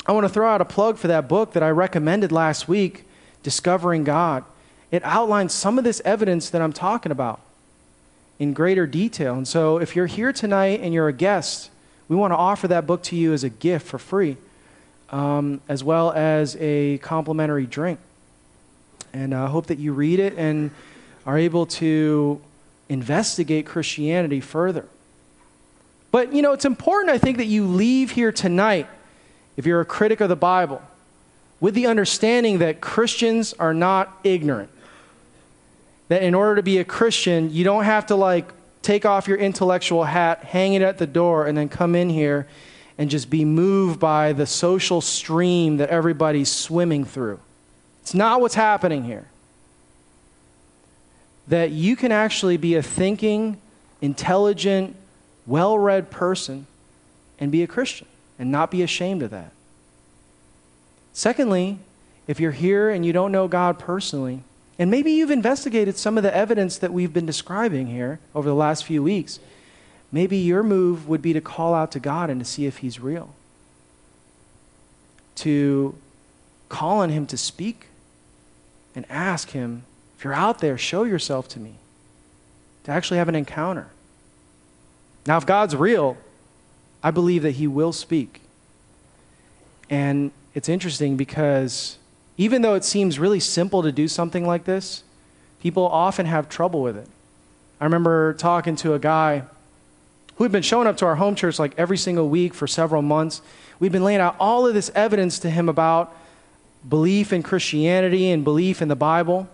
I 0.08 0.12
want 0.12 0.26
to 0.26 0.30
throw 0.30 0.50
out 0.50 0.62
a 0.62 0.66
plug 0.66 0.98
for 0.98 1.08
that 1.08 1.28
book 1.28 1.54
that 1.54 1.62
I 1.62 1.70
recommended 1.70 2.32
last 2.32 2.68
week, 2.68 3.06
Discovering 3.44 4.04
God. 4.06 4.46
It 4.94 5.04
outlines 5.04 5.54
some 5.54 5.80
of 5.80 5.84
this 5.84 6.04
evidence 6.06 6.52
that 6.52 6.62
I'm 6.62 6.72
talking 6.72 7.12
about 7.12 7.40
in 8.38 8.54
greater 8.54 8.86
detail. 8.86 9.34
And 9.34 9.48
so 9.48 9.80
if 9.80 9.96
you're 9.96 10.06
here 10.06 10.32
tonight 10.32 10.82
and 10.84 10.94
you're 10.94 11.08
a 11.08 11.14
guest, 11.14 11.72
we 12.08 12.16
want 12.16 12.32
to 12.32 12.38
offer 12.38 12.68
that 12.68 12.86
book 12.86 13.02
to 13.06 13.16
you 13.16 13.34
as 13.34 13.44
a 13.44 13.50
gift 13.50 13.88
for 13.88 13.98
free, 13.98 14.38
um, 15.10 15.62
as 15.68 15.84
well 15.84 16.12
as 16.12 16.56
a 16.60 17.00
complimentary 17.00 17.66
drink. 17.66 17.98
And 19.14 19.34
I 19.34 19.48
hope 19.48 19.66
that 19.66 19.80
you 19.80 19.94
read 19.94 20.20
it 20.20 20.36
and 20.38 20.70
are 21.26 21.40
able 21.40 21.66
to 21.66 22.40
investigate 22.88 23.66
Christianity 23.66 24.42
further. 24.42 24.86
But, 26.12 26.34
you 26.34 26.44
know, 26.44 26.52
it's 26.52 26.66
important, 26.66 27.10
I 27.10 27.18
think, 27.18 27.38
that 27.38 27.48
you 27.48 27.66
leave 27.66 28.12
here 28.12 28.32
tonight, 28.32 28.86
if 29.58 29.66
you're 29.66 29.82
a 29.82 29.86
critic 29.86 30.22
of 30.22 30.30
the 30.30 30.36
Bible, 30.36 30.84
with 31.60 31.74
the 31.74 31.88
understanding 31.88 32.60
that 32.60 32.80
Christians 32.80 33.54
are 33.54 33.74
not 33.74 34.20
ignorant. 34.24 34.70
That 36.10 36.22
in 36.24 36.36
order 36.36 36.56
to 36.58 36.64
be 36.64 36.78
a 36.78 36.84
Christian, 36.84 37.54
you 37.54 37.64
don't 37.64 37.86
have 37.86 38.08
to, 38.08 38.16
like, 38.16 38.52
take 38.82 39.06
off 39.06 39.28
your 39.28 39.38
intellectual 39.38 40.04
hat, 40.04 40.44
hang 40.44 40.74
it 40.74 40.82
at 40.82 40.98
the 40.98 41.08
door, 41.08 41.48
and 41.48 41.58
then 41.58 41.70
come 41.70 41.96
in 41.96 42.10
here 42.10 42.48
and 42.98 43.10
just 43.10 43.30
be 43.30 43.44
moved 43.46 44.00
by 44.00 44.34
the 44.34 44.46
social 44.46 45.02
stream 45.02 45.78
that 45.78 45.90
everybody's 45.90 46.52
swimming 46.52 47.06
through. 47.06 47.40
It's 48.02 48.14
not 48.14 48.42
what's 48.42 48.56
happening 48.56 49.06
here. 49.06 49.28
That 51.48 51.72
you 51.72 51.96
can 51.96 52.12
actually 52.12 52.58
be 52.58 52.76
a 52.76 52.84
thinking, 52.84 53.58
intelligent, 54.02 54.96
well 55.46 55.78
read 55.78 56.12
person 56.12 56.68
and 57.40 57.52
be 57.52 57.64
a 57.64 57.68
Christian 57.68 58.08
and 58.38 58.52
not 58.52 58.70
be 58.70 58.82
ashamed 58.82 59.24
of 59.24 59.32
that. 59.32 59.52
Secondly, 61.14 61.80
if 62.28 62.40
you're 62.40 62.52
here 62.52 62.90
and 62.90 63.06
you 63.06 63.14
don't 63.14 63.32
know 63.32 63.48
God 63.48 63.80
personally, 63.80 64.44
and 64.80 64.90
maybe 64.90 65.12
you've 65.12 65.32
investigated 65.32 65.98
some 65.98 66.18
of 66.18 66.24
the 66.24 66.36
evidence 66.36 66.78
that 66.80 66.92
we've 66.92 67.14
been 67.14 67.26
describing 67.26 67.88
here 67.88 68.20
over 68.34 68.50
the 68.50 68.56
last 68.56 68.86
few 68.86 69.04
weeks. 69.04 69.40
Maybe 70.12 70.38
your 70.38 70.64
move 70.64 71.08
would 71.08 71.22
be 71.22 71.34
to 71.34 71.42
call 71.42 71.74
out 71.74 71.92
to 71.92 72.00
God 72.00 72.30
and 72.30 72.40
to 72.40 72.46
see 72.46 72.66
if 72.66 72.78
He's 72.78 73.00
real. 73.00 73.34
To 75.36 75.96
call 76.70 77.00
on 77.00 77.10
Him 77.10 77.26
to 77.28 77.38
speak 77.38 77.88
and 78.96 79.06
ask 79.10 79.52
Him, 79.52 79.84
if 80.18 80.24
you're 80.24 80.34
out 80.34 80.60
there, 80.60 80.78
show 80.78 81.04
yourself 81.04 81.48
to 81.50 81.60
me. 81.60 81.76
To 82.86 82.92
actually 82.92 83.18
have 83.18 83.30
an 83.30 83.36
encounter. 83.36 83.88
Now, 85.26 85.38
if 85.38 85.46
God's 85.46 85.76
real, 85.76 86.18
I 87.02 87.12
believe 87.12 87.44
that 87.44 87.52
He 87.52 87.68
will 87.68 87.94
speak. 87.94 88.42
And 89.90 90.32
it's 90.54 90.70
interesting 90.70 91.16
because 91.16 91.98
even 92.38 92.62
though 92.62 92.76
it 92.76 92.84
seems 92.84 93.20
really 93.20 93.40
simple 93.40 93.84
to 93.84 93.92
do 93.92 94.08
something 94.08 94.46
like 94.46 94.66
this, 94.66 95.04
people 95.62 95.88
often 95.88 96.26
have 96.26 96.50
trouble 96.50 96.82
with 96.82 96.98
it. 96.98 97.08
I 97.80 97.86
remember 97.86 98.34
talking 98.34 98.76
to 98.78 98.94
a 98.94 99.00
guy 99.00 99.44
who 100.36 100.44
had 100.44 100.52
been 100.52 100.64
showing 100.64 100.88
up 100.88 100.98
to 100.98 101.06
our 101.06 101.16
home 101.16 101.36
church 101.36 101.60
like 101.60 101.74
every 101.78 101.98
single 101.98 102.28
week 102.28 102.54
for 102.54 102.68
several 102.68 103.02
months. 103.02 103.42
We'd 103.80 103.92
been 103.92 104.04
laying 104.04 104.20
out 104.20 104.36
all 104.40 104.66
of 104.66 104.74
this 104.74 104.90
evidence 104.96 105.40
to 105.40 105.50
him 105.50 105.70
about 105.70 106.16
belief 106.88 107.32
in 107.32 107.44
Christianity 107.44 108.30
and 108.30 108.44
belief 108.44 108.82
in 108.82 108.88
the 108.88 108.96
Bible. 108.96 109.48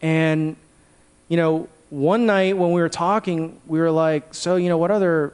And, 0.00 0.56
you 1.28 1.36
know, 1.36 1.68
one 1.90 2.26
night 2.26 2.56
when 2.56 2.72
we 2.72 2.80
were 2.80 2.88
talking, 2.88 3.60
we 3.66 3.78
were 3.80 3.90
like, 3.90 4.34
So, 4.34 4.56
you 4.56 4.68
know, 4.68 4.78
what 4.78 4.90
other, 4.90 5.32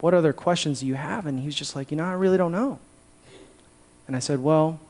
what 0.00 0.14
other 0.14 0.32
questions 0.32 0.80
do 0.80 0.86
you 0.86 0.94
have? 0.94 1.26
And 1.26 1.40
he 1.40 1.46
was 1.46 1.54
just 1.54 1.74
like, 1.74 1.90
You 1.90 1.96
know, 1.96 2.04
I 2.04 2.12
really 2.12 2.36
don't 2.36 2.52
know. 2.52 2.78
And 4.06 4.14
I 4.14 4.18
said, 4.18 4.40
Well, 4.40 4.80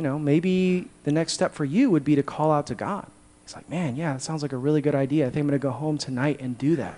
you 0.00 0.04
know, 0.04 0.18
maybe 0.18 0.88
the 1.04 1.12
next 1.12 1.34
step 1.34 1.52
for 1.52 1.66
you 1.66 1.90
would 1.90 2.06
be 2.06 2.14
to 2.14 2.22
call 2.22 2.50
out 2.50 2.66
to 2.68 2.74
God. 2.74 3.06
He's 3.44 3.54
like, 3.54 3.68
man, 3.68 3.96
yeah, 3.96 4.14
that 4.14 4.22
sounds 4.22 4.40
like 4.40 4.54
a 4.54 4.56
really 4.56 4.80
good 4.80 4.94
idea. 4.94 5.26
I 5.26 5.28
think 5.28 5.42
I'm 5.42 5.48
going 5.48 5.60
to 5.60 5.62
go 5.62 5.72
home 5.72 5.98
tonight 5.98 6.40
and 6.40 6.56
do 6.56 6.74
that. 6.76 6.94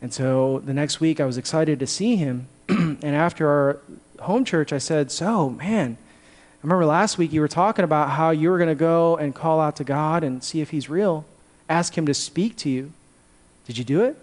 And 0.00 0.10
so 0.10 0.62
the 0.64 0.72
next 0.72 1.00
week, 1.00 1.20
I 1.20 1.26
was 1.26 1.36
excited 1.36 1.78
to 1.80 1.86
see 1.86 2.16
him. 2.16 2.48
and 2.70 3.04
after 3.04 3.46
our 3.46 3.78
home 4.20 4.46
church, 4.46 4.72
I 4.72 4.78
said, 4.78 5.12
so, 5.12 5.50
man, 5.50 5.98
I 6.00 6.58
remember 6.62 6.86
last 6.86 7.18
week 7.18 7.30
you 7.30 7.42
were 7.42 7.48
talking 7.48 7.84
about 7.84 8.08
how 8.08 8.30
you 8.30 8.48
were 8.48 8.56
going 8.56 8.70
to 8.70 8.74
go 8.74 9.18
and 9.18 9.34
call 9.34 9.60
out 9.60 9.76
to 9.76 9.84
God 9.84 10.24
and 10.24 10.42
see 10.42 10.62
if 10.62 10.70
he's 10.70 10.88
real, 10.88 11.26
ask 11.68 11.98
him 11.98 12.06
to 12.06 12.14
speak 12.14 12.56
to 12.56 12.70
you. 12.70 12.90
Did 13.66 13.76
you 13.76 13.84
do 13.84 14.00
it? 14.00 14.16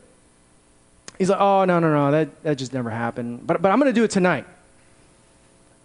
He's 1.19 1.29
like, 1.29 1.39
oh, 1.39 1.65
no, 1.65 1.77
no, 1.77 1.93
no, 1.93 2.09
that, 2.09 2.41
that 2.41 2.57
just 2.57 2.73
never 2.73 2.89
happened. 2.89 3.45
But, 3.45 3.61
but 3.61 3.71
I'm 3.71 3.79
going 3.79 3.93
to 3.93 3.99
do 3.99 4.05
it 4.05 4.09
tonight. 4.09 4.47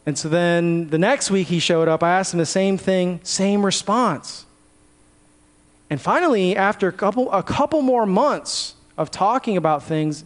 And 0.04 0.18
so 0.18 0.28
then 0.28 0.88
the 0.88 0.98
next 0.98 1.30
week 1.30 1.48
he 1.48 1.58
showed 1.58 1.88
up. 1.88 2.02
I 2.02 2.18
asked 2.18 2.32
him 2.32 2.38
the 2.38 2.46
same 2.46 2.76
thing, 2.76 3.20
same 3.22 3.64
response. 3.64 4.46
And 5.88 6.00
finally, 6.00 6.56
after 6.56 6.88
a 6.88 6.92
couple, 6.92 7.30
a 7.30 7.42
couple 7.42 7.82
more 7.82 8.06
months 8.06 8.74
of 8.98 9.10
talking 9.10 9.56
about 9.56 9.82
things, 9.82 10.24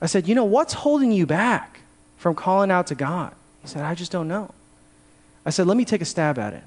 I 0.00 0.06
said, 0.06 0.28
You 0.28 0.34
know, 0.34 0.44
what's 0.44 0.72
holding 0.74 1.10
you 1.12 1.26
back 1.26 1.80
from 2.16 2.34
calling 2.34 2.70
out 2.70 2.86
to 2.88 2.94
God? 2.94 3.34
He 3.62 3.68
said, 3.68 3.82
I 3.82 3.94
just 3.94 4.12
don't 4.12 4.28
know. 4.28 4.52
I 5.44 5.50
said, 5.50 5.66
Let 5.66 5.76
me 5.76 5.84
take 5.84 6.00
a 6.00 6.04
stab 6.04 6.38
at 6.38 6.52
it. 6.52 6.62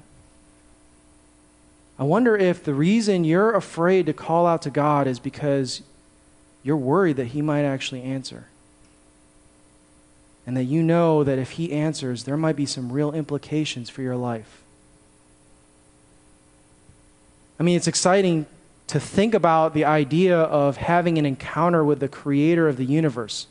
I 1.98 2.04
wonder 2.04 2.36
if 2.36 2.64
the 2.64 2.74
reason 2.74 3.24
you're 3.24 3.54
afraid 3.54 4.06
to 4.06 4.12
call 4.12 4.46
out 4.46 4.62
to 4.62 4.70
God 4.70 5.06
is 5.06 5.18
because 5.18 5.82
you're 6.62 6.76
worried 6.76 7.16
that 7.16 7.26
He 7.26 7.40
might 7.40 7.62
actually 7.62 8.02
answer 8.02 8.46
and 10.46 10.56
that 10.56 10.64
you 10.64 10.82
know 10.82 11.22
that 11.24 11.38
if 11.38 11.52
He 11.52 11.72
answers, 11.72 12.24
there 12.24 12.36
might 12.36 12.56
be 12.56 12.66
some 12.66 12.92
real 12.92 13.12
implications 13.12 13.88
for 13.88 14.02
your 14.02 14.16
life. 14.16 14.62
I 17.60 17.62
mean, 17.62 17.76
it's 17.76 17.86
exciting 17.86 18.46
to 18.88 18.98
think 18.98 19.34
about 19.34 19.72
the 19.72 19.84
idea 19.84 20.36
of 20.36 20.78
having 20.78 21.16
an 21.16 21.24
encounter 21.24 21.84
with 21.84 22.00
the 22.00 22.08
Creator 22.08 22.68
of 22.68 22.76
the 22.76 22.84
universe. 22.84 23.46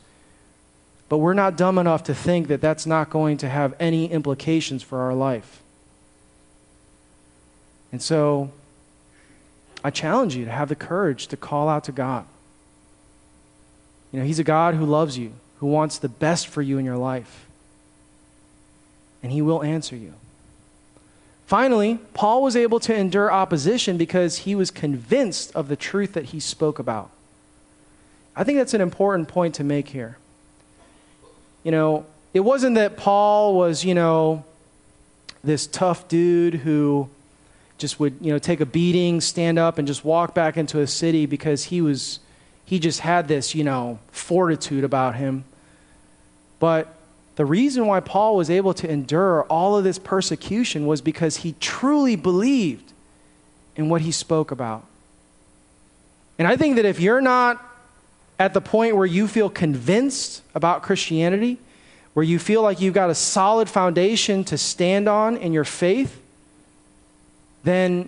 But 1.07 1.17
we're 1.17 1.33
not 1.33 1.57
dumb 1.57 1.77
enough 1.77 2.03
to 2.03 2.13
think 2.13 2.47
that 2.47 2.61
that's 2.61 2.85
not 2.85 3.09
going 3.09 3.37
to 3.37 3.49
have 3.49 3.73
any 3.79 4.11
implications 4.11 4.83
for 4.83 4.99
our 4.99 5.13
life. 5.13 5.61
And 7.91 8.01
so, 8.01 8.51
I 9.83 9.89
challenge 9.89 10.35
you 10.35 10.45
to 10.45 10.51
have 10.51 10.69
the 10.69 10.75
courage 10.75 11.27
to 11.27 11.37
call 11.37 11.67
out 11.67 11.85
to 11.85 11.91
God. 11.91 12.25
You 14.11 14.19
know, 14.19 14.25
He's 14.25 14.39
a 14.39 14.43
God 14.43 14.75
who 14.75 14.85
loves 14.85 15.17
you 15.17 15.33
who 15.61 15.67
wants 15.67 15.99
the 15.99 16.09
best 16.09 16.47
for 16.47 16.63
you 16.63 16.79
in 16.79 16.85
your 16.85 16.97
life. 16.97 17.45
And 19.21 19.31
he 19.31 19.43
will 19.43 19.61
answer 19.61 19.95
you. 19.95 20.13
Finally, 21.45 21.99
Paul 22.15 22.41
was 22.41 22.55
able 22.55 22.79
to 22.79 22.95
endure 22.95 23.31
opposition 23.31 23.95
because 23.95 24.39
he 24.39 24.55
was 24.55 24.71
convinced 24.71 25.55
of 25.55 25.67
the 25.67 25.75
truth 25.75 26.13
that 26.13 26.25
he 26.25 26.39
spoke 26.39 26.79
about. 26.79 27.11
I 28.35 28.43
think 28.43 28.57
that's 28.57 28.73
an 28.73 28.81
important 28.81 29.27
point 29.27 29.53
to 29.55 29.63
make 29.63 29.89
here. 29.89 30.17
You 31.63 31.71
know, 31.71 32.07
it 32.33 32.39
wasn't 32.39 32.73
that 32.75 32.97
Paul 32.97 33.55
was, 33.55 33.85
you 33.85 33.93
know, 33.93 34.43
this 35.43 35.67
tough 35.67 36.07
dude 36.07 36.55
who 36.55 37.07
just 37.77 37.99
would, 37.99 38.15
you 38.19 38.31
know, 38.31 38.39
take 38.39 38.61
a 38.61 38.65
beating, 38.65 39.21
stand 39.21 39.59
up, 39.59 39.77
and 39.77 39.87
just 39.87 40.03
walk 40.03 40.33
back 40.33 40.57
into 40.57 40.79
a 40.79 40.87
city 40.87 41.27
because 41.27 41.65
he 41.65 41.81
was, 41.81 42.19
he 42.65 42.79
just 42.79 43.01
had 43.01 43.27
this, 43.27 43.53
you 43.53 43.63
know, 43.63 43.99
fortitude 44.11 44.83
about 44.83 45.15
him. 45.15 45.43
But 46.61 46.93
the 47.37 47.45
reason 47.45 47.87
why 47.87 48.01
Paul 48.01 48.35
was 48.35 48.51
able 48.51 48.75
to 48.75 48.89
endure 48.89 49.41
all 49.45 49.75
of 49.75 49.83
this 49.83 49.97
persecution 49.97 50.85
was 50.85 51.01
because 51.01 51.37
he 51.37 51.55
truly 51.59 52.15
believed 52.15 52.93
in 53.75 53.89
what 53.89 54.01
he 54.01 54.11
spoke 54.11 54.51
about. 54.51 54.85
And 56.37 56.47
I 56.47 56.55
think 56.55 56.75
that 56.75 56.85
if 56.85 56.99
you're 56.99 57.19
not 57.19 57.59
at 58.37 58.53
the 58.53 58.61
point 58.61 58.95
where 58.95 59.07
you 59.07 59.27
feel 59.27 59.49
convinced 59.49 60.43
about 60.53 60.83
Christianity, 60.83 61.57
where 62.13 62.23
you 62.23 62.37
feel 62.37 62.61
like 62.61 62.79
you've 62.79 62.93
got 62.93 63.09
a 63.09 63.15
solid 63.15 63.67
foundation 63.67 64.43
to 64.43 64.55
stand 64.55 65.09
on 65.09 65.37
in 65.37 65.53
your 65.53 65.63
faith, 65.63 66.21
then 67.63 68.07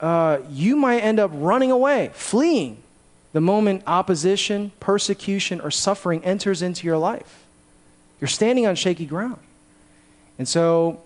uh, 0.00 0.38
you 0.50 0.74
might 0.74 1.02
end 1.02 1.20
up 1.20 1.30
running 1.32 1.70
away, 1.70 2.10
fleeing 2.14 2.78
the 3.32 3.40
moment 3.40 3.84
opposition, 3.86 4.72
persecution, 4.80 5.60
or 5.60 5.70
suffering 5.70 6.24
enters 6.24 6.60
into 6.60 6.84
your 6.84 6.98
life. 6.98 7.43
You're 8.20 8.28
standing 8.28 8.66
on 8.66 8.74
shaky 8.76 9.06
ground. 9.06 9.38
And 10.38 10.48
so 10.48 11.02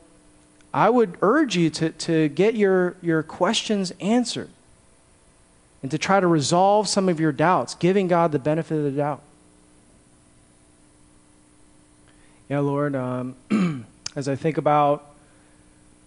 I 0.72 0.90
would 0.90 1.16
urge 1.22 1.56
you 1.56 1.70
to, 1.70 1.90
to 1.90 2.28
get 2.28 2.54
your, 2.54 2.96
your 3.02 3.22
questions 3.22 3.92
answered 4.00 4.50
and 5.82 5.90
to 5.90 5.98
try 5.98 6.20
to 6.20 6.26
resolve 6.26 6.88
some 6.88 7.08
of 7.08 7.20
your 7.20 7.32
doubts, 7.32 7.74
giving 7.74 8.08
God 8.08 8.32
the 8.32 8.38
benefit 8.38 8.76
of 8.76 8.84
the 8.84 8.90
doubt. 8.90 9.22
Yeah, 12.48 12.60
Lord, 12.60 12.96
um, 12.96 13.36
as 14.16 14.28
I 14.28 14.34
think 14.34 14.58
about 14.58 15.04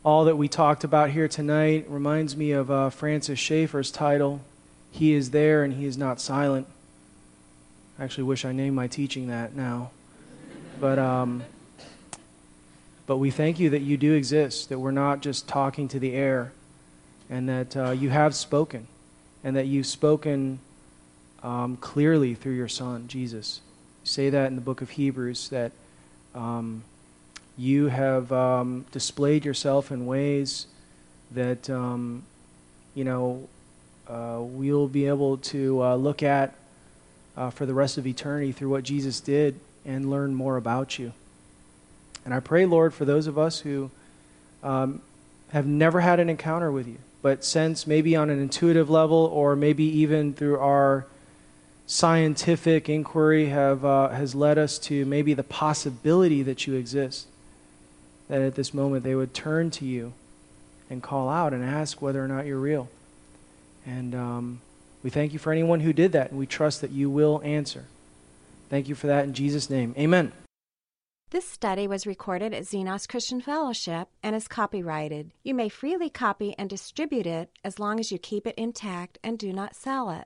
all 0.04 0.26
that 0.26 0.36
we 0.36 0.48
talked 0.48 0.84
about 0.84 1.12
here 1.12 1.28
tonight, 1.28 1.86
reminds 1.88 2.36
me 2.36 2.52
of 2.52 2.72
uh, 2.72 2.90
Francis 2.90 3.38
Schaeffer's 3.38 3.92
title, 3.92 4.42
He 4.92 5.14
is 5.14 5.30
There 5.30 5.64
and 5.64 5.74
He 5.76 5.86
is 5.86 5.98
Not 5.98 6.20
Silent. 6.20 6.68
I 8.00 8.04
actually 8.04 8.24
wish 8.24 8.44
I 8.44 8.52
named 8.52 8.76
my 8.76 8.88
teaching 8.88 9.28
that 9.28 9.56
now. 9.56 9.92
But, 10.82 10.98
um, 10.98 11.44
but 13.06 13.18
we 13.18 13.30
thank 13.30 13.60
you 13.60 13.70
that 13.70 13.84
you 13.84 13.98
do 13.98 14.14
exist, 14.14 14.70
that 14.70 14.80
we're 14.80 14.90
not 14.90 15.22
just 15.22 15.48
talking 15.48 15.88
to 15.90 16.00
the 16.00 16.14
air, 16.14 16.54
and 17.30 17.48
that 17.48 17.78
uh, 17.78 17.92
you 17.92 18.10
have 18.10 18.34
spoken, 18.34 18.88
and 19.44 19.56
that 19.56 19.68
you've 19.68 19.86
spoken 19.86 20.58
um, 21.44 21.78
clearly 21.78 22.34
through 22.34 22.56
your 22.56 22.68
Son, 22.68 23.08
Jesus. 23.08 23.62
You 24.04 24.08
say 24.08 24.30
that 24.32 24.48
in 24.48 24.56
the 24.56 24.62
book 24.62 24.82
of 24.82 24.90
Hebrews, 24.90 25.50
that 25.50 25.72
um, 26.34 26.84
you 27.60 27.90
have 27.90 28.32
um, 28.32 28.88
displayed 28.92 29.46
yourself 29.46 29.92
in 29.92 30.08
ways 30.08 30.66
that, 31.30 31.70
um, 31.70 32.24
you 32.96 33.04
know, 33.04 33.48
uh, 34.08 34.40
we'll 34.40 34.88
be 34.88 35.06
able 35.06 35.38
to 35.38 35.84
uh, 35.84 35.96
look 35.96 36.24
at 36.24 36.56
uh, 37.38 37.52
for 37.52 37.68
the 37.68 37.74
rest 37.76 38.00
of 38.00 38.08
eternity 38.08 38.52
through 38.52 38.70
what 38.70 38.84
Jesus 38.84 39.20
did 39.20 39.60
and 39.86 40.10
learn 40.10 40.34
more 40.34 40.58
about 40.58 41.00
you. 41.00 41.14
And 42.24 42.34
I 42.34 42.40
pray, 42.40 42.66
Lord, 42.66 42.94
for 42.94 43.06
those 43.06 43.28
of 43.28 43.38
us 43.38 43.60
who 43.60 43.90
um, 44.64 45.02
have 45.50 45.66
never 45.66 46.02
had 46.02 46.20
an 46.20 46.30
encounter 46.30 46.72
with 46.72 46.88
you, 46.88 46.98
but 47.22 47.44
sense 47.44 47.88
maybe 47.88 48.16
on 48.16 48.30
an 48.30 48.40
intuitive 48.40 48.90
level 48.90 49.18
or 49.18 49.56
maybe 49.56 49.84
even 49.84 50.34
through 50.34 50.60
our 50.60 51.08
scientific 51.88 52.88
inquiry 52.88 53.48
have, 53.48 53.84
uh, 53.84 54.10
has 54.10 54.34
led 54.34 54.58
us 54.58 54.80
to 54.80 55.06
maybe 55.06 55.34
the 55.34 55.44
possibility 55.44 56.42
that 56.44 56.66
you 56.66 56.76
exist, 56.76 57.28
that 58.30 58.42
at 58.42 58.56
this 58.56 58.74
moment 58.74 59.04
they 59.04 59.16
would 59.16 59.34
turn 59.34 59.70
to 59.72 59.86
you 59.86 60.14
and 60.90 61.02
call 61.04 61.28
out 61.28 61.54
and 61.54 61.64
ask 61.64 62.02
whether 62.02 62.24
or 62.24 62.28
not 62.28 62.46
you're 62.46 62.60
real. 62.60 62.88
And 63.86 64.14
um, 64.14 64.62
we 65.04 65.10
thank 65.10 65.34
you 65.34 65.40
for 65.40 65.52
anyone 65.52 65.80
who 65.80 65.92
did 65.94 66.12
that, 66.12 66.30
and 66.30 66.40
we 66.40 66.46
trust 66.46 66.82
that 66.82 66.92
you 66.92 67.10
will 67.10 67.42
answer. 67.44 67.86
Thank 68.72 68.88
you 68.88 68.96
for 68.96 69.08
that 69.08 69.26
in 69.26 69.34
Jesus' 69.34 69.70
name. 69.70 69.94
Amen. 69.98 70.32
This 71.30 71.46
study 71.46 71.88
was 71.90 72.08
recorded 72.08 72.54
at 72.54 72.64
Xenos 72.64 73.06
Christian 73.06 73.42
Fellowship 73.42 74.08
and 74.24 74.34
is 74.34 74.48
copyrighted. 74.48 75.34
You 75.44 75.54
may 75.54 75.68
freely 75.68 76.10
copy 76.10 76.56
and 76.58 76.70
distribute 76.70 77.28
it 77.28 77.50
as 77.66 77.80
long 77.80 78.00
as 78.00 78.14
you 78.14 78.18
keep 78.18 78.48
it 78.48 78.56
intact 78.58 79.18
and 79.26 79.38
do 79.38 79.52
not 79.52 79.76
sell 79.76 80.10
it. 80.10 80.26